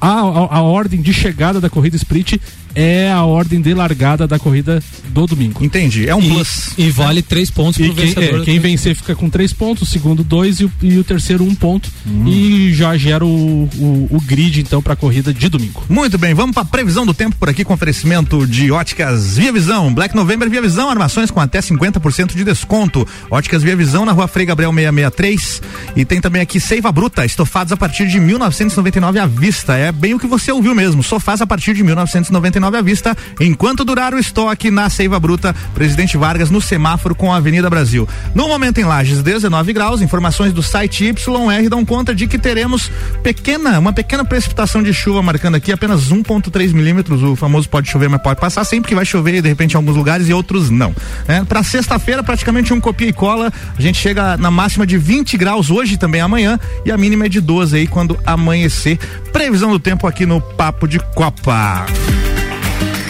A, 0.00 0.08
a, 0.08 0.56
a, 0.56 0.62
ordem 0.62 1.00
de 1.00 1.14
chegada 1.14 1.60
da 1.60 1.70
corrida 1.70 1.96
sprint 1.96 2.40
é 2.74 3.10
a 3.10 3.22
ordem 3.24 3.60
de 3.60 3.72
largada 3.72 4.26
da 4.26 4.38
corrida 4.38 4.82
do 5.08 5.26
domingo. 5.26 5.64
Entendi. 5.64 6.08
É 6.08 6.14
um 6.14 6.20
e, 6.20 6.28
plus. 6.28 6.70
E 6.76 6.90
vale 6.90 7.22
três 7.22 7.50
pontos 7.50 7.76
pro 7.76 7.94
quem, 7.94 8.06
vencedor. 8.06 8.40
É, 8.40 8.44
quem 8.44 8.58
vencer 8.58 8.96
fica 8.96 9.14
com 9.14 9.30
três 9.30 9.52
pontos, 9.52 9.88
o 9.88 9.90
segundo 9.90 10.24
dois 10.24 10.60
e 10.60 10.64
o, 10.64 10.72
e 10.82 10.98
o 10.98 11.04
terceiro 11.04 11.44
um 11.44 11.54
ponto. 11.54 11.90
Hum. 12.06 12.26
E 12.26 12.72
já 12.74 12.96
gera 12.96 13.24
o, 13.24 13.28
o, 13.28 14.08
o 14.10 14.20
grid, 14.20 14.60
então, 14.60 14.82
para 14.82 14.94
a 14.94 14.96
corrida 14.96 15.32
de 15.32 15.48
domingo. 15.48 15.82
Muito 15.88 16.18
bem, 16.18 16.34
vamos 16.34 16.54
para 16.54 16.64
previsão 16.64 17.06
do 17.06 17.14
tempo 17.14 17.36
por 17.36 17.48
aqui 17.48 17.64
com 17.64 17.74
oferecimento 17.74 18.46
de 18.46 18.70
óticas 18.70 19.36
Via 19.36 19.52
Visão. 19.52 19.92
Black 19.94 20.14
November 20.14 20.50
Via 20.50 20.62
Visão, 20.62 20.90
armações 20.90 21.30
com 21.30 21.40
até 21.40 21.60
50% 21.60 22.34
de 22.34 22.44
desconto. 22.44 23.06
Óticas 23.30 23.62
Via 23.62 23.76
Visão 23.76 24.04
na 24.04 24.12
rua 24.12 24.26
Frei 24.26 24.46
Gabriel 24.46 24.72
663. 24.72 25.62
E 25.96 26.04
tem 26.04 26.20
também 26.20 26.42
aqui 26.42 26.58
Seiva 26.58 26.90
Bruta, 26.90 27.24
estofados 27.24 27.72
a 27.72 27.76
partir 27.76 28.08
de 28.08 28.18
1999 28.18 29.18
à 29.18 29.26
vista. 29.26 29.76
É 29.76 29.92
bem 29.92 30.14
o 30.14 30.18
que 30.18 30.26
você 30.26 30.50
ouviu 30.50 30.74
mesmo. 30.74 31.02
Sofás 31.02 31.40
a 31.40 31.46
partir 31.46 31.74
de 31.74 31.82
1999 31.82 32.63
à 32.66 32.82
vista, 32.82 33.16
enquanto 33.40 33.84
durar 33.84 34.14
o 34.14 34.18
estoque 34.18 34.70
na 34.70 34.88
Seiva 34.88 35.18
Bruta, 35.20 35.54
Presidente 35.74 36.16
Vargas 36.16 36.50
no 36.50 36.60
semáforo 36.60 37.14
com 37.14 37.32
a 37.32 37.36
Avenida 37.36 37.68
Brasil. 37.68 38.08
No 38.34 38.48
momento 38.48 38.78
em 38.78 38.84
Lages, 38.84 39.22
19 39.22 39.72
graus, 39.72 40.00
informações 40.00 40.52
do 40.52 40.62
site 40.62 41.04
YR 41.04 41.68
dão 41.68 41.84
conta 41.84 42.14
de 42.14 42.26
que 42.26 42.38
teremos 42.38 42.90
pequena, 43.22 43.78
uma 43.78 43.92
pequena 43.92 44.24
precipitação 44.24 44.82
de 44.82 44.92
chuva 44.92 45.22
marcando 45.22 45.56
aqui 45.56 45.72
apenas 45.72 46.10
1.3 46.10 46.72
milímetros, 46.72 47.22
o 47.22 47.36
famoso 47.36 47.68
pode 47.68 47.90
chover, 47.90 48.08
mas 48.08 48.22
pode 48.22 48.40
passar 48.40 48.64
sempre 48.64 48.88
que 48.88 48.94
vai 48.94 49.04
chover 49.04 49.42
de 49.42 49.48
repente 49.48 49.72
em 49.72 49.76
alguns 49.76 49.96
lugares 49.96 50.28
e 50.28 50.32
outros 50.32 50.70
não. 50.70 50.94
É, 51.26 51.42
Para 51.44 51.62
sexta-feira, 51.62 52.22
praticamente 52.22 52.72
um 52.72 52.80
copia 52.80 53.08
e 53.08 53.12
cola, 53.12 53.52
a 53.76 53.82
gente 53.82 53.98
chega 53.98 54.36
na 54.36 54.50
máxima 54.50 54.86
de 54.86 54.96
20 54.96 55.36
graus 55.36 55.70
hoje 55.70 55.96
também 55.96 56.20
amanhã 56.20 56.58
e 56.84 56.92
a 56.92 56.96
mínima 56.96 57.26
é 57.26 57.28
de 57.28 57.40
12 57.40 57.76
aí 57.76 57.86
quando 57.86 58.18
amanhecer. 58.24 58.98
Previsão 59.32 59.70
do 59.70 59.78
tempo 59.78 60.06
aqui 60.06 60.26
no 60.26 60.40
Papo 60.40 60.86
de 60.86 60.98
Copa. 60.98 61.86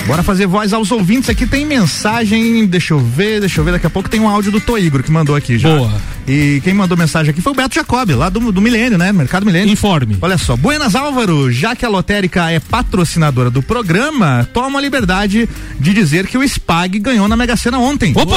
Bora 0.07 0.22
fazer 0.22 0.46
voz 0.46 0.72
aos 0.72 0.90
ouvintes 0.90 1.30
aqui. 1.30 1.46
Tem 1.46 1.64
mensagem, 1.64 2.66
deixa 2.66 2.92
eu 2.92 2.98
ver, 2.98 3.40
deixa 3.40 3.61
eu 3.61 3.64
ver. 3.64 3.72
Daqui 3.72 3.86
a 3.86 3.90
pouco 3.90 4.09
tem 4.09 4.20
um 4.20 4.28
áudio 4.28 4.52
do 4.52 4.61
Toigro 4.61 5.02
que 5.02 5.11
mandou 5.11 5.34
aqui 5.34 5.59
já. 5.59 5.74
Boa. 5.76 5.92
E 6.28 6.61
quem 6.62 6.74
mandou 6.74 6.96
mensagem 6.96 7.30
aqui 7.30 7.40
foi 7.40 7.52
o 7.52 7.55
Beto 7.55 7.74
Jacob, 7.74 8.11
lá 8.11 8.28
do, 8.28 8.52
do 8.52 8.61
Milênio, 8.61 8.98
né? 8.98 9.12
Mercado 9.12 9.46
Milênio. 9.46 9.72
Informe. 9.72 10.18
Olha 10.20 10.36
só, 10.36 10.57
Buenas 10.57 10.94
Álvaro, 10.94 11.50
já 11.50 11.74
que 11.74 11.86
a 11.86 11.88
lotérica 11.88 12.50
é 12.50 12.61
patrocinadora 12.61 13.50
do 13.50 13.62
programa, 13.62 14.46
toma 14.52 14.78
a 14.78 14.82
liberdade 14.82 15.48
de 15.80 15.94
dizer 15.94 16.26
que 16.26 16.36
o 16.36 16.46
SPAG 16.46 16.98
ganhou 16.98 17.26
na 17.26 17.36
Mega 17.36 17.57
Sena 17.57 17.78
ontem. 17.78 18.12
Opa! 18.14 18.36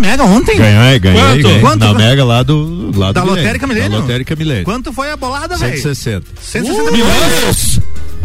Mega 0.00 0.24
ontem? 0.24 0.56
Ganhei, 0.56 0.98
ganhei. 0.98 1.20
Quanto? 1.20 1.42
ganhei. 1.42 1.60
Quanto? 1.60 1.84
Na 1.84 1.94
Mega 1.94 2.24
lá 2.24 2.42
do. 2.42 2.90
Lá 2.96 3.12
Da 3.12 3.20
do. 3.20 3.28
Lotérica 3.30 3.66
Milênio? 3.66 3.90
Da 3.90 3.98
Lotérica 3.98 4.34
Milênio. 4.36 4.64
Quanto 4.64 4.92
foi 4.92 5.10
a 5.10 5.16
bolada, 5.16 5.56
velho? 5.56 5.76
160. 5.76 6.26
160 6.40 6.82
Uh! 6.88 6.92
milhões. 6.92 7.80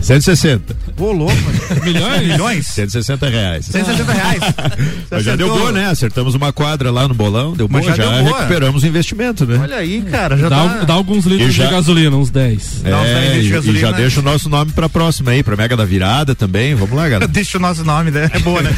160. 0.06 0.76
Ô, 1.00 1.12
louco. 1.12 1.34
Milhões? 1.84 2.22
Milhões? 2.28 2.68
160 2.68 3.28
reais. 3.30 3.66
160 3.66 4.14
reais. 4.14 4.40
Mas 5.10 5.24
já 5.24 5.36
deu 5.36 5.50
boa, 5.50 5.72
né? 5.72 5.88
Acertamos 5.88 6.36
uma 6.36 6.54
quadra 6.54 6.92
lá 6.92 7.08
no 7.08 7.14
bolão, 7.14 7.54
deu 7.54 7.68
boa, 7.68 7.82
já 7.84 7.96
já, 7.96 8.04
deu 8.12 8.24
boa. 8.24 8.38
recuperamos 8.38 8.84
o 8.84 8.88
investimento, 8.88 9.46
né? 9.46 9.58
Olha 9.62 9.78
aí, 9.78 10.02
cara, 10.04 10.38
já 10.38 10.48
Dá, 10.48 10.56
tá... 10.70 10.84
dá 10.86 10.94
alguns 10.94 11.26
litros 11.26 11.50
E 11.50 11.52
já- 11.52 11.66
de 11.66 11.72
gasolina, 11.72 12.16
uns 12.16 12.30
10. 12.30 12.82
Dá 12.84 13.00
uns 13.02 13.04
10 13.04 13.16
É, 13.16 13.20
litros 13.20 13.40
de 13.40 13.46
e, 13.46 13.48
e 13.48 13.50
gasolina, 13.54 13.80
já 13.80 13.92
né? 13.92 13.98
deixa 13.98 14.20
o 14.20 14.24
nosso 14.24 14.48
nome 14.50 14.72
pra 14.74 14.88
próxima 14.88 15.32
aí, 15.32 15.42
pra 15.42 15.56
Mega 15.56 15.76
da 15.76 15.86
Virada 15.86 16.36
também. 16.36 16.76
Vamos 16.76 16.96
lá, 16.96 17.04
galera. 17.10 17.28
Deixa 17.36 17.58
o 17.58 17.62
nosso 17.62 17.84
nome, 17.84 18.12
né? 18.12 18.30
É 18.32 18.40
boa, 18.40 18.62
né? 18.62 18.72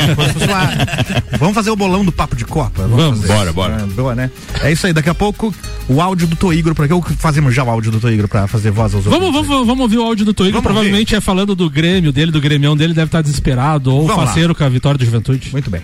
Vamos 1.38 1.54
fazer 1.56 1.70
o 1.70 1.76
bolão 1.76 2.04
do 2.06 2.12
papo 2.12 2.36
de 2.36 2.46
Copa. 2.46 2.88
Vamos. 2.88 3.20
fazer. 3.22 3.34
Bora, 3.34 3.54
bora. 3.54 3.74
É, 3.82 3.86
boa, 3.86 4.16
né? 4.16 4.32
É 4.62 4.72
isso 4.72 4.88
aí, 4.88 4.94
daqui 4.94 5.10
a 5.10 5.14
pouco 5.16 5.54
o 5.90 6.02
áudio 6.02 6.28
do 6.28 6.36
Toigro, 6.36 6.74
pra 6.74 6.88
que 6.88 6.94
fazemos 7.18 7.54
já 7.54 7.64
o 7.64 7.70
áudio 7.70 7.92
do 7.92 8.00
Toigro 8.00 8.28
pra 8.28 8.48
fazer 8.48 8.72
voz 8.72 8.94
aos 8.94 9.06
outros. 9.06 9.14
Vamos, 9.32 9.48
vamos, 9.48 9.68
vamos 9.68 9.82
ouvir 9.84 9.98
o 9.98 10.04
áudio 10.04 10.26
do 10.26 10.34
Toigo. 10.34 10.54
Vamos 10.54 10.64
Provavelmente 10.64 11.16
falando 11.22 11.56
do 11.56 11.70
Grêmio 11.70 12.12
dele, 12.12 12.32
do 12.32 12.40
Grêmio 12.42 12.76
dele, 12.76 12.94
deve 12.94 13.08
estar 13.08 13.22
desesperado 13.22 13.94
ou 13.94 14.08
Vamos 14.08 14.18
lá. 14.22 14.28
faceiro 14.28 14.54
com 14.56 14.64
a 14.64 14.70
vitória 14.70 14.98
do 14.98 15.06
Juventude. 15.06 15.50
Muito 15.52 15.70
bem. 15.70 15.82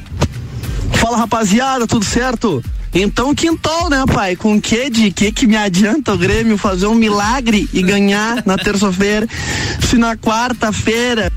Fala 0.94 1.18
rapaziada, 1.18 1.86
tudo 1.88 2.06
certo? 2.06 2.64
Então 2.94 3.34
quintal, 3.34 3.90
né, 3.90 4.04
pai? 4.06 4.36
Com 4.36 4.62
que 4.62 4.90
de 4.90 5.12
que 5.12 5.32
que 5.32 5.48
me 5.48 5.58
adianta 5.58 6.14
o 6.14 6.18
Grêmio 6.18 6.58
fazer 6.58 6.86
um 6.88 6.94
milagre 6.94 7.68
e 7.74 7.82
ganhar 7.82 8.44
na 8.46 8.58
terça-feira? 8.58 9.28
Se 9.82 9.98
na 9.98 10.16
quarta-feira 10.16 11.32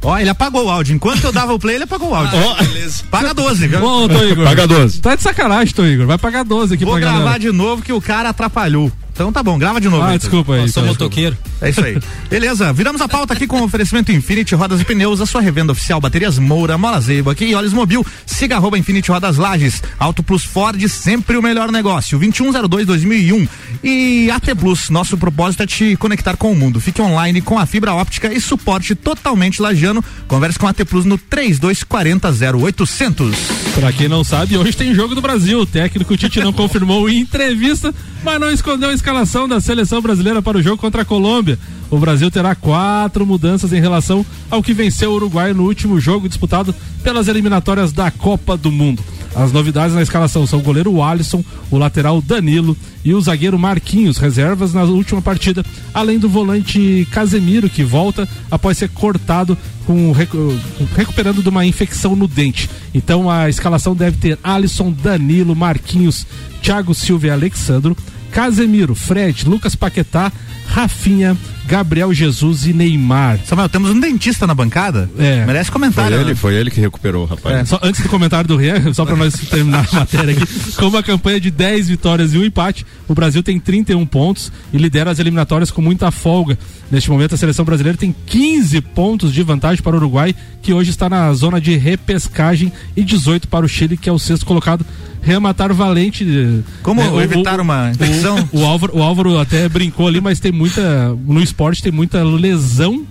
Ó, 0.00 0.16
ele 0.16 0.30
apagou 0.30 0.66
o 0.66 0.70
áudio. 0.70 0.94
Enquanto 0.94 1.24
eu 1.24 1.32
dava 1.32 1.52
o 1.52 1.58
play, 1.58 1.74
ele 1.74 1.84
apagou 1.84 2.10
o 2.10 2.14
áudio. 2.14 2.38
beleza. 2.64 3.02
Paga 3.10 3.34
12, 3.34 3.66
viu? 3.66 3.84
Ô, 3.84 4.08
Toigor. 4.08 4.44
Paga 4.44 4.66
12. 4.66 5.00
Tá 5.00 5.16
de 5.16 5.22
sacanagem, 5.22 5.74
Toigor. 5.74 6.06
Vai 6.06 6.16
pagar 6.16 6.44
12 6.44 6.74
aqui 6.74 6.84
Vou 6.84 6.94
pra 6.94 7.00
gravar 7.00 7.18
galera. 7.18 7.38
de 7.40 7.50
novo 7.50 7.82
que 7.82 7.92
o 7.92 8.00
cara 8.00 8.28
atrapalhou. 8.28 8.92
Então 9.18 9.32
tá 9.32 9.42
bom, 9.42 9.58
grava 9.58 9.80
de 9.80 9.88
novo. 9.88 10.04
Ah, 10.04 10.10
aí, 10.10 10.18
desculpa 10.18 10.54
aí. 10.54 10.68
Sou 10.68 10.80
Toigor. 10.80 10.90
motoqueiro. 10.90 11.36
É 11.60 11.70
isso 11.70 11.84
aí. 11.84 11.98
Beleza, 12.30 12.72
viramos 12.72 13.00
a 13.00 13.08
pauta 13.08 13.32
aqui 13.34 13.48
com 13.48 13.60
o 13.60 13.64
oferecimento 13.64 14.12
Infinity 14.12 14.54
Rodas 14.54 14.80
e 14.80 14.84
Pneus, 14.84 15.20
a 15.20 15.26
sua 15.26 15.40
revenda 15.40 15.72
oficial 15.72 16.00
Baterias 16.00 16.38
Moura, 16.38 16.78
Mola 16.78 17.00
Zeibo 17.00 17.28
aqui 17.28 17.46
e 17.46 17.52
Olhos 17.52 17.72
Mobil. 17.72 18.06
Siga 18.24 18.54
arroba 18.54 18.78
Infinity 18.78 19.10
Rodas 19.10 19.36
Lages. 19.36 19.82
Auto 19.98 20.22
Plus 20.22 20.44
Ford, 20.44 20.80
sempre 20.88 21.36
o 21.36 21.42
melhor 21.42 21.72
negócio. 21.72 22.16
2102-2001. 22.20 23.48
E 23.82 24.30
AT 24.30 24.54
Plus, 24.56 24.88
nosso 24.88 25.18
propósito 25.18 25.64
é 25.64 25.66
te 25.66 25.96
conectar 25.96 26.36
com 26.36 26.52
o 26.52 26.54
mundo. 26.54 26.80
Fique 26.80 27.02
online 27.02 27.40
com 27.40 27.58
a 27.58 27.66
fibra 27.66 27.94
óptica 27.94 28.32
e 28.32 28.40
suporte 28.40 28.94
totalmente 28.94 29.60
lagiano. 29.60 30.04
Converse 30.28 30.60
com 30.60 30.68
a 30.68 30.70
AT 30.70 30.84
Plus 30.84 31.04
no 31.04 31.18
3240 31.18 32.28
0800. 32.56 33.36
Pra 33.74 33.92
quem 33.92 34.06
não 34.06 34.22
sabe, 34.22 34.56
hoje 34.56 34.76
tem 34.76 34.94
jogo 34.94 35.16
do 35.16 35.20
Brasil. 35.20 35.58
O 35.60 35.66
técnico 35.66 36.16
Tite 36.16 36.38
não 36.38 36.52
confirmou 36.52 37.08
em 37.10 37.18
entrevista, 37.20 37.92
mas 38.22 38.40
não 38.40 38.50
escondeu 38.50 38.90
a 38.90 38.94
escalação 39.08 39.48
da 39.48 39.58
seleção 39.58 40.02
brasileira 40.02 40.42
para 40.42 40.58
o 40.58 40.62
jogo 40.62 40.76
contra 40.76 41.00
a 41.00 41.04
Colômbia. 41.04 41.58
O 41.90 41.96
Brasil 41.96 42.30
terá 42.30 42.54
quatro 42.54 43.24
mudanças 43.24 43.72
em 43.72 43.80
relação 43.80 44.24
ao 44.50 44.62
que 44.62 44.74
venceu 44.74 45.12
o 45.12 45.14
Uruguai 45.14 45.54
no 45.54 45.62
último 45.64 45.98
jogo 45.98 46.28
disputado 46.28 46.74
pelas 47.02 47.26
eliminatórias 47.26 47.90
da 47.90 48.10
Copa 48.10 48.54
do 48.54 48.70
Mundo. 48.70 49.02
As 49.34 49.50
novidades 49.50 49.94
na 49.94 50.02
escalação 50.02 50.46
são 50.46 50.58
o 50.58 50.62
goleiro 50.62 51.02
Alisson, 51.02 51.42
o 51.70 51.78
lateral 51.78 52.20
Danilo 52.20 52.76
e 53.02 53.14
o 53.14 53.20
zagueiro 53.20 53.58
Marquinhos, 53.58 54.18
reservas 54.18 54.74
na 54.74 54.82
última 54.82 55.22
partida, 55.22 55.64
além 55.94 56.18
do 56.18 56.28
volante 56.28 57.08
Casemiro, 57.10 57.70
que 57.70 57.82
volta 57.82 58.28
após 58.50 58.76
ser 58.76 58.90
cortado 58.90 59.56
com, 59.86 60.12
recu- 60.12 60.54
recuperando 60.94 61.42
de 61.42 61.48
uma 61.48 61.64
infecção 61.64 62.14
no 62.14 62.28
dente. 62.28 62.68
Então 62.92 63.30
a 63.30 63.48
escalação 63.48 63.96
deve 63.96 64.18
ter 64.18 64.38
Alisson, 64.44 64.92
Danilo, 64.92 65.56
Marquinhos, 65.56 66.26
Thiago 66.60 66.94
Silva 66.94 67.28
e 67.28 67.30
Alexandro, 67.30 67.96
Casemiro, 68.30 68.94
Fred, 68.94 69.48
Lucas 69.48 69.74
Paquetá, 69.74 70.32
Rafinha, 70.66 71.36
Gabriel 71.66 72.12
Jesus 72.14 72.66
e 72.66 72.72
Neymar. 72.72 73.40
Samuel, 73.44 73.68
temos 73.68 73.90
um 73.90 74.00
dentista 74.00 74.46
na 74.46 74.54
bancada? 74.54 75.08
É. 75.18 75.44
Merece 75.44 75.70
Foi 75.70 75.80
comentário. 75.80 76.16
ele, 76.16 76.30
né? 76.30 76.34
foi 76.34 76.54
ele 76.54 76.70
que 76.70 76.80
recuperou, 76.80 77.26
rapaz. 77.26 77.56
É, 77.56 77.64
só 77.64 77.78
antes 77.82 78.00
do 78.00 78.08
comentário 78.08 78.48
do 78.48 78.56
Rian, 78.56 78.92
só 78.94 79.04
para 79.04 79.16
nós 79.16 79.34
terminar 79.34 79.86
a 79.92 79.96
matéria 79.96 80.32
aqui, 80.34 80.72
com 80.76 80.86
uma 80.86 81.02
campanha 81.02 81.38
de 81.38 81.50
10 81.50 81.88
vitórias 81.88 82.32
e 82.32 82.38
um 82.38 82.44
empate, 82.44 82.86
o 83.06 83.14
Brasil 83.14 83.42
tem 83.42 83.60
31 83.60 84.06
pontos 84.06 84.50
e 84.72 84.78
lidera 84.78 85.10
as 85.10 85.18
eliminatórias 85.18 85.70
com 85.70 85.82
muita 85.82 86.10
folga. 86.10 86.58
Neste 86.90 87.10
momento, 87.10 87.34
a 87.34 87.38
seleção 87.38 87.66
brasileira 87.66 87.98
tem 87.98 88.14
15 88.26 88.80
pontos 88.80 89.32
de 89.32 89.42
vantagem 89.42 89.82
para 89.82 89.94
o 89.94 89.98
Uruguai, 89.98 90.34
que 90.62 90.72
hoje 90.72 90.90
está 90.90 91.08
na 91.08 91.30
zona 91.34 91.60
de 91.60 91.76
repescagem, 91.76 92.72
e 92.96 93.04
18 93.04 93.46
para 93.46 93.66
o 93.66 93.68
Chile, 93.68 93.96
que 93.96 94.08
é 94.08 94.12
o 94.12 94.18
sexto 94.18 94.46
colocado. 94.46 94.86
Rematar 95.28 95.72
valente. 95.74 96.24
eh, 96.24 96.62
Como 96.82 97.02
né, 97.02 97.08
o- 97.10 97.20
evitar 97.20 97.58
o- 97.60 97.62
uma 97.62 97.90
infecção? 97.90 98.48
O, 98.52 98.60
o 98.60 98.64
Álvaro, 98.64 98.96
o 98.96 99.02
Álvaro 99.02 99.38
até 99.38 99.68
brincou 99.68 100.06
ali, 100.08 100.20
mas 100.20 100.40
tem 100.40 100.50
muita. 100.50 101.14
No 101.26 101.40
esporte 101.42 101.82
tem 101.82 101.92
muita 101.92 102.22
lesão. 102.24 103.06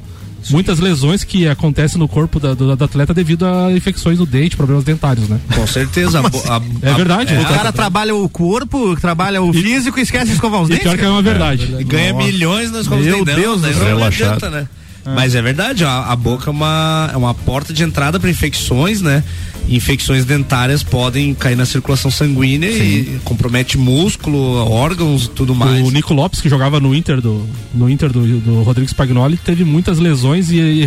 Muitas 0.49 0.79
lesões 0.79 1.25
que 1.25 1.45
acontecem 1.45 1.99
no 1.99 2.07
corpo 2.07 2.39
da- 2.39 2.53
do, 2.53 2.73
do 2.73 2.83
atleta 2.83 3.13
devido 3.13 3.45
a 3.45 3.69
infecções 3.73 4.17
no 4.17 4.25
dente, 4.25 4.55
problemas 4.55 4.83
dentários, 4.85 5.27
né? 5.27 5.39
Com 5.53 5.67
certeza. 5.67 6.19
a 6.21 6.55
a- 6.55 6.61
É 6.83 6.93
verdade. 6.93 7.33
O 7.33 7.37
né? 7.37 7.43
cara 7.43 7.71
trabalha 7.73 8.15
o 8.15 8.29
corpo, 8.29 8.95
trabalha 8.95 9.41
o 9.41 9.51
físico 9.51 9.99
e 9.99 10.03
esquece 10.03 10.27
de 10.27 10.33
escovar 10.33 10.61
os 10.61 10.69
E 10.69 10.71
dentes. 10.71 10.83
pior 10.87 10.97
que 10.97 11.03
é 11.03 11.09
uma 11.09 11.21
verdade. 11.21 11.75
E 11.77 11.83
ganha 11.83 12.13
Nossa. 12.13 12.25
milhões 12.25 12.71
nas 12.71 12.81
escolas 12.83 13.03
Meu 13.05 13.25
de. 13.25 13.35
Deus 13.35 13.55
Não, 13.55 13.61
daí 13.61 13.73
céu. 13.73 13.83
não 13.83 13.97
Relaxado. 13.97 14.27
adianta, 14.35 14.49
né? 14.49 14.67
Mas 15.15 15.35
é 15.35 15.41
verdade, 15.41 15.83
a, 15.83 16.11
a 16.11 16.15
boca 16.15 16.49
é 16.49 16.51
uma, 16.51 17.09
é 17.13 17.17
uma 17.17 17.33
porta 17.33 17.73
de 17.73 17.83
entrada 17.83 18.19
para 18.19 18.29
infecções, 18.29 19.01
né? 19.01 19.23
Infecções 19.69 20.23
dentárias 20.23 20.81
podem 20.81 21.33
cair 21.33 21.55
na 21.55 21.65
circulação 21.65 22.09
sanguínea 22.09 22.69
e 22.69 23.19
compromete 23.23 23.77
músculo, 23.77 24.39
órgãos 24.69 25.27
tudo 25.27 25.53
mais. 25.53 25.85
O 25.85 25.91
Nico 25.91 26.13
Lopes, 26.13 26.39
que 26.39 26.47
jogava 26.49 26.79
no 26.79 26.95
Inter 26.95 27.19
do, 27.19 27.45
no 27.73 27.89
Inter 27.89 28.11
do, 28.11 28.39
do 28.39 28.61
Rodrigo 28.63 28.89
Spagnoli, 28.89 29.37
teve 29.37 29.65
muitas 29.65 29.99
lesões 29.99 30.49
e, 30.51 30.57
e, 30.57 30.83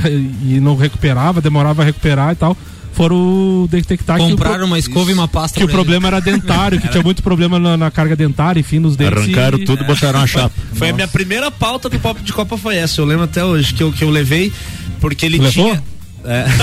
e 0.56 0.60
não 0.60 0.76
recuperava, 0.76 1.40
demorava 1.40 1.82
a 1.82 1.84
recuperar 1.84 2.32
e 2.32 2.36
tal. 2.36 2.56
Foram 2.92 3.66
detectar 3.70 4.18
que 4.18 4.22
o, 4.24 4.30
Compraram 4.30 4.58
pro- 4.58 4.66
uma 4.66 4.78
escova 4.78 5.10
e 5.10 5.14
uma 5.14 5.28
pasta 5.28 5.56
que 5.58 5.64
o 5.64 5.66
ele. 5.66 5.72
problema 5.72 6.08
era 6.08 6.20
dentário, 6.20 6.80
que 6.80 6.88
tinha 6.88 7.02
muito 7.02 7.22
problema 7.22 7.58
na, 7.58 7.76
na 7.76 7.90
carga 7.90 8.14
dentária, 8.16 8.60
enfim, 8.60 8.78
nos 8.78 8.96
dentes. 8.96 9.16
Arrancaram 9.16 9.58
e- 9.58 9.64
tudo 9.64 9.82
e 9.84 9.86
botaram 9.86 10.18
uma 10.20 10.26
chapa. 10.28 10.52
Foi 10.74 10.90
a 10.90 10.92
minha 10.92 11.08
primeira 11.08 11.50
pauta 11.50 11.88
do 11.88 11.98
Papo 11.98 12.20
de 12.22 12.32
Copa 12.32 12.58
foi 12.58 12.76
essa. 12.76 13.00
Eu 13.00 13.04
lembro 13.06 13.24
até 13.24 13.44
hoje 13.44 13.72
que 13.72 13.82
eu, 13.82 13.92
que 13.92 14.02
eu 14.04 14.10
levei, 14.10 14.52
porque 15.00 15.24
ele 15.24 15.38
Levou? 15.38 15.50
tinha. 15.70 15.82
É. 16.24 16.44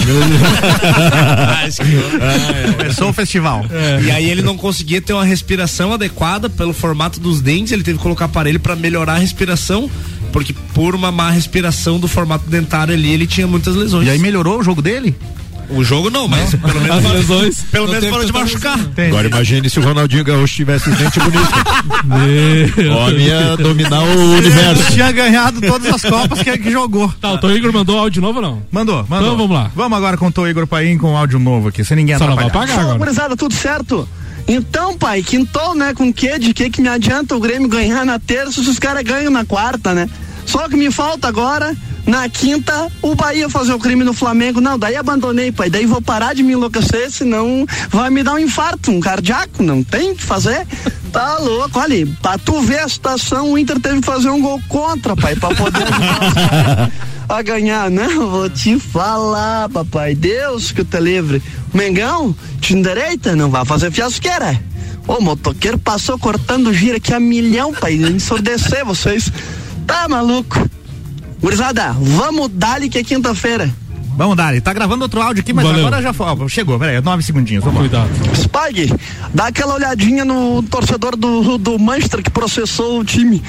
Ah, 1.49 1.67
esse 1.67 1.81
que 1.81 1.91
eu- 1.93 2.73
Começou 2.77 3.09
o 3.09 3.13
festival. 3.13 3.65
E 4.05 4.11
aí 4.11 4.29
ele 4.29 4.41
não 4.41 4.55
conseguia 4.57 5.01
ter 5.01 5.13
uma 5.13 5.25
respiração 5.25 5.93
adequada 5.93 6.49
pelo 6.49 6.73
formato 6.73 7.19
dos 7.19 7.41
dentes, 7.41 7.71
ele 7.71 7.83
teve 7.83 7.97
que 7.97 8.03
colocar 8.03 8.25
aparelho 8.25 8.59
para 8.59 8.75
melhorar 8.75 9.13
a 9.13 9.17
respiração, 9.17 9.89
porque 10.31 10.53
por 10.73 10.93
uma 10.93 11.11
má 11.11 11.31
respiração 11.31 11.99
do 11.99 12.07
formato 12.07 12.49
dentário 12.49 12.93
ali, 12.93 13.09
ele 13.11 13.25
tinha 13.25 13.47
muitas 13.47 13.75
lesões. 13.75 14.05
E 14.07 14.09
aí 14.11 14.19
melhorou 14.19 14.59
o 14.59 14.63
jogo 14.63 14.81
dele? 14.81 15.15
O 15.69 15.83
jogo 15.83 16.09
não, 16.09 16.27
mas 16.27 16.55
pelo 16.55 16.79
menos 16.81 17.11
lesões. 17.11 17.61
pelo 17.71 17.85
Não 17.87 17.93
menos 17.93 18.09
parou 18.09 18.25
de 18.25 18.31
machucar. 18.33 18.79
Agora 19.07 19.27
imagine 19.27 19.69
se 19.69 19.79
o 19.79 19.83
Ronaldinho 19.83 20.23
Gaúcho 20.23 20.55
tivesse. 20.55 20.89
Meu 22.03 22.93
O 22.93 22.97
homem 22.97 23.19
ia 23.27 23.57
dominar 23.57 24.01
o 24.03 24.11
Ele 24.11 24.47
universo. 24.47 24.91
tinha 24.93 25.11
ganhado 25.11 25.61
todas 25.61 25.93
as 25.93 26.01
copas 26.01 26.41
que, 26.41 26.57
que 26.57 26.71
jogou. 26.71 27.11
Tá, 27.21 27.33
o 27.33 27.37
Tom 27.37 27.51
Igor 27.51 27.71
mandou 27.73 27.97
áudio 27.99 28.21
novo 28.21 28.37
ou 28.39 28.41
não? 28.41 28.61
Mandou, 28.71 29.05
mandou. 29.09 29.27
Então 29.27 29.37
vamos 29.37 29.55
lá. 29.55 29.71
Vamos 29.75 29.97
agora 29.97 30.17
com 30.17 30.27
o 30.27 30.31
Tô 30.31 30.47
Igor 30.47 30.67
Paim 30.67 30.97
com 30.97 31.15
áudio 31.17 31.39
novo 31.39 31.69
aqui, 31.69 31.83
sem 31.83 31.97
ninguém 31.97 32.17
Só 32.17 32.27
não 32.27 32.35
vai 32.35 32.45
atrapalhar. 32.45 32.67
pagar 32.67 32.75
Fala, 32.81 32.93
agora. 32.93 33.05
gurizada, 33.05 33.35
tudo 33.35 33.53
certo? 33.53 34.07
Então, 34.47 34.97
pai, 34.97 35.21
quintou, 35.21 35.75
né? 35.75 35.93
Com 35.93 36.11
que? 36.13 36.39
De 36.39 36.53
que 36.53 36.69
que 36.69 36.81
me 36.81 36.87
adianta 36.87 37.35
o 37.35 37.39
Grêmio 37.39 37.67
ganhar 37.67 38.05
na 38.05 38.17
terça 38.17 38.63
se 38.63 38.69
os 38.69 38.79
caras 38.79 39.03
ganham 39.03 39.29
na 39.31 39.43
quarta, 39.43 39.93
né? 39.93 40.07
Só 40.47 40.67
que 40.67 40.75
me 40.75 40.89
falta 40.89 41.27
agora, 41.27 41.75
na 42.07 42.27
quinta, 42.29 42.87
o 43.01 43.13
Bahia 43.13 43.49
fazer 43.49 43.73
o 43.73 43.79
crime 43.79 44.03
no 44.03 44.13
Flamengo. 44.13 44.61
Não, 44.61 44.79
daí 44.79 44.95
abandonei, 44.95 45.51
pai. 45.51 45.69
Daí 45.69 45.85
vou 45.85 46.01
parar 46.01 46.33
de 46.33 46.41
me 46.41 46.53
enlouquecer, 46.53 47.11
senão 47.11 47.65
vai 47.89 48.09
me 48.09 48.23
dar 48.23 48.35
um 48.35 48.39
infarto, 48.39 48.89
um 48.89 49.01
cardíaco. 49.01 49.61
Não 49.61 49.83
tem 49.83 50.11
o 50.11 50.15
que 50.15 50.23
fazer. 50.23 50.65
Tá 51.07 51.37
louco. 51.39 51.79
Olha, 51.79 52.05
pra 52.21 52.37
tu 52.37 52.61
ver 52.61 52.79
a 52.79 52.87
situação, 52.87 53.53
o 53.53 53.57
Inter 53.57 53.79
teve 53.79 54.01
que 54.01 54.05
fazer 54.05 54.29
um 54.29 54.41
gol 54.41 54.61
contra, 54.67 55.15
pai, 55.15 55.35
pra 55.37 55.55
poder 55.55 55.81
ajudar 55.87 56.91
a 57.29 57.41
ganhar. 57.41 57.89
Não, 57.89 58.29
vou 58.29 58.49
te 58.49 58.77
falar, 58.77 59.69
papai. 59.69 60.13
Deus 60.13 60.71
que 60.71 60.83
te 60.83 60.99
livre. 60.99 61.41
Mengão, 61.73 62.35
time 62.59 62.83
direita, 62.83 63.35
não 63.35 63.49
vai 63.49 63.65
fazer 63.65 63.89
fiasqueira. 63.89 64.61
O 65.07 65.21
motoqueiro 65.21 65.77
passou 65.77 66.19
cortando 66.19 66.73
giro 66.73 66.97
aqui 66.97 67.13
a 67.13 67.19
milhão, 67.19 67.73
pai. 67.73 67.93
Ensurdecer 67.95 68.85
vocês. 68.85 69.31
Tá 69.87 70.07
maluco. 70.07 70.69
Gurizada, 71.41 71.93
vamos 71.97 72.49
dar-lhe 72.53 72.89
que 72.89 72.97
é 72.97 73.03
quinta-feira. 73.03 73.69
Vamos 74.17 74.35
dar, 74.35 74.59
tá 74.61 74.73
gravando 74.73 75.03
outro 75.03 75.21
áudio 75.21 75.41
aqui, 75.41 75.53
mas 75.53 75.63
Valeu. 75.63 75.85
agora 75.85 76.01
já 76.01 76.11
foi. 76.11 76.25
ó, 76.25 76.47
Chegou, 76.47 76.79
peraí, 76.79 76.99
nove 77.01 77.21
segundinhos. 77.21 77.63
Vamos 77.63 77.81
Cuidado. 77.81 78.09
Spag, 78.35 78.91
dá 79.31 79.45
aquela 79.45 79.75
olhadinha 79.75 80.25
no 80.25 80.63
torcedor 80.63 81.15
do, 81.15 81.59
do 81.59 81.77
Manchester 81.77 82.23
que 82.23 82.31
processou 82.31 82.99
o 82.99 83.05
time. 83.05 83.43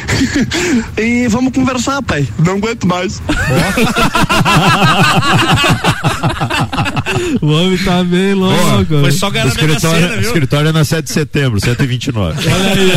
e 0.98 1.26
vamos 1.28 1.54
conversar, 1.54 2.02
pai. 2.02 2.28
Não 2.38 2.56
aguento 2.56 2.86
mais. 2.86 3.22
O 7.40 7.46
homem 7.46 7.78
tá 7.78 8.02
bem 8.02 8.34
louco. 8.34 8.94
escritório, 9.48 10.20
escritório 10.20 10.68
é 10.68 10.72
na 10.72 10.84
7 10.84 11.04
de 11.04 11.12
setembro, 11.12 11.60
129. 11.60 12.48
Olha 12.48 12.72
aí, 12.72 12.92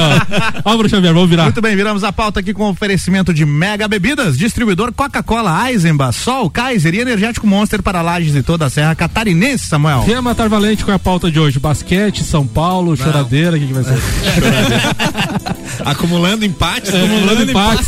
ó. 0.63 0.71
Ó, 0.71 0.73
Bruno 0.73 0.89
Xavier, 0.89 1.13
vamos 1.13 1.29
virar. 1.29 1.43
Muito 1.43 1.61
bem, 1.61 1.75
viramos 1.75 2.03
a 2.03 2.11
pauta 2.11 2.39
aqui 2.39 2.53
com 2.53 2.69
oferecimento 2.69 3.33
de 3.33 3.45
Mega 3.45 3.87
Bebidas, 3.87 4.37
distribuidor 4.37 4.91
Coca-Cola, 4.93 5.69
Eisenbach, 5.69 6.17
Sol, 6.17 6.49
Kaiser 6.49 6.93
e 6.95 6.99
Energético 6.99 7.45
Monster 7.45 7.81
para 7.81 8.01
lajes 8.01 8.35
e 8.35 8.43
toda 8.43 8.65
a 8.65 8.69
Serra 8.69 8.95
Catarinense, 8.95 9.67
Samuel. 9.67 10.03
Quer 10.05 10.21
matar 10.21 10.49
valente 10.49 10.83
com 10.83 10.91
a 10.91 10.99
pauta 10.99 11.29
de 11.29 11.39
hoje? 11.39 11.59
Basquete, 11.59 12.23
São 12.23 12.45
Paulo, 12.45 12.95
choradeira, 12.95 13.57
o 13.57 13.59
que, 13.59 13.67
que 13.67 13.73
vai 13.73 13.83
ser? 13.83 13.99
Acumulando 15.85 16.45
empates, 16.45 16.93
Acumulando 16.93 17.43
empates. 17.43 17.87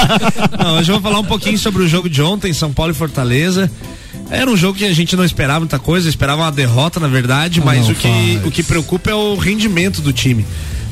não, 0.58 0.78
hoje 0.78 0.90
eu 0.90 1.00
vou 1.00 1.10
falar 1.10 1.20
um 1.20 1.24
pouquinho 1.24 1.58
sobre 1.58 1.82
o 1.82 1.88
jogo 1.88 2.08
de 2.08 2.22
ontem, 2.22 2.52
São 2.52 2.72
Paulo 2.72 2.92
e 2.92 2.94
Fortaleza. 2.94 3.70
Era 4.30 4.50
um 4.50 4.56
jogo 4.56 4.78
que 4.78 4.84
a 4.84 4.92
gente 4.92 5.14
não 5.16 5.24
esperava 5.24 5.60
muita 5.60 5.78
coisa, 5.78 6.08
esperava 6.08 6.42
uma 6.42 6.50
derrota, 6.52 6.98
na 6.98 7.08
verdade, 7.08 7.60
Ah, 7.60 7.64
mas 7.64 7.84
não 7.86 7.92
o 7.92 7.94
que, 7.94 8.08
faz. 8.08 8.46
o 8.46 8.50
que 8.50 8.62
preocupa 8.62 9.10
é 9.10 9.14
o 9.14 9.36
rendimento 9.36 10.00
do 10.00 10.12
time. 10.12 10.44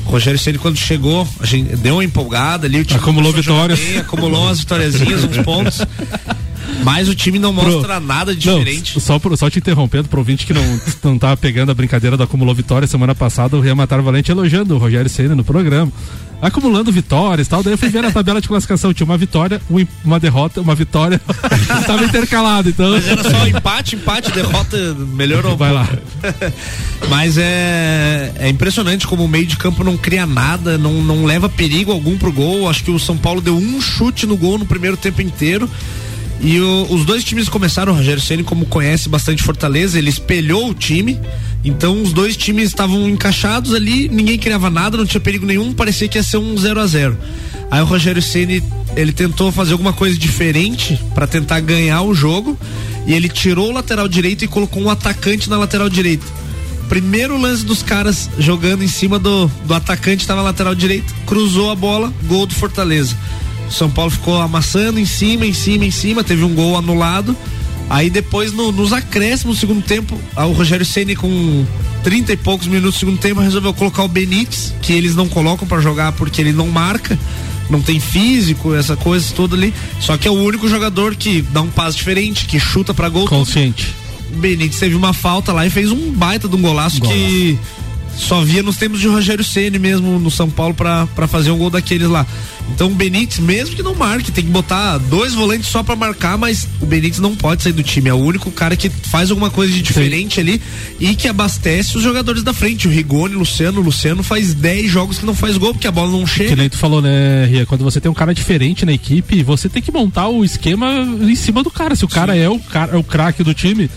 O 0.05 0.09
Rogério 0.09 0.37
Ceni 0.39 0.57
quando 0.57 0.77
chegou, 0.77 1.27
a 1.39 1.45
gente 1.45 1.75
deu 1.77 1.95
uma 1.95 2.03
empolgada 2.03 2.67
ali, 2.67 2.79
o 2.79 2.85
time 2.85 2.99
Acumulou 2.99 3.31
vitórias. 3.33 3.79
bem, 3.79 3.97
acumulou 3.99 4.43
umas 4.43 4.59
vitóriazinhas, 4.59 5.23
uns 5.23 5.37
pontos. 5.37 5.79
Mas 6.83 7.07
o 7.07 7.15
time 7.15 7.39
não 7.39 7.53
mostra 7.53 7.99
nada 7.99 8.35
de 8.35 8.47
Não, 8.47 8.59
diferente. 8.59 8.99
só, 8.99 9.19
pro- 9.19 9.35
só 9.37 9.49
te 9.49 9.59
interrompendo, 9.59 10.07
pro 10.07 10.19
ouvinte 10.19 10.45
que 10.45 10.53
não, 10.53 10.79
não 11.03 11.17
tá 11.17 11.35
pegando 11.35 11.71
a 11.71 11.75
brincadeira 11.75 12.17
do 12.17 12.23
acumulou 12.23 12.53
vitória, 12.53 12.87
semana 12.87 13.15
passada 13.15 13.57
o 13.57 13.75
Matar 13.75 14.01
Valente 14.01 14.31
elogiando 14.31 14.75
o 14.75 14.77
Rogério 14.77 15.09
Senna 15.09 15.35
no 15.35 15.43
programa. 15.43 15.91
Acumulando 16.41 16.91
vitórias 16.91 17.47
e 17.47 17.49
tal, 17.49 17.63
daí 17.63 17.71
eu 17.73 17.77
fui 17.77 17.87
ver 17.87 18.01
na 18.03 18.11
tabela 18.11 18.41
de 18.41 18.49
classificação, 18.49 18.93
tinha 18.93 19.05
uma 19.05 19.17
vitória, 19.17 19.61
um 19.71 19.85
uma 20.03 20.19
derrota, 20.19 20.59
uma 20.59 20.75
vitória, 20.75 21.21
tava 21.87 22.03
intercalado, 22.03 22.67
então... 22.67 22.91
Mas 22.91 23.07
era 23.07 23.23
só 23.23 23.47
empate, 23.47 23.95
empate, 23.95 24.29
derrota, 24.31 24.77
melhorou. 25.13 25.55
Vai 25.55 25.71
lá. 25.71 25.87
Mas 27.09 27.37
é, 27.37 28.33
é 28.39 28.49
impressionante 28.49 29.07
como 29.07 29.23
o 29.23 29.27
meio 29.27 29.45
de 29.45 29.55
campo 29.55 29.83
não 29.85 29.95
cria 29.95 30.25
nada, 30.25 30.77
não, 30.77 31.01
não 31.01 31.23
leva 31.23 31.47
perigo 31.47 31.91
algum 31.93 32.17
pro 32.17 32.31
gol. 32.31 32.69
Acho 32.69 32.83
que 32.83 32.91
o 32.91 32.99
São 32.99 33.15
Paulo 33.17 33.39
deu 33.39 33.55
um 33.55 33.79
chute 33.81 34.25
no 34.25 34.35
gol 34.35 34.57
no 34.57 34.65
primeiro 34.65 34.97
tempo 34.97 35.21
inteiro. 35.21 35.69
E 36.41 36.59
o- 36.59 36.87
os 36.89 37.05
dois 37.05 37.23
times 37.23 37.47
começaram, 37.47 37.93
o 37.93 37.95
Rogério 37.95 38.21
Ceni 38.21 38.43
como 38.43 38.65
conhece 38.65 39.07
bastante 39.07 39.41
Fortaleza, 39.43 39.97
ele 39.97 40.09
espelhou 40.09 40.69
o 40.69 40.73
time. 40.73 41.19
Então 41.63 42.01
os 42.01 42.11
dois 42.11 42.35
times 42.35 42.67
estavam 42.67 43.07
encaixados 43.07 43.73
ali, 43.73 44.09
ninguém 44.09 44.37
criava 44.37 44.69
nada, 44.69 44.97
não 44.97 45.05
tinha 45.05 45.21
perigo 45.21 45.45
nenhum, 45.45 45.71
parecia 45.73 46.07
que 46.09 46.17
ia 46.17 46.23
ser 46.23 46.37
um 46.37 46.57
0 46.57 46.81
a 46.81 46.85
0 46.87 47.17
Aí 47.71 47.81
o 47.81 47.85
Rogério 47.85 48.21
Ceni 48.21 48.61
ele 48.97 49.13
tentou 49.13 49.51
fazer 49.51 49.71
alguma 49.71 49.93
coisa 49.93 50.17
diferente 50.17 50.99
para 51.15 51.25
tentar 51.25 51.61
ganhar 51.61 52.01
o 52.01 52.13
jogo 52.13 52.59
e 53.07 53.13
ele 53.13 53.29
tirou 53.29 53.69
o 53.69 53.73
lateral 53.73 54.07
direito 54.09 54.43
e 54.43 54.47
colocou 54.47 54.83
um 54.83 54.89
atacante 54.89 55.49
na 55.49 55.57
lateral 55.57 55.89
direita. 55.89 56.25
Primeiro 56.89 57.39
lance 57.39 57.63
dos 57.65 57.81
caras 57.81 58.29
jogando 58.37 58.83
em 58.83 58.87
cima 58.87 59.17
do, 59.17 59.49
do 59.65 59.73
atacante, 59.73 60.21
estava 60.23 60.41
na 60.41 60.49
lateral 60.49 60.75
direita, 60.75 61.11
cruzou 61.25 61.71
a 61.71 61.75
bola, 61.75 62.13
gol 62.27 62.45
do 62.45 62.53
Fortaleza. 62.53 63.17
São 63.69 63.89
Paulo 63.89 64.11
ficou 64.11 64.39
amassando 64.41 64.99
em 64.99 65.05
cima, 65.05 65.45
em 65.45 65.53
cima, 65.53 65.85
em 65.85 65.91
cima, 65.91 66.23
teve 66.23 66.43
um 66.43 66.53
gol 66.53 66.77
anulado. 66.77 67.35
Aí 67.89 68.09
depois, 68.09 68.53
no- 68.53 68.71
nos 68.71 68.93
acréscimos 68.93 69.57
do 69.57 69.59
segundo 69.59 69.81
tempo, 69.83 70.19
ah, 70.35 70.45
o 70.45 70.53
Rogério 70.53 70.85
Ceni 70.85 71.15
com 71.15 71.65
30 72.03 72.31
e 72.33 72.37
poucos 72.37 72.65
minutos 72.67 72.95
do 72.95 72.99
segundo 72.99 73.17
tempo 73.19 73.41
resolveu 73.41 73.73
colocar 73.73 74.03
o 74.03 74.07
Benítez, 74.07 74.73
que 74.81 74.93
eles 74.93 75.15
não 75.15 75.27
colocam 75.27 75.67
pra 75.67 75.81
jogar 75.81 76.11
porque 76.13 76.39
ele 76.41 76.53
não 76.53 76.67
marca, 76.69 77.17
não 77.69 77.81
tem 77.81 77.99
físico, 77.99 78.73
essa 78.73 78.95
coisa 78.95 79.33
toda 79.35 79.55
ali. 79.55 79.73
Só 79.99 80.17
que 80.17 80.27
é 80.27 80.31
o 80.31 80.33
único 80.33 80.67
jogador 80.67 81.15
que 81.15 81.41
dá 81.41 81.61
um 81.61 81.69
passo 81.69 81.97
diferente, 81.97 82.45
que 82.45 82.59
chuta 82.59 82.93
pra 82.93 83.09
gol. 83.09 83.27
Consciente. 83.27 83.93
O 84.33 84.37
Benítez 84.37 84.79
teve 84.79 84.95
uma 84.95 85.13
falta 85.13 85.51
lá 85.51 85.65
e 85.65 85.69
fez 85.69 85.91
um 85.91 86.11
baita 86.11 86.47
de 86.47 86.55
um 86.55 86.61
golaço, 86.61 87.01
que 87.01 87.57
só 88.17 88.41
via 88.41 88.61
nos 88.63 88.77
tempos 88.77 88.99
de 88.99 89.07
Rogério 89.07 89.43
Ceni 89.43 89.79
mesmo 89.79 90.19
no 90.19 90.29
São 90.31 90.49
Paulo 90.49 90.73
pra 90.73 91.07
pra 91.15 91.27
fazer 91.27 91.51
um 91.51 91.57
gol 91.57 91.69
daqueles 91.69 92.07
lá. 92.07 92.25
Então 92.73 92.87
o 92.87 92.91
Benítez, 92.95 93.39
mesmo 93.39 93.75
que 93.75 93.83
não 93.83 93.93
marque, 93.95 94.31
tem 94.31 94.43
que 94.45 94.49
botar 94.49 94.97
dois 94.97 95.33
volantes 95.33 95.67
só 95.67 95.83
pra 95.83 95.95
marcar, 95.95 96.37
mas 96.37 96.67
o 96.79 96.85
Benítez 96.85 97.19
não 97.19 97.35
pode 97.35 97.61
sair 97.63 97.73
do 97.73 97.83
time. 97.83 98.09
É 98.09 98.13
o 98.13 98.17
único 98.17 98.49
cara 98.51 98.75
que 98.75 98.89
faz 98.89 99.29
alguma 99.31 99.49
coisa 99.49 99.73
de 99.73 99.81
diferente 99.81 100.39
ali 100.39 100.61
e 100.99 101.15
que 101.15 101.27
abastece 101.27 101.97
os 101.97 102.03
jogadores 102.03 102.41
da 102.43 102.53
frente. 102.53 102.87
O 102.87 102.91
Rigoni, 102.91 103.35
o 103.35 103.39
Luciano, 103.39 103.81
o 103.81 103.83
Luciano 103.83 104.23
faz 104.23 104.53
10 104.53 104.89
jogos 104.89 105.17
que 105.17 105.25
não 105.25 105.35
faz 105.35 105.57
gol 105.57 105.73
porque 105.73 105.87
a 105.87 105.91
bola 105.91 106.11
não 106.11 106.23
Que 106.23 106.29
chega. 106.29 106.55
nem 106.55 106.69
tu 106.69 106.77
falou, 106.77 107.01
né, 107.01 107.45
Ria? 107.45 107.65
Quando 107.65 107.83
você 107.83 107.99
tem 107.99 108.09
um 108.09 108.13
cara 108.15 108.33
diferente 108.33 108.85
na 108.85 108.93
equipe, 108.93 109.43
você 109.43 109.67
tem 109.67 109.81
que 109.81 109.91
montar 109.91 110.27
o 110.29 110.43
esquema 110.45 111.05
em 111.21 111.35
cima 111.35 111.61
do 111.63 111.69
cara. 111.71 111.95
Se 111.95 112.05
o 112.05 112.07
cara 112.07 112.35
é 112.35 112.47
o 112.47 112.59
cara, 112.59 112.93
é 112.95 112.97
o 112.97 113.03
craque 113.03 113.43
do 113.43 113.53
time, 113.53 113.89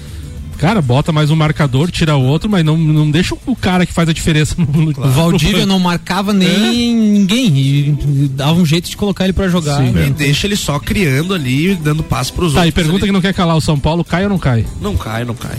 cara, 0.58 0.80
bota 0.82 1.12
mais 1.12 1.30
um 1.30 1.36
marcador, 1.36 1.90
tira 1.90 2.16
o 2.16 2.22
outro, 2.22 2.48
mas 2.50 2.64
não, 2.64 2.76
não 2.76 3.10
deixa 3.10 3.34
o 3.46 3.54
cara 3.56 3.84
que 3.86 3.92
faz 3.92 4.08
a 4.08 4.12
diferença 4.12 4.54
no, 4.58 4.66
no 4.66 4.90
O 4.90 5.10
Valdívia 5.10 5.66
não 5.66 5.78
marcava 5.78 6.32
nem 6.32 6.94
ninguém 6.94 7.56
e 7.58 8.28
dava 8.34 8.54
um 8.58 8.66
jeito 8.66 8.88
de 8.90 8.96
colocar 8.96 9.24
ele 9.24 9.32
pra 9.32 9.48
jogar. 9.48 9.78
Sim, 9.78 9.90
né? 9.90 10.06
e 10.08 10.10
deixa 10.10 10.46
ele 10.46 10.56
só 10.56 10.78
criando 10.78 11.34
ali, 11.34 11.74
dando 11.76 12.02
passo 12.02 12.32
pros 12.32 12.52
Tá, 12.54 12.60
outros. 12.60 12.68
e 12.70 12.72
pergunta 12.72 12.98
ali. 12.98 13.06
que 13.06 13.12
não 13.12 13.20
quer 13.20 13.34
calar, 13.34 13.56
o 13.56 13.60
São 13.60 13.78
Paulo 13.78 14.04
cai 14.04 14.24
ou 14.24 14.30
não 14.30 14.38
cai? 14.38 14.64
Não 14.80 14.96
cai, 14.96 15.24
não 15.24 15.34
cai. 15.34 15.56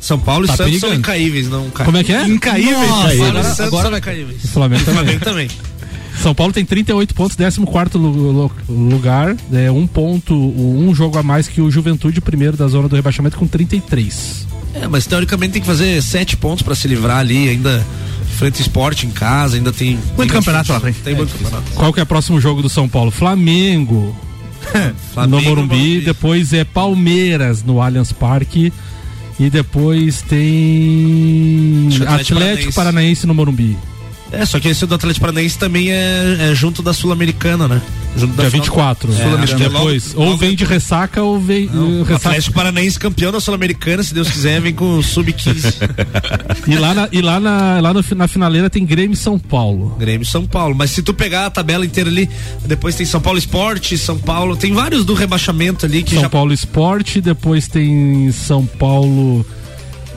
São 0.00 0.18
Paulo 0.18 0.44
e 0.44 0.48
Tá 0.48 0.56
Santos 0.56 0.78
são 0.78 0.90
perigando. 0.90 1.00
incaíveis, 1.00 1.48
não 1.48 1.70
cai. 1.70 1.84
Como 1.86 1.98
é 1.98 2.04
que 2.04 2.12
é? 2.12 2.22
Incaíveis. 2.28 2.76
Nossa, 2.88 2.88
São 2.88 2.98
Paulo 3.00 3.12
e 3.12 3.28
agora- 3.28 3.42
Santos 3.44 3.60
agora 3.60 3.82
são 3.82 3.90
vai- 3.90 3.98
incaíveis. 4.00 4.44
O 4.44 4.48
Flamengo 4.48 4.84
também. 4.84 4.94
Flamengo 5.02 5.24
também. 5.24 5.48
São 6.22 6.34
Paulo 6.34 6.52
tem 6.52 6.64
38 6.64 7.14
pontos, 7.14 7.36
14 7.36 7.60
lu- 7.96 8.32
lu- 8.32 8.52
lugar, 8.68 9.36
é 9.52 9.70
um 9.70 9.86
ponto, 9.86 10.34
um 10.34 10.92
jogo 10.94 11.16
a 11.18 11.22
mais 11.22 11.46
que 11.48 11.60
o 11.60 11.70
Juventude, 11.70 12.20
primeiro 12.20 12.56
da 12.56 12.66
zona 12.68 12.88
do 12.88 12.96
rebaixamento, 12.96 13.36
com 13.38 13.46
33. 13.46 14.46
É, 14.74 14.86
mas 14.88 15.06
teoricamente 15.06 15.52
tem 15.54 15.62
que 15.62 15.66
fazer 15.68 16.02
sete 16.02 16.36
pontos 16.36 16.62
pra 16.62 16.74
se 16.74 16.86
livrar 16.88 17.18
ali, 17.18 17.48
ainda 17.48 17.84
frente 18.36 18.60
esporte 18.60 19.06
em 19.06 19.10
casa, 19.10 19.56
ainda 19.56 19.72
tem. 19.72 19.98
Muito 20.16 20.32
campeonato 20.32 20.72
lá, 20.72 20.80
Tem 20.80 21.14
muito 21.14 21.32
campeonato. 21.32 21.70
Qual 21.74 21.92
que 21.92 22.00
é 22.00 22.02
o 22.02 22.06
próximo 22.06 22.40
jogo 22.40 22.62
do 22.62 22.68
São 22.68 22.88
Paulo? 22.88 23.10
Flamengo. 23.10 24.14
Flamengo 25.14 25.36
no 25.36 25.42
Morumbi, 25.48 25.76
Morumbi. 25.76 26.00
depois 26.00 26.52
é 26.52 26.62
Palmeiras 26.64 27.62
no 27.62 27.80
Allianz 27.80 28.12
Parque 28.12 28.72
e 29.40 29.48
depois 29.48 30.20
tem 30.22 31.86
Atlético 31.86 32.10
Atlético 32.10 32.34
Paranaense. 32.34 32.72
Paranaense 32.74 33.26
no 33.26 33.34
Morumbi. 33.34 33.76
É, 34.30 34.44
só 34.44 34.60
que 34.60 34.68
esse 34.68 34.84
do 34.86 34.94
Atlético 34.94 35.22
Paranaense 35.26 35.58
também 35.58 35.90
é, 35.90 36.50
é 36.50 36.54
junto 36.54 36.82
da 36.82 36.92
Sul-Americana, 36.92 37.66
né? 37.66 37.80
Junto 38.16 38.34
da 38.34 38.42
Dia 38.42 38.50
final- 38.50 38.64
24. 38.66 39.10
É, 39.12 39.42
acho 39.42 39.56
que 39.56 39.62
é 39.62 39.66
logo- 39.68 39.78
depois. 39.78 40.14
ou 40.14 40.24
logo- 40.26 40.36
vem 40.36 40.54
de 40.54 40.64
ressaca 40.64 41.22
ou 41.22 41.40
vem. 41.40 41.66
uh, 41.68 42.00
O 42.00 42.02
ressaca. 42.02 42.28
Atlético 42.28 42.54
Paranaense 42.54 42.98
campeão 42.98 43.32
da 43.32 43.40
Sul-Americana, 43.40 44.02
se 44.02 44.12
Deus 44.12 44.30
quiser, 44.30 44.60
vem 44.60 44.74
com 44.74 44.98
o 44.98 45.02
Sub-15. 45.02 45.74
E 46.66 46.76
lá, 46.76 46.92
na, 46.94 47.08
e 47.10 47.22
lá, 47.22 47.40
na, 47.40 47.80
lá 47.80 47.94
no, 47.94 48.04
na 48.16 48.28
finaleira 48.28 48.68
tem 48.68 48.84
Grêmio 48.84 49.14
e 49.14 49.16
São 49.16 49.38
Paulo. 49.38 49.96
Grêmio 49.98 50.22
e 50.22 50.26
São 50.26 50.46
Paulo. 50.46 50.74
Mas 50.74 50.90
se 50.90 51.02
tu 51.02 51.14
pegar 51.14 51.46
a 51.46 51.50
tabela 51.50 51.86
inteira 51.86 52.10
ali, 52.10 52.28
depois 52.66 52.94
tem 52.96 53.06
São 53.06 53.20
Paulo 53.20 53.38
Esporte, 53.38 53.96
São 53.96 54.18
Paulo, 54.18 54.56
tem 54.56 54.72
vários 54.72 55.04
do 55.04 55.14
rebaixamento 55.14 55.86
ali 55.86 56.02
que 56.02 56.14
São 56.14 56.22
já 56.22 56.28
Paulo 56.30 56.52
Esporte, 56.52 57.20
depois 57.20 57.66
tem 57.68 58.30
São 58.32 58.66
Paulo 58.66 59.44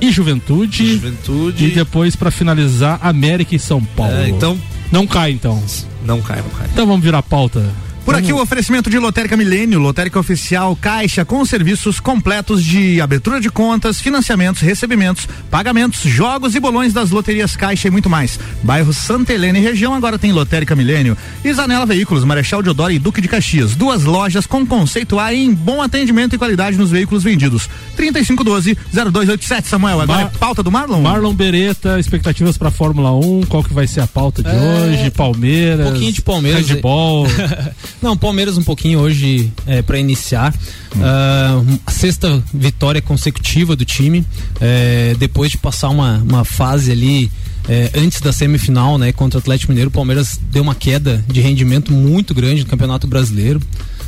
e 0.02 0.12
Juventude. 0.12 0.94
Juventude. 0.96 1.66
E 1.66 1.70
depois, 1.72 2.16
pra 2.16 2.32
finalizar, 2.32 3.00
América 3.02 3.56
e 3.56 3.60
São 3.60 3.84
Paulo. 3.84 4.14
É, 4.14 4.30
então- 4.30 4.60
Não 4.92 5.08
cai, 5.08 5.32
então. 5.32 5.62
Não 6.06 6.22
cai, 6.22 6.42
não 6.42 6.50
cai. 6.50 6.68
Então 6.74 6.86
vamos 6.88 7.04
virar 7.04 7.20
a 7.20 7.24
pauta. 7.24 7.64
Por 8.04 8.16
aqui 8.16 8.34
o 8.34 8.42
oferecimento 8.42 8.90
de 8.90 8.98
Lotérica 8.98 9.38
Milênio, 9.38 9.80
Lotérica 9.80 10.20
Oficial 10.20 10.76
Caixa 10.76 11.24
com 11.24 11.46
serviços 11.46 12.00
completos 12.00 12.64
de 12.64 13.00
abertura 13.00 13.40
de 13.40 13.50
contas, 13.50 14.02
financiamentos, 14.02 14.62
recebimentos, 14.62 15.28
pagamentos, 15.52 16.02
jogos 16.02 16.56
e 16.56 16.60
bolões 16.60 16.92
das 16.94 17.12
loterias 17.12 17.56
Caixa 17.56 17.88
e 17.88 17.92
muito 17.92 18.10
mais. 18.10 18.40
Bairro 18.64 18.92
Santa 18.92 19.32
Helena 19.34 19.60
e 19.60 19.62
região 19.62 19.94
agora 19.94 20.18
tem 20.20 20.32
Lotérica 20.32 20.76
Milênio. 20.76 21.16
E 21.46 21.54
Zanela 21.54 21.86
Veículos, 21.86 22.24
Marechal 22.26 22.62
Deodoro 22.64 22.92
e 22.92 23.00
Duque 23.00 23.22
de 23.22 23.28
Caxias. 23.28 23.76
Duas 23.76 24.04
lojas 24.04 24.46
com 24.48 24.66
conceito 24.66 25.20
A 25.20 25.34
em 25.34 25.54
bom 25.54 25.82
atendimento 25.82 26.36
e 26.36 26.40
qualidade 26.40 26.78
nos 26.78 26.90
veículos 26.90 27.24
vendidos. 27.24 27.70
3512-0287, 27.98 29.66
Samuel. 29.66 30.02
Agora 30.02 30.24
Mar- 30.24 30.32
é 30.34 30.38
pauta 30.38 30.64
do 30.64 30.72
Marlon? 30.72 31.02
Marlon 31.02 31.34
Beretta, 31.34 32.00
expectativas 32.00 32.58
pra 32.58 32.72
Fórmula 32.72 33.12
1, 33.14 33.44
qual 33.48 33.64
que 33.64 33.74
vai 33.74 33.86
ser 33.88 34.02
a 34.02 34.08
pauta 34.08 34.42
de 34.42 34.50
É, 34.50 34.54
hoje? 34.54 35.12
Palmeiras. 35.12 35.86
Um 35.88 35.90
pouquinho 35.92 36.12
de 36.12 36.22
Palmeiras. 36.24 36.68
Handball. 36.68 37.28
Não, 38.02 38.18
Palmeiras 38.18 38.58
um 38.58 38.64
pouquinho 38.64 39.00
hoje 39.00 39.52
é, 39.68 39.82
para 39.82 40.00
iniciar. 40.00 40.54
Ah, 41.00 41.62
a 41.86 41.92
sexta 41.92 42.44
vitória 42.54 43.02
consecutiva 43.02 43.76
do 43.76 43.86
time. 43.86 44.26
é, 44.60 45.16
depois 45.20 45.52
de 45.52 45.58
passar 45.58 45.90
uma, 45.90 46.18
uma 46.18 46.44
fase 46.44 46.92
ali. 46.92 47.32
é, 47.70 47.92
antes 47.96 48.20
da 48.22 48.34
semifinal, 48.34 48.98
né, 48.98 49.12
contra 49.12 49.38
o 49.38 49.40
Atlético 49.40 49.72
Mineiro, 49.72 49.90
o 49.90 49.94
Palmeiras 49.94 50.40
deu 50.52 50.64
uma 50.64 50.74
queda 50.74 51.24
de 51.28 51.42
rendimento 51.42 51.94
muito 51.94 52.34
grande 52.34 52.64
no 52.64 52.70
Campeonato 52.70 53.06
Brasileiro, 53.06 53.62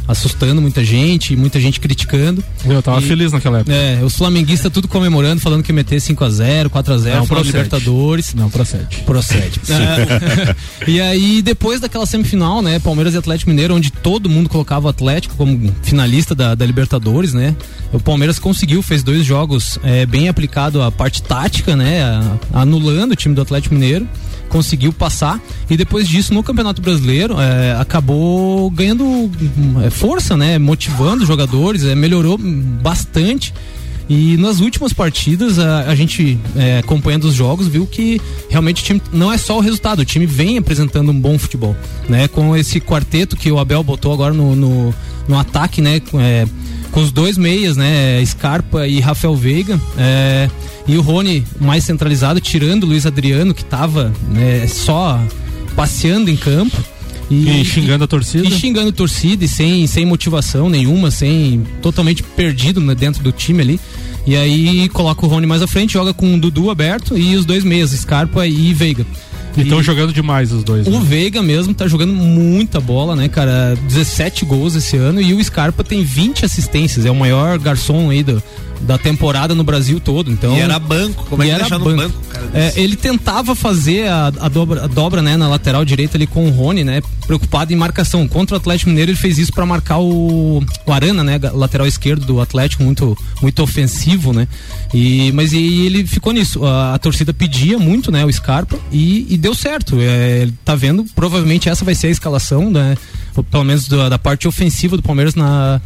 assustando 0.07 0.61
muita 0.61 0.83
gente, 0.83 1.35
muita 1.35 1.59
gente 1.59 1.79
criticando. 1.79 2.43
Eu 2.65 2.81
tava 2.81 3.01
feliz 3.01 3.31
naquela 3.31 3.59
época. 3.59 3.73
É, 3.73 4.01
os 4.03 4.15
flamenguistas 4.17 4.71
tudo 4.71 4.87
comemorando, 4.87 5.39
falando 5.41 5.63
que 5.63 5.71
ia 5.71 5.75
meter 5.75 5.97
5x0, 5.99 6.69
4x0 6.69 7.15
Não 7.15 7.27
procede. 7.27 7.47
Libertadores. 7.47 8.33
Não 8.33 8.49
procede. 8.49 8.97
Procede. 9.05 9.59
É, 9.73 10.55
e 10.89 10.99
aí, 11.01 11.41
depois 11.41 11.79
daquela 11.79 12.05
semifinal, 12.05 12.61
né, 12.61 12.79
Palmeiras 12.79 13.13
e 13.13 13.17
Atlético 13.17 13.49
Mineiro, 13.49 13.73
onde 13.75 13.91
todo 13.91 14.29
mundo 14.29 14.49
colocava 14.49 14.87
o 14.87 14.89
Atlético 14.89 15.35
como 15.35 15.73
finalista 15.81 16.35
da, 16.35 16.53
da 16.55 16.65
Libertadores, 16.65 17.33
né? 17.33 17.55
O 17.91 17.99
Palmeiras 17.99 18.39
conseguiu, 18.39 18.81
fez 18.81 19.03
dois 19.03 19.25
jogos 19.25 19.79
é, 19.83 20.05
bem 20.05 20.27
aplicado 20.29 20.81
a 20.81 20.91
parte 20.91 21.21
tática, 21.21 21.75
né? 21.75 22.03
a- 22.03 22.37
anulando 22.53 23.11
o 23.13 23.15
time 23.15 23.33
do 23.35 23.41
Atlético 23.41 23.73
Mineiro. 23.75 24.07
Conseguiu 24.53 24.93
passar 24.93 25.41
e 25.67 25.75
depois 25.75 26.07
disso 26.07 26.31
no 26.31 26.43
Campeonato 26.43 26.79
Brasileiro 26.79 27.39
é, 27.39 27.75
acabou 27.79 28.69
ganhando 28.69 29.31
é, 29.83 29.89
força, 29.89 30.37
né? 30.37 30.59
Motivando 30.59 31.23
os 31.23 31.27
jogadores, 31.27 31.83
é, 31.83 31.95
melhorou 31.95 32.37
bastante. 32.37 33.51
E 34.07 34.37
nas 34.37 34.59
últimas 34.59 34.93
partidas, 34.93 35.57
a, 35.57 35.89
a 35.89 35.95
gente 35.95 36.37
é, 36.55 36.77
acompanhando 36.77 37.23
os 37.23 37.33
jogos, 37.33 37.67
viu 37.67 37.87
que 37.87 38.21
realmente 38.47 38.83
o 38.83 38.85
time 38.85 39.01
não 39.11 39.31
é 39.31 39.39
só 39.39 39.57
o 39.57 39.59
resultado, 39.59 40.03
o 40.03 40.05
time 40.05 40.27
vem 40.27 40.59
apresentando 40.59 41.11
um 41.11 41.19
bom 41.19 41.39
futebol, 41.39 41.75
né? 42.07 42.27
Com 42.27 42.55
esse 42.55 42.79
quarteto 42.79 43.35
que 43.35 43.51
o 43.51 43.57
Abel 43.57 43.83
botou 43.83 44.13
agora 44.13 44.35
no, 44.35 44.55
no, 44.55 44.93
no 45.27 45.39
ataque, 45.39 45.81
né? 45.81 45.99
É, 46.13 46.45
com 46.93 47.01
os 47.01 47.11
dois 47.11 47.37
meias, 47.37 47.75
né? 47.75 48.23
Scarpa 48.25 48.87
e 48.87 48.99
Rafael 48.99 49.35
Veiga. 49.35 49.79
é, 49.97 50.49
e 50.87 50.97
o 50.97 51.01
Rony 51.01 51.43
mais 51.59 51.83
centralizado, 51.83 52.39
tirando 52.39 52.83
o 52.83 52.87
Luiz 52.87 53.05
Adriano, 53.05 53.53
que 53.53 53.63
tava 53.63 54.13
né, 54.29 54.67
só 54.67 55.19
passeando 55.75 56.29
em 56.29 56.35
campo. 56.35 56.77
E 57.31 57.63
xingando 57.65 58.03
a 58.03 58.07
torcida. 58.07 58.45
E 58.45 58.51
xingando 58.51 58.89
a 58.89 58.91
torcida 58.91 59.45
e 59.45 59.47
sem, 59.47 59.87
sem 59.87 60.05
motivação 60.05 60.69
nenhuma, 60.69 61.09
sem 61.09 61.63
totalmente 61.81 62.21
perdido 62.21 62.81
né, 62.81 62.93
dentro 62.93 63.23
do 63.23 63.31
time 63.31 63.61
ali. 63.61 63.79
E 64.25 64.35
aí 64.35 64.89
coloca 64.89 65.25
o 65.25 65.29
Rony 65.29 65.47
mais 65.47 65.61
à 65.61 65.67
frente, 65.67 65.93
joga 65.93 66.13
com 66.13 66.35
o 66.35 66.39
Dudu 66.39 66.69
aberto 66.69 67.17
e 67.17 67.35
os 67.35 67.45
dois 67.45 67.63
meias, 67.63 67.91
Scarpa 67.91 68.45
e 68.45 68.73
Veiga. 68.73 69.05
E 69.57 69.61
estão 69.61 69.83
jogando 69.83 70.13
demais 70.13 70.51
os 70.51 70.63
dois. 70.63 70.87
O 70.87 70.91
né? 70.91 70.99
Veiga 71.03 71.41
mesmo 71.41 71.73
tá 71.73 71.87
jogando 71.87 72.13
muita 72.13 72.79
bola, 72.79 73.15
né, 73.15 73.27
cara? 73.27 73.75
17 73.87 74.45
gols 74.45 74.75
esse 74.75 74.97
ano 74.97 75.21
e 75.21 75.33
o 75.33 75.43
Scarpa 75.43 75.83
tem 75.83 76.03
20 76.03 76.45
assistências, 76.45 77.05
é 77.05 77.11
o 77.11 77.15
maior 77.15 77.57
garçom 77.59 78.09
aí 78.09 78.23
do, 78.23 78.41
da 78.83 78.97
temporada 78.97 79.55
no 79.55 79.63
Brasil 79.63 79.99
todo. 79.99 80.31
Então, 80.31 80.55
E 80.55 80.59
era 80.59 80.77
banco, 80.79 81.25
como 81.25 81.41
é 81.41 81.45
que 81.45 81.51
era 81.51 81.61
deixar 81.61 81.79
no 81.79 81.85
banco, 81.85 82.19
cara? 82.29 82.49
É, 82.53 82.73
ele 82.75 82.95
tentava 82.95 83.55
fazer 83.55 84.07
a, 84.07 84.27
a 84.27 84.49
dobra, 84.49 84.83
a 84.83 84.87
dobra, 84.87 85.21
né, 85.21 85.37
na 85.37 85.47
lateral 85.47 85.83
direita 85.85 86.17
ali 86.17 86.27
com 86.27 86.47
o 86.47 86.51
Rony, 86.51 86.83
né, 86.83 87.01
preocupado 87.25 87.73
em 87.73 87.75
marcação. 87.75 88.27
Contra 88.27 88.55
o 88.55 88.59
Atlético 88.59 88.89
Mineiro 88.89 89.11
ele 89.11 89.17
fez 89.17 89.37
isso 89.37 89.51
para 89.53 89.65
marcar 89.65 89.99
o, 89.99 90.63
o 90.85 90.91
Arana, 90.91 91.23
né, 91.23 91.39
lateral 91.53 91.87
esquerdo 91.87 92.25
do 92.25 92.41
Atlético, 92.41 92.83
muito 92.83 93.17
muito 93.41 93.61
ofensivo, 93.63 94.33
né? 94.33 94.47
E 94.93 95.31
mas 95.33 95.53
e 95.53 95.85
ele 95.85 96.05
ficou 96.05 96.33
nisso. 96.33 96.65
A, 96.65 96.95
a 96.95 96.99
torcida 96.99 97.33
pedia 97.33 97.79
muito, 97.79 98.11
né, 98.11 98.25
o 98.25 98.31
Scarpa 98.31 98.77
e, 98.91 99.25
e 99.29 99.37
deu 99.37 99.55
certo. 99.55 99.97
É, 99.99 100.47
tá 100.63 100.75
vendo, 100.75 101.05
provavelmente 101.15 101.69
essa 101.69 101.85
vai 101.85 101.95
ser 101.95 102.07
a 102.07 102.11
escalação, 102.11 102.69
né, 102.69 102.97
pelo 103.49 103.63
menos 103.63 103.87
da, 103.87 104.09
da 104.09 104.19
parte 104.19 104.47
ofensiva 104.47 104.95
do 104.97 105.03
Palmeiras 105.03 105.35
na 105.35 105.81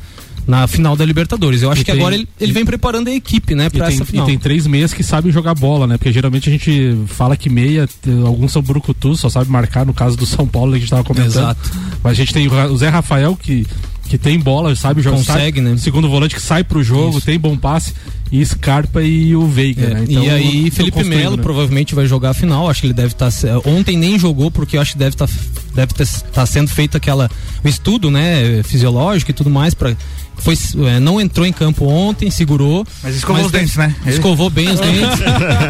na 0.48 0.66
final 0.66 0.96
da 0.96 1.04
Libertadores. 1.06 1.62
Eu 1.62 1.70
acho 1.72 1.82
E 1.82 1.84
que 1.86 1.92
tem- 1.92 2.00
agora 2.00 2.16
ele, 2.16 2.28
ele 2.40 2.54
vem 2.54 2.66
preparando 2.66 3.10
a 3.10 3.12
equipe, 3.14 3.54
né, 3.54 3.66
E 3.66 3.70
para 3.70 3.88
essa 3.88 4.04
e 4.04 4.06
final. 4.06 4.26
tem 4.26 4.38
três 4.40 4.66
meias 4.66 4.94
que 4.94 5.04
sabem 5.04 5.32
jogar 5.32 5.54
bola, 5.54 5.86
né? 5.86 5.98
Porque 5.98 6.12
geralmente 6.12 6.48
a 6.50 6.52
gente 6.52 6.98
fala 7.08 7.36
que 7.36 7.50
meia, 7.50 7.88
alguns 8.26 8.54
são 8.54 8.62
brucutus, 8.62 9.20
só 9.20 9.30
sabe 9.30 9.52
marcar, 9.52 9.86
no 9.86 9.94
caso 9.94 10.16
do 10.16 10.26
São 10.26 10.48
Paulo 10.48 10.72
que 10.72 10.78
a 10.78 10.80
gente 10.80 10.90
tava 10.90 11.04
comentando. 11.04 11.28
Exato. 11.28 11.72
Mas 12.02 12.14
a 12.14 12.16
gente 12.16 12.34
tem 12.34 12.48
o 12.48 12.78
Zé 12.78 12.88
Rafael 12.88 13.36
que, 13.36 13.68
que 14.08 14.18
tem 14.18 14.40
bola, 14.40 14.74
sabe 14.76 15.02
jogar. 15.02 15.18
Consegue, 15.18 15.62
sai, 15.62 15.78
Segundo 15.78 16.08
volante 16.10 16.34
que 16.34 16.42
sai 16.42 16.64
pro 16.64 16.82
jogo, 16.82 17.20
tem 17.20 17.38
bom 17.38 17.58
passe. 17.58 17.94
E 18.32 18.46
Scarpa 18.46 19.02
e 19.02 19.36
o 19.36 19.48
Veiga, 19.48 19.86
É, 19.86 19.94
né? 19.94 20.06
Então, 20.10 20.24
e 20.24 20.30
aí 20.30 20.72
Felipe 20.72 21.04
Melo 21.04 21.38
né? 21.38 21.44
provavelmente 21.44 21.96
vai 21.96 22.06
jogar 22.06 22.32
a 22.32 22.34
final. 22.34 22.70
Acho 22.70 22.82
que 22.82 22.88
ele 22.88 22.94
deve 22.94 23.14
estar. 23.14 23.30
ontem 23.66 23.98
nem 23.98 24.20
jogou 24.20 24.52
porque 24.52 24.78
eu 24.78 24.82
acho 24.82 24.94
que 24.94 24.98
deve 24.98 25.16
estar 25.16 25.30
deve 25.74 25.94
estar 26.02 26.46
sendo 26.46 26.70
feito 26.70 26.98
aquela 26.98 27.30
o 27.64 27.68
estudo, 27.68 28.10
né, 28.10 28.64
fisiológico 28.64 29.30
e 29.30 29.34
tudo 29.34 29.50
mais 29.50 29.74
para 29.74 29.96
foi 30.38 30.56
é, 30.88 31.00
não 31.00 31.20
entrou 31.20 31.46
em 31.46 31.52
campo 31.52 31.86
ontem, 31.86 32.30
segurou. 32.30 32.86
Mas 33.04 33.16
escovou 33.16 33.46
os 33.46 33.52
dentes, 33.52 33.76
né? 33.76 33.96
Escovou 34.06 34.50
bem 34.50 34.70
os 34.70 34.80
dentes. 34.80 35.20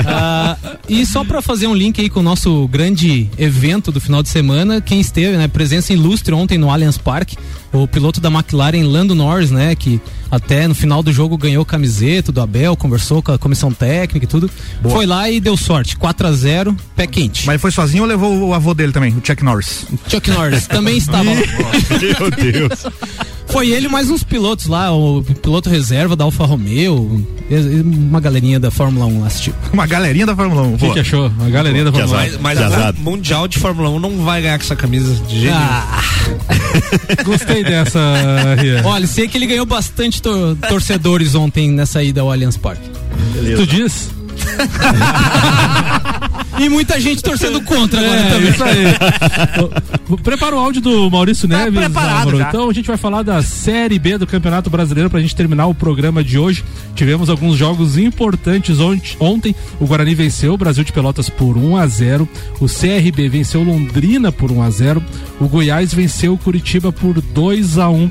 Ah, 0.09 0.57
e 0.87 1.05
só 1.05 1.23
para 1.23 1.41
fazer 1.41 1.67
um 1.67 1.73
link 1.73 1.99
aí 1.99 2.09
com 2.09 2.19
o 2.19 2.23
nosso 2.23 2.67
grande 2.67 3.29
evento 3.37 3.91
do 3.91 3.99
final 3.99 4.23
de 4.23 4.29
semana, 4.29 4.81
quem 4.81 4.99
esteve, 4.99 5.37
né, 5.37 5.47
presença 5.47 5.93
ilustre 5.93 6.33
ontem 6.33 6.57
no 6.57 6.69
Allianz 6.69 6.97
Parque, 6.97 7.37
o 7.73 7.87
piloto 7.87 8.19
da 8.21 8.29
McLaren 8.29 8.83
Lando 8.83 9.13
Norris, 9.13 9.51
né, 9.51 9.75
que 9.75 10.01
até 10.29 10.67
no 10.67 10.75
final 10.75 11.01
do 11.01 11.11
jogo 11.11 11.37
ganhou 11.37 11.63
camiseta 11.65 12.31
do 12.31 12.41
Abel, 12.41 12.75
conversou 12.75 13.21
com 13.21 13.31
a 13.31 13.37
comissão 13.37 13.71
técnica 13.71 14.25
e 14.25 14.27
tudo. 14.27 14.49
Foi 14.81 15.05
lá 15.05 15.29
e 15.29 15.39
deu 15.39 15.55
sorte, 15.57 15.95
4 15.95 16.27
a 16.27 16.31
0 16.31 16.75
pé 16.95 17.07
quente. 17.07 17.45
Mas 17.45 17.53
ele 17.53 17.59
foi 17.59 17.71
sozinho 17.71 18.03
ou 18.03 18.09
levou 18.09 18.49
o 18.49 18.53
avô 18.53 18.73
dele 18.73 18.91
também, 18.91 19.11
o 19.11 19.21
Chuck 19.25 19.43
Norris? 19.43 19.85
Chuck 20.07 20.29
Norris 20.31 20.67
também 20.67 20.97
estava 20.97 21.29
lá. 21.29 21.39
Meu 22.19 22.31
Deus. 22.31 22.85
Foi 23.49 23.69
ele 23.69 23.87
mais 23.87 24.09
uns 24.09 24.23
pilotos 24.23 24.67
lá, 24.67 24.91
o 24.93 25.23
piloto 25.41 25.69
reserva 25.69 26.15
da 26.15 26.23
Alfa 26.25 26.45
Romeo, 26.45 27.25
uma 28.09 28.19
galerinha 28.19 28.59
da 28.59 28.69
Fórmula 28.69 29.05
1 29.05 29.21
lá 29.21 29.27
assistiu. 29.27 29.53
Uma 29.73 29.87
galerinha 29.87 30.25
da 30.25 30.35
Fórmula 30.35 30.63
1. 30.63 30.73
O 30.73 30.77
que, 30.77 30.93
que 30.93 30.99
achou? 30.99 31.31
A 31.39 31.49
galerinha 31.49 31.85
da 31.85 31.91
Fórmula 31.91 32.17
1. 32.19 32.23
Mas, 32.23 32.37
mas 32.41 32.61
agora, 32.61 32.93
Mundial 32.99 33.47
de 33.47 33.57
Fórmula 33.57 33.89
1 33.89 33.99
não 33.99 34.17
vai 34.25 34.41
ganhar 34.41 34.57
com 34.57 34.63
essa 34.65 34.75
camisa 34.75 35.13
de 35.27 35.39
jeito 35.41 35.55
Ah. 35.55 36.01
Gostei 37.23 37.63
dessa, 37.63 37.99
Ria. 38.59 38.81
Olha, 38.85 39.07
sei 39.07 39.27
que 39.27 39.37
ele 39.37 39.47
ganhou 39.47 39.65
bastante 39.65 40.21
tor- 40.21 40.55
torcedores 40.67 41.33
ontem 41.35 41.71
nessa 41.71 42.03
ida 42.03 42.21
ao 42.21 42.31
Allianz 42.31 42.57
Parque. 42.57 42.89
Tu 43.55 43.65
diz? 43.67 44.09
E 46.59 46.69
muita 46.69 46.99
gente 46.99 47.21
torcendo 47.21 47.61
contra 47.61 47.99
agora 47.99 48.19
É, 48.19 48.29
também. 48.31 48.49
isso 48.49 48.63
aí. 48.63 48.85
O- 50.09 50.17
Prepara 50.17 50.55
o 50.55 50.59
áudio 50.59 50.81
do 50.81 51.11
Maurício 51.11 51.47
Neves. 51.47 51.71
preparado 51.79 52.17
Álvaro. 52.21 52.37
já. 52.39 52.49
Então 52.49 52.67
a 52.67 52.73
gente 52.73 52.87
vai 52.87 52.97
falar 52.97 53.21
da 53.21 53.43
Série 53.43 53.99
B 53.99 54.17
do 54.17 54.25
Campeonato 54.25 54.67
Brasileiro 54.67 55.07
pra 55.07 55.19
gente 55.19 55.35
terminar 55.35 55.67
o 55.67 55.75
programa 55.75 56.23
de 56.23 56.39
hoje. 56.39 56.63
Tivemos 56.95 57.29
alguns 57.29 57.57
jogos 57.57 57.95
importantes 57.99 58.79
ont- 58.79 59.15
ontem. 59.19 59.55
O 59.79 59.85
Guarani 59.85 60.15
venceu 60.15 60.55
o 60.55 60.57
Brasil 60.57 60.83
de 60.83 60.91
Pelotas 60.91 61.29
por 61.29 61.55
1 61.57 61.77
a 61.77 61.85
0. 61.85 62.27
O 62.59 62.65
CRB 62.65 63.29
venceu 63.29 63.61
Londrina 63.63 64.31
por 64.31 64.51
1 64.51 64.63
a 64.63 64.69
0. 64.71 65.03
O 65.39 65.47
Goiás 65.47 65.93
venceu 65.93 66.33
o 66.33 66.37
Curitiba 66.39 66.91
por 66.91 67.21
2 67.21 67.77
a 67.77 67.87
1. 67.87 68.09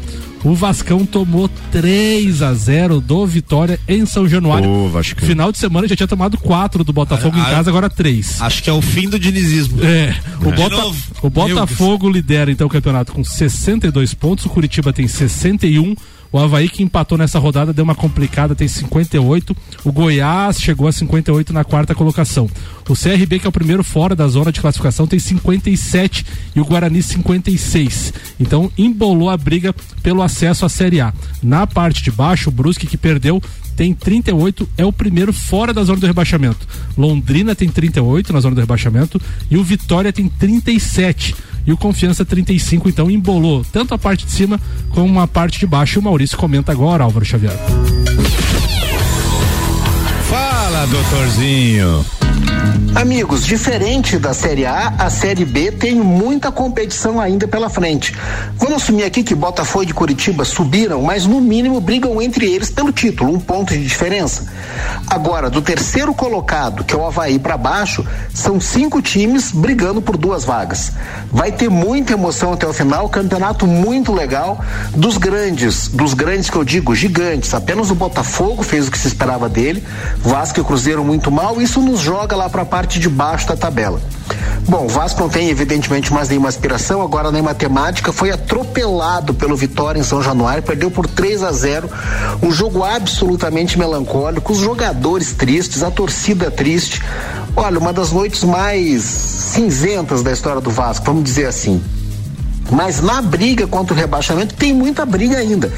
O 0.49 0.55
Vascão 0.55 1.05
tomou 1.05 1.49
3 1.73 2.41
a 2.41 2.55
0 2.55 3.01
do 3.01 3.27
Vitória 3.27 3.81
em 3.89 4.07
São 4.07 4.29
Januário. 4.29 4.89
Vascão. 4.89 5.27
Final 5.27 5.51
de 5.51 5.59
semana 5.59 5.89
já 5.89 5.97
tinha 5.97 6.07
tomado 6.07 6.39
4 6.39 6.85
do 6.85 6.93
Botafogo 6.93 7.37
em 7.37 7.41
Ah, 7.41 7.47
casa, 7.47 7.69
agora 7.69 7.91
3. 7.91 8.41
Acho 8.41 8.63
que 8.63 8.71
é 8.71 8.73
o 8.73 8.81
fim 8.81 9.09
do 9.09 9.19
dinizismo. 9.19 9.85
É, 9.85 10.15
o, 10.41 10.53
De 10.53 10.57
Bota- 10.57 10.95
o 11.23 11.29
Botafogo 11.31 12.09
lidera 12.09 12.49
então 12.53 12.69
o 12.69 12.71
campeonato 12.71 13.13
com 13.13 13.25
62 13.25 14.15
pontos, 14.15 14.47
o 14.47 14.49
Curitiba 14.49 14.93
tem 14.93 15.09
61, 15.09 15.97
o 16.37 16.39
Havaí 16.39 16.69
que 16.69 16.83
empatou 16.83 17.17
nessa 17.17 17.39
rodada 17.39 17.73
deu 17.73 17.83
uma 17.83 17.95
complicada, 17.95 18.55
tem 18.55 18.69
58, 18.69 19.57
o 19.83 19.91
Goiás 19.91 20.61
chegou 20.61 20.87
a 20.87 20.93
58 20.93 21.51
na 21.51 21.65
quarta 21.65 21.95
colocação. 21.95 22.47
O 22.87 22.95
CRB, 22.95 23.39
que 23.39 23.47
é 23.47 23.49
o 23.49 23.53
primeiro 23.53 23.83
fora 23.83 24.15
da 24.15 24.29
zona 24.29 24.53
de 24.53 24.61
classificação, 24.61 25.07
tem 25.07 25.19
57 25.19 26.27
e 26.55 26.61
o 26.61 26.65
Guarani 26.67 27.03
56. 27.03 28.13
Então 28.39 28.71
embolou 28.77 29.31
a 29.31 29.37
briga 29.37 29.75
pelo 30.03 30.21
acesso 30.21 30.67
à 30.67 30.69
Série 30.69 31.01
A. 31.01 31.11
Na 31.43 31.67
parte 31.67 32.03
de 32.03 32.11
baixo, 32.11 32.51
o 32.51 32.53
Brusque 32.53 32.87
que 32.87 32.99
perdeu 32.99 33.43
tem 33.75 33.95
38, 33.95 34.69
é 34.77 34.85
o 34.85 34.93
primeiro 34.93 35.33
fora 35.33 35.73
da 35.73 35.85
zona 35.85 36.01
do 36.01 36.07
rebaixamento. 36.07 36.67
Londrina 36.99 37.55
tem 37.55 37.69
38 37.69 38.31
na 38.33 38.41
zona 38.41 38.55
do 38.55 38.61
rebaixamento 38.61 39.21
e 39.51 39.57
o 39.57 39.65
Vitória 39.65 40.13
tem 40.13 40.29
37. 40.29 41.35
E 41.67 41.73
o 41.73 41.77
Confiança 41.77 42.25
35, 42.25 42.89
então 42.89 43.11
embolou 43.11 43.65
tanto 43.73 43.93
a 43.93 43.99
parte 43.99 44.25
de 44.25 44.33
cima 44.33 44.61
como 44.91 45.21
a 45.21 45.27
parte 45.27 45.59
de 45.59 45.67
baixo. 45.67 45.99
O 45.99 46.03
Maurício 46.03 46.39
comenta 46.39 46.73
agora, 46.73 47.05
Álvaro 47.05 47.25
Xavier. 47.25 47.57
Fala, 50.29 50.87
doutorzinho. 50.87 52.05
Amigos, 52.97 53.45
diferente 53.45 54.19
da 54.19 54.33
Série 54.33 54.65
A, 54.65 54.95
a 54.99 55.11
Série 55.11 55.45
B 55.45 55.71
tem 55.71 55.95
muita 55.95 56.51
competição 56.51 57.21
ainda 57.21 57.47
pela 57.47 57.69
frente. 57.69 58.15
Vamos 58.57 58.83
assumir 58.83 59.05
aqui 59.05 59.23
que 59.23 59.35
Botafogo 59.35 59.85
e 59.85 59.93
Curitiba 59.93 60.47
subiram, 60.47 61.03
mas 61.03 61.27
no 61.27 61.39
mínimo 61.39 61.79
brigam 61.79 62.23
entre 62.23 62.51
eles 62.51 62.71
pelo 62.71 62.91
título, 62.91 63.35
um 63.35 63.39
ponto 63.39 63.75
de 63.75 63.85
diferença. 63.85 64.47
Agora, 65.09 65.51
do 65.51 65.61
terceiro 65.61 66.15
colocado, 66.15 66.85
que 66.85 66.95
é 66.95 66.97
o 66.97 67.07
Havaí 67.07 67.39
para 67.39 67.59
baixo, 67.59 68.03
são 68.33 68.59
cinco 68.59 69.03
times 69.03 69.53
brigando 69.53 70.01
por 70.01 70.17
duas 70.17 70.45
vagas. 70.45 70.93
Vai 71.31 71.53
ter 71.53 71.69
muita 71.69 72.15
emoção 72.15 72.55
até 72.55 72.67
o 72.67 72.73
final, 72.73 73.11
campeonato 73.11 73.67
muito 73.67 74.11
legal. 74.11 74.59
Dos 74.97 75.19
grandes, 75.19 75.89
dos 75.89 76.15
grandes 76.15 76.49
que 76.49 76.57
eu 76.57 76.65
digo, 76.65 76.95
gigantes, 76.95 77.53
apenas 77.53 77.91
o 77.91 77.95
Botafogo 77.95 78.63
fez 78.63 78.89
o 78.89 78.91
que 78.91 78.99
se 78.99 79.07
esperava 79.07 79.51
dele, 79.51 79.85
Vasco 80.17 80.59
e 80.61 80.65
Cruzeiro 80.65 81.05
muito 81.05 81.31
mal, 81.31 81.61
isso 81.61 81.81
nos 81.83 82.01
joga 82.01 82.35
lá 82.35 82.46
para 82.49 82.63
a 82.63 82.67
parte 82.67 82.99
de 82.99 83.09
baixo 83.09 83.49
da 83.49 83.57
tabela. 83.57 84.01
Bom, 84.69 84.87
o 84.87 84.89
Vasco 84.89 85.21
não 85.21 85.29
tem 85.29 85.49
evidentemente 85.49 86.13
mais 86.13 86.29
nenhuma 86.29 86.49
aspiração, 86.49 87.01
agora 87.01 87.31
na 87.31 87.41
matemática 87.41 88.13
foi 88.13 88.33
atropelado 88.33 89.33
pelo 89.33 89.57
Vitória 89.57 90.01
em 90.01 90.03
São 90.03 90.21
Januário, 90.21 90.63
perdeu 90.63 90.91
por 90.91 91.07
3 91.07 91.45
a 91.45 91.53
0. 91.53 91.89
Um 92.43 92.51
jogo 92.51 92.83
absolutamente 92.83 93.79
melancólico, 93.79 94.53
os 94.53 94.59
jogadores 94.59 95.33
tristes, 95.33 95.85
a 95.85 95.91
torcida 95.91 96.51
triste. 96.51 97.01
Olha, 97.55 97.79
uma 97.79 97.93
das 97.93 98.11
noites 98.11 98.43
mais 98.43 99.03
cinzentas 99.03 100.23
da 100.23 100.33
história 100.33 100.61
do 100.61 100.71
Vasco, 100.71 101.07
vamos 101.07 101.23
dizer 101.23 101.47
assim. 101.47 101.81
Mas 102.71 103.01
na 103.01 103.23
briga 103.23 103.67
contra 103.67 103.95
o 103.95 103.97
rebaixamento 103.97 104.55
tem 104.55 104.73
muita 104.73 105.07
briga 105.07 105.39
ainda. 105.39 105.73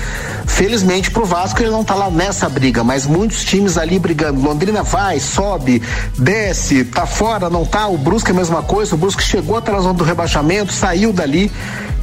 Felizmente 0.46 1.10
pro 1.10 1.24
Vasco 1.24 1.60
ele 1.60 1.70
não 1.70 1.84
tá 1.84 1.94
lá 1.94 2.10
nessa 2.10 2.48
briga, 2.48 2.82
mas 2.82 3.06
muitos 3.06 3.44
times 3.44 3.76
ali 3.76 3.98
brigando. 3.98 4.40
Londrina 4.40 4.82
vai, 4.82 5.20
sobe, 5.20 5.82
desce, 6.18 6.84
tá 6.84 7.06
fora, 7.06 7.50
não 7.50 7.64
tá. 7.64 7.86
O 7.86 7.98
Brusque 7.98 8.30
é 8.30 8.34
a 8.34 8.36
mesma 8.36 8.62
coisa. 8.62 8.94
O 8.94 8.98
Brusque 8.98 9.22
chegou 9.22 9.56
até 9.56 9.72
a 9.72 9.80
zona 9.80 9.94
do 9.94 10.04
rebaixamento, 10.04 10.72
saiu 10.72 11.12
dali 11.12 11.52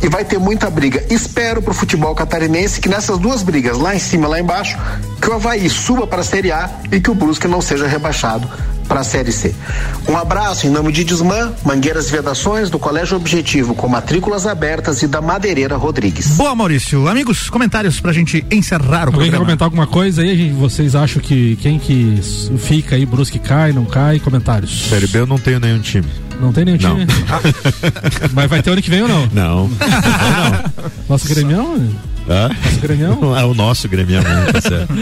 e 0.02 0.08
vai 0.08 0.24
ter 0.24 0.38
muita 0.38 0.70
briga. 0.70 1.04
Espero 1.10 1.62
pro 1.62 1.74
futebol 1.74 2.14
catarinense 2.14 2.80
que 2.80 2.90
nessas 2.90 3.18
duas 3.18 3.42
brigas, 3.42 3.78
lá 3.78 3.96
em 3.96 4.00
cima 4.00 4.28
e 4.28 4.30
lá 4.30 4.40
embaixo, 4.40 4.78
que 5.22 5.30
o 5.30 5.34
Havaí 5.34 5.70
suba 5.70 6.06
para 6.06 6.22
a 6.22 6.24
Série 6.24 6.52
A 6.52 6.70
e 6.92 7.00
que 7.00 7.10
o 7.10 7.16
Brusque 7.16 7.48
não 7.48 7.62
seja 7.62 7.88
rebaixado 7.88 8.48
para 8.88 9.02
a 9.02 9.04
Série 9.04 9.32
C. 9.32 9.54
Um 10.08 10.18
abraço 10.18 10.68
em 10.68 10.70
nome 10.70 10.92
de 10.92 11.04
Desmã, 11.04 11.52
Mangueiras 11.64 12.08
e 12.10 12.12
Vedações, 12.12 12.70
do 12.70 12.78
Colégio 12.80 13.18
Objetivo, 13.18 13.74
com 13.76 13.88
matrículas 13.88 14.46
abertas 14.48 15.02
e 15.02 15.08
da 15.08 15.22
Madeireira 15.22 15.76
Rodrigues. 15.76 16.30
Boa, 16.38 16.56
Maurício. 16.56 17.08
Amigos, 17.08 17.50
comentários 17.50 18.00
pra 18.00 18.14
gente 18.14 18.46
encerrar 18.52 18.86
o 18.86 18.86
Alguém 18.86 19.12
quer 19.12 19.38
programa. 19.38 19.46
comentar 19.46 19.66
alguma 19.66 19.88
coisa 19.88 20.22
aí? 20.22 20.36
gente? 20.38 20.54
Vocês 20.54 20.96
acham 20.96 21.22
que 21.22 21.56
quem 21.62 21.80
que 21.80 22.20
fica 22.58 22.96
aí, 22.96 23.06
Brusque 23.06 23.40
cai, 23.40 23.72
não 23.72 23.86
cai? 23.86 24.20
Comentários. 24.20 24.88
Série 24.90 25.08
B 25.08 25.20
eu 25.20 25.28
não 25.28 25.38
tenho 25.38 25.60
nenhum 25.60 25.80
time. 25.80 26.08
Não 26.40 26.52
tem 26.52 26.66
nenhum 26.66 26.78
Não. 26.82 26.96
time? 26.96 27.08
Ah, 27.30 27.40
mas 28.34 28.50
vai 28.50 28.62
ter 28.62 28.72
ano 28.72 28.82
que 28.82 28.90
vem 28.90 29.02
ou 29.02 29.08
não? 29.08 29.28
Não. 29.34 29.72
Nosso 31.10 31.28
gremião? 31.30 31.90
Hã? 32.30 32.50
Nosso 32.50 32.80
gremião? 32.82 33.38
É 33.38 33.44
o 33.46 33.54
nosso 33.54 33.88
gremião, 33.88 34.22
né? 34.24 34.46
tá 34.52 34.62
certo. 34.62 34.94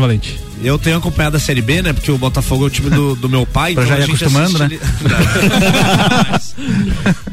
Valente. 0.00 0.38
Eu 0.62 0.78
tenho 0.78 0.96
acompanhado 0.98 1.36
a 1.36 1.40
Série 1.40 1.62
B, 1.62 1.80
né? 1.82 1.92
Porque 1.92 2.10
o 2.10 2.18
Botafogo 2.18 2.64
é 2.64 2.66
o 2.66 2.70
time 2.70 2.90
do, 2.90 3.14
do 3.16 3.28
meu 3.28 3.46
pai. 3.46 3.74
Pra 3.74 3.84
então 3.84 3.96
já 3.96 4.00
ir 4.02 4.04
acostumando, 4.04 4.62
assiste 4.62 4.62
ele- 4.74 4.80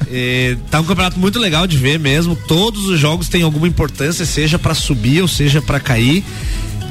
É, 0.10 0.56
tá 0.72 0.80
um 0.80 0.84
campeonato 0.86 1.20
muito 1.20 1.38
legal 1.40 1.68
de 1.68 1.78
ver 1.78 2.00
mesmo. 2.00 2.36
Todos 2.48 2.86
os 2.88 3.00
jogos 3.00 3.28
têm 3.28 3.42
alguma 3.44 3.68
importância, 3.68 4.26
seja 4.26 4.58
pra 4.58 4.74
subir 4.74 5.22
ou 5.22 5.28
seja 5.28 5.62
pra 5.62 5.80
cair. 5.80 6.24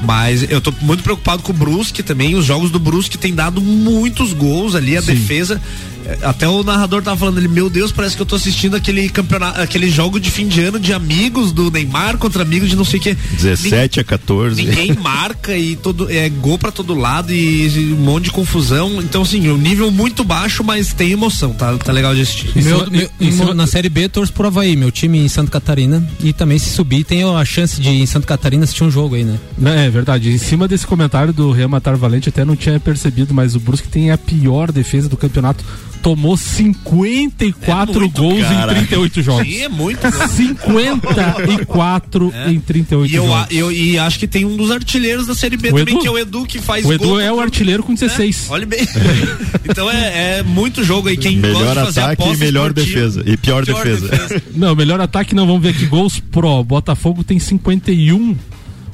Mas 0.03 0.49
eu 0.51 0.61
tô 0.61 0.73
muito 0.83 1.03
preocupado 1.03 1.43
com 1.43 1.53
o 1.53 1.55
Brusque 1.55 2.03
também. 2.03 2.35
Os 2.35 2.45
jogos 2.45 2.71
do 2.71 2.79
Brusque 2.79 3.17
têm 3.17 3.35
dado 3.35 3.61
muitos 3.63 4.33
gols 4.35 4.75
ali, 4.75 4.97
a 4.97 5.01
defesa. 5.01 5.61
É, 6.07 6.19
Até 6.23 6.49
o 6.49 6.63
narrador 6.63 7.03
tava 7.03 7.17
falando 7.17 7.39
ele, 7.39 7.49
meu 7.49 7.69
Deus, 7.69 7.91
parece 7.93 8.15
que 8.17 8.23
eu 8.23 8.27
tô 8.27 8.37
assistindo 8.37 8.77
aquele 8.77 9.09
campeonato, 9.09 9.61
aquele 9.61 9.91
jogo 9.91 10.19
de 10.21 10.31
fim 10.31 10.47
de 10.49 10.61
ano 10.61 10.79
de 10.79 10.93
amigos 10.93 11.53
do 11.53 11.71
Neymar 11.71 12.17
contra 12.19 12.43
amigos 12.43 12.69
de 12.71 12.77
não 12.77 12.85
sei 12.85 13.01
o 13.01 13.03
que. 13.03 13.15
17 13.15 14.01
a 14.01 14.05
14. 14.05 14.63
Ninguém 14.63 14.93
marca 15.01 15.57
e 15.57 15.77
todo 15.77 16.11
é 16.11 16.29
gol 16.29 16.59
pra 16.59 16.71
todo 16.71 16.95
lado 16.95 17.33
e 17.33 17.93
um 17.93 18.03
monte 18.03 18.25
de 18.25 18.31
confusão. 18.31 19.01
Então 19.03 19.23
assim, 19.23 19.49
o 19.49 19.57
nível 19.57 19.91
muito 19.91 20.23
baixo, 20.25 20.63
mas 20.65 20.93
tem 20.93 21.11
emoção, 21.13 21.53
tá, 21.53 21.77
tá 21.79 21.93
legal 21.93 22.15
de 22.15 22.23
assistir. 22.23 22.51
Meu- 22.63 22.91
meu- 22.91 23.11
em- 23.21 23.55
na 23.55 23.67
Série 23.67 23.89
B, 23.89 24.09
torço 24.09 24.33
pro 24.33 24.47
Havaí, 24.47 24.77
meu 24.77 24.91
time 24.91 25.19
em 25.19 25.29
Santa 25.29 25.51
Catarina. 25.51 26.07
E 26.23 26.33
também, 26.33 26.59
se 26.59 26.71
subir, 26.71 27.05
tem 27.05 27.23
a 27.23 27.45
chance 27.45 27.81
de 27.81 27.89
em 27.89 28.07
Santa 28.07 28.27
Catarina 28.27 28.65
assistir 28.65 28.85
um 28.85 28.91
jogo 28.91 29.15
aí, 29.15 29.25
né? 29.25 29.39
É 29.65 29.89
verdade. 29.91 30.31
Em 30.31 30.39
cima 30.39 30.67
desse 30.69 30.87
comentário 30.87 31.33
do 31.33 31.51
Real 31.53 31.69
Matar 31.69 31.97
Valente, 31.97 32.29
até 32.29 32.45
não 32.45 32.57
tinha 32.57 32.79
percebido, 32.81 33.33
mas 33.35 33.55
o 33.55 33.61
Brusque 33.61 33.89
tem 33.89 34.11
a 34.11 34.19
pior 34.19 34.71
defesa 34.73 35.09
do 35.09 35.17
campeonato. 35.17 35.65
Tomou 36.03 36.37
54 36.37 38.09
gols 38.11 38.41
cara. 38.43 38.73
em 38.73 38.77
38 38.87 39.23
jogos. 39.23 39.47
Sim, 39.47 39.63
é 39.63 39.69
muito. 39.69 40.01
54 40.29 42.33
em 42.49 42.61
38 42.61 43.13
E 43.13 43.17
eu, 43.17 43.27
jogos. 43.27 43.43
a- 43.43 43.47
eu 43.51 43.73
e 43.73 43.99
acho 43.99 44.19
que 44.19 44.27
tem 44.29 44.45
um 44.45 44.57
dos 44.57 44.71
artilheiros 44.71 45.27
da 45.27 45.35
Série 45.35 45.57
B 45.57 45.71
O 45.71 45.77
também, 45.79 45.95
Edu? 45.95 46.03
que 46.03 46.09
é 46.09 46.11
o 46.11 46.19
Edu, 46.19 46.45
que 46.47 46.59
faz 46.61 46.85
O 46.87 46.93
Edu 46.93 47.05
gol 47.09 47.21
é 47.21 47.33
o 47.33 47.41
artilheiro 47.41 47.83
com 47.83 47.95
16. 47.95 48.47
Olha 48.51 48.67
bem. 48.67 48.87
então 49.69 49.91
é, 49.91 50.39
é 50.39 50.43
muito 50.43 50.85
jogo 50.85 51.09
aí. 51.09 51.17
Quem 51.17 51.41
gosta 51.41 51.59
Melhor 51.59 51.75
de 51.77 51.85
fazer 51.87 52.01
ataque 52.01 52.29
e 52.33 52.37
melhor 52.37 52.73
defesa. 52.73 53.23
E 53.27 53.37
pior, 53.37 53.65
defesa. 53.65 54.11
Não, 54.55 54.75
melhor 54.77 55.01
ataque 55.01 55.35
não, 55.35 55.47
vamos 55.47 55.63
ver 55.63 55.71
aqui. 55.71 55.87
Gols 55.87 56.21
pro. 56.21 56.63
Botafogo 56.65 57.25
tem 57.25 57.39
51. 57.39 58.37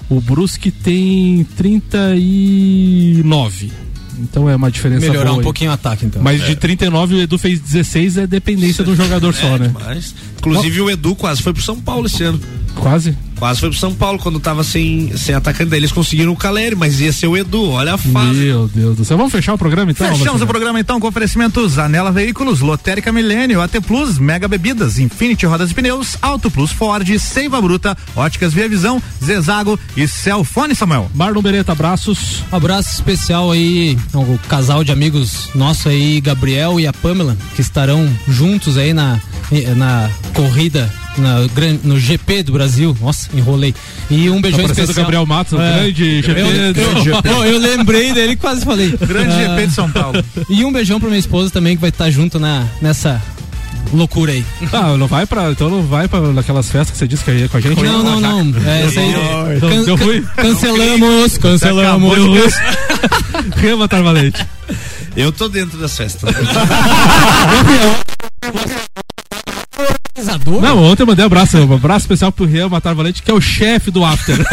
O 0.09 0.20
Brusque 0.20 0.70
tem 0.70 1.44
39. 1.57 3.72
Então 4.22 4.48
é 4.48 4.56
uma 4.56 4.70
diferença 4.70 5.00
Melhorar 5.06 5.24
boa 5.24 5.36
um 5.36 5.38
aí. 5.40 5.44
pouquinho 5.44 5.70
o 5.70 5.74
ataque, 5.74 6.06
então. 6.06 6.22
Mas 6.22 6.40
É. 6.42 6.46
de 6.46 6.56
39 6.56 7.14
o 7.16 7.20
Edu 7.22 7.36
fez 7.38 7.60
16, 7.60 8.16
é 8.18 8.26
dependência 8.26 8.84
de 8.84 8.90
um 8.90 8.96
jogador 8.96 9.34
só, 9.34 9.58
né? 9.58 9.70
Mas, 9.74 10.14
inclusive 10.38 10.80
o 10.80 10.90
Edu 10.90 11.14
quase 11.14 11.42
foi 11.42 11.52
pro 11.52 11.62
São 11.62 11.78
Paulo 11.80 12.06
esse 12.06 12.22
ano. 12.22 12.40
Quase? 12.76 13.16
Quase 13.43 13.59
foi 13.59 13.70
pro 13.70 13.78
São 13.78 13.93
Paulo 13.93 14.20
quando 14.20 14.38
tava 14.38 14.62
sem, 14.62 15.16
sem 15.16 15.34
atacante. 15.34 15.68
Daí 15.68 15.80
eles 15.80 15.90
conseguiram 15.90 16.30
o 16.30 16.36
Caleri, 16.36 16.76
mas 16.76 17.01
ia 17.01 17.12
ser 17.12 17.26
o 17.26 17.36
Edu. 17.36 17.70
Olha 17.70 17.95
a 17.95 17.99
fase. 17.99 18.38
Meu 18.38 18.68
Deus 18.68 18.97
do 18.97 19.05
céu. 19.05 19.16
Vamos 19.16 19.32
fechar 19.32 19.53
o 19.53 19.59
programa 19.59 19.90
então? 19.90 20.07
Fechamos 20.16 20.43
o 20.43 20.47
programa 20.47 20.78
então 20.78 21.01
com 21.01 21.09
oferecimentos 21.09 21.76
Anela 21.76 22.12
Veículos, 22.12 22.61
Lotérica 22.61 23.11
Milênio, 23.11 23.61
AT 23.61 23.80
Plus, 23.84 24.16
Mega 24.16 24.47
Bebidas, 24.47 25.01
Infinity 25.01 25.45
Rodas 25.45 25.72
e 25.72 25.74
Pneus, 25.74 26.16
Auto 26.22 26.53
Plus 26.53 26.70
Ford, 26.70 27.18
Seiva 27.18 27.61
Bruta, 27.61 27.99
Óticas 28.14 28.55
Via 28.55 28.68
Visão, 28.68 29.03
Zezago 29.20 29.76
e 29.97 30.07
Celfone 30.07 30.76
Samuel. 30.76 31.11
Marlon 31.12 31.43
Beretta, 31.43 31.72
abraços. 31.72 32.45
Abraço 32.53 32.90
especial 32.95 33.51
aí 33.51 33.99
ao 34.12 34.38
casal 34.49 34.84
de 34.84 34.93
amigos 34.93 35.51
nosso 35.53 35.88
aí, 35.88 36.20
Gabriel 36.20 36.78
e 36.78 36.86
a 36.86 36.93
Pamela, 36.93 37.36
que 37.57 37.61
estarão 37.61 38.09
juntos 38.28 38.78
aí 38.78 38.95
na, 38.95 39.20
na 39.76 40.11
corrida. 40.34 40.93
Na, 41.18 41.40
no 41.84 42.01
GP 42.01 42.43
do 42.43 42.53
Brasil, 42.53 42.97
nossa, 42.99 43.28
enrolei. 43.34 43.74
E 44.11 44.30
um 44.30 44.40
beijão 44.40 44.64
Tá 44.64 44.72
especial. 44.72 44.95
Gabriel 45.05 45.26
Matos, 45.26 45.53
o 45.53 45.59
grande 45.59 46.22
GP 46.22 46.40
Eu, 46.40 46.72
do- 46.72 46.80
eu, 47.28 47.45
eu- 47.45 47.59
lembrei 47.59 48.14
dele 48.14 48.32
e 48.32 48.36
quase 48.36 48.64
falei. 48.64 48.97
Grande 48.99 49.30
Ah, 49.34 49.49
GP 49.55 49.66
de 49.66 49.74
São 49.74 49.90
Paulo. 49.90 50.24
E 50.49 50.64
um 50.64 50.72
beijão 50.72 50.99
pra 50.99 51.11
minha 51.11 51.18
esposa 51.18 51.51
também, 51.51 51.76
que 51.76 51.82
vai 51.82 51.90
estar 51.90 52.11
junto 52.11 52.40
na, 52.40 52.64
nessa 52.80 53.20
loucura 53.93 54.32
aí. 54.32 54.43
Ah, 54.72 54.97
não 54.97 55.07
vai 55.07 55.26
pra. 55.26 55.51
Então 55.51 55.68
não 55.68 55.82
vai 55.82 56.09
pra 56.09 56.18
aquelas 56.40 56.70
festas 56.70 56.93
que 56.93 56.97
você 56.97 57.07
disse 57.07 57.22
que 57.24 57.30
ia 57.30 57.47
com 57.47 57.59
a 57.59 57.61
gente? 57.61 57.82
Não, 57.82 58.03
não, 58.03 58.18
não. 58.18 58.40
É, 58.66 58.84
essa 58.86 59.01
aí. 59.01 59.12
Can- 59.61 59.84
ruim? 60.03 60.22
Cancelamos, 60.34 61.36
cancelamos. 61.36 62.11
Acabou 62.11 62.38
de- 62.38 63.61
Real 63.61 63.76
Matar 63.76 64.03
Valente. 64.03 64.47
Eu 65.14 65.30
tô 65.30 65.47
dentro 65.47 65.76
das 65.78 65.95
festas. 65.95 66.30
Não, 70.60 70.82
ontem 70.84 71.02
eu 71.02 71.06
mandei 71.06 71.24
um 71.24 71.26
abraço, 71.26 71.58
um 71.58 71.74
abraço 71.74 72.04
especial 72.04 72.30
pro 72.32 72.44
Real 72.46 72.68
Matar 72.70 72.94
Valente, 72.94 73.22
que 73.22 73.30
é 73.30 73.34
o 73.34 73.40
chefe 73.40 73.90
do 73.90 74.04
After. 74.04 74.38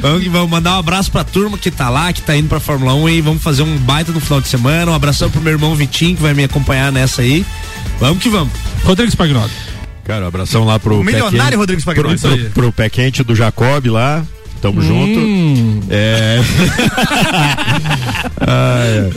Vamos, 0.00 0.22
que 0.22 0.28
vamos 0.30 0.48
mandar 0.50 0.76
um 0.76 0.78
abraço 0.78 1.10
pra 1.10 1.22
turma 1.24 1.58
que 1.58 1.70
tá 1.70 1.90
lá, 1.90 2.10
que 2.12 2.22
tá 2.22 2.34
indo 2.34 2.48
pra 2.48 2.58
Fórmula 2.58 2.94
1 2.94 3.08
e 3.10 3.20
vamos 3.20 3.42
fazer 3.42 3.62
um 3.62 3.76
baita 3.76 4.10
no 4.12 4.20
final 4.20 4.40
de 4.40 4.48
semana. 4.48 4.90
Um 4.90 4.94
abração 4.94 5.30
pro 5.30 5.42
meu 5.42 5.52
irmão 5.52 5.74
Vitinho, 5.74 6.16
que 6.16 6.22
vai 6.22 6.32
me 6.32 6.42
acompanhar 6.44 6.90
nessa 6.90 7.20
aí. 7.20 7.44
Vamos 7.98 8.22
que 8.22 8.30
vamos. 8.30 8.50
Rodrigo 8.82 9.10
Spagnoli. 9.10 9.52
Cara, 10.04 10.24
um 10.24 10.28
abração 10.28 10.64
lá 10.64 10.78
pro 10.78 10.96
O 11.00 11.04
pé 11.04 11.12
milionário 11.12 11.38
quente- 11.42 11.56
Rodrigo 11.56 11.80
Spagnoli, 11.82 12.18
pro, 12.18 12.30
pro, 12.30 12.50
pro 12.50 12.72
pé 12.72 12.88
quente 12.88 13.22
do 13.22 13.34
Jacob 13.34 13.86
lá. 13.88 14.24
Tamo 14.60 14.80
Hum. 14.80 14.82
junto. 14.82 15.86
É. 15.90 16.38
Ah, 18.52 18.82
é. 18.84 19.10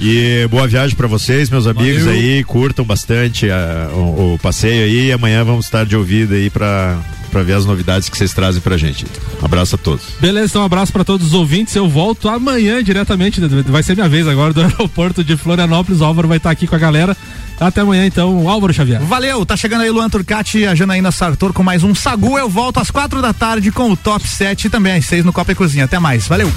E 0.00 0.48
boa 0.48 0.66
viagem 0.66 0.96
pra 0.96 1.06
vocês, 1.06 1.48
meus 1.50 1.66
amigos 1.66 2.02
Valeu. 2.04 2.18
aí. 2.18 2.42
Curtam 2.44 2.84
bastante 2.84 3.48
ah, 3.50 3.88
o, 3.92 4.34
o 4.34 4.38
passeio 4.38 4.84
aí. 4.84 5.08
E 5.08 5.12
amanhã 5.12 5.44
vamos 5.44 5.66
estar 5.66 5.84
de 5.86 5.94
ouvido 5.96 6.34
aí 6.34 6.50
pra 6.50 6.98
para 7.30 7.42
ver 7.42 7.54
as 7.54 7.64
novidades 7.64 8.08
que 8.08 8.16
vocês 8.16 8.32
trazem 8.32 8.60
pra 8.60 8.76
gente. 8.76 9.06
Um 9.40 9.44
abraço 9.44 9.74
a 9.74 9.78
todos. 9.78 10.04
Beleza, 10.20 10.46
então 10.46 10.62
um 10.62 10.64
abraço 10.64 10.92
para 10.92 11.04
todos 11.04 11.28
os 11.28 11.34
ouvintes. 11.34 11.74
Eu 11.74 11.88
volto 11.88 12.28
amanhã 12.28 12.82
diretamente, 12.82 13.40
vai 13.66 13.82
ser 13.82 13.94
minha 13.94 14.08
vez 14.08 14.26
agora 14.26 14.52
do 14.52 14.60
aeroporto 14.62 15.22
de 15.22 15.36
Florianópolis. 15.36 16.00
O 16.00 16.04
Álvaro 16.04 16.28
vai 16.28 16.36
estar 16.36 16.50
aqui 16.50 16.66
com 16.66 16.74
a 16.74 16.78
galera. 16.78 17.16
Até 17.58 17.82
amanhã, 17.82 18.06
então, 18.06 18.48
Álvaro 18.48 18.72
Xavier. 18.72 19.02
Valeu, 19.02 19.44
tá 19.44 19.54
chegando 19.54 19.82
aí 19.82 19.90
Luan 19.90 20.08
Turcati 20.08 20.60
e 20.60 20.66
a 20.66 20.74
Janaína 20.74 21.12
Sartor 21.12 21.52
com 21.52 21.62
mais 21.62 21.84
um 21.84 21.94
Sagu. 21.94 22.38
Eu 22.38 22.48
volto 22.48 22.80
às 22.80 22.90
quatro 22.90 23.20
da 23.20 23.34
tarde 23.34 23.70
com 23.70 23.90
o 23.90 23.96
Top 23.96 24.26
7 24.26 24.66
e 24.66 24.70
também 24.70 24.94
às 24.94 25.04
seis 25.04 25.24
no 25.24 25.32
Copa 25.32 25.52
e 25.52 25.54
Cozinha. 25.54 25.84
Até 25.84 25.98
mais, 25.98 26.26
valeu. 26.26 26.50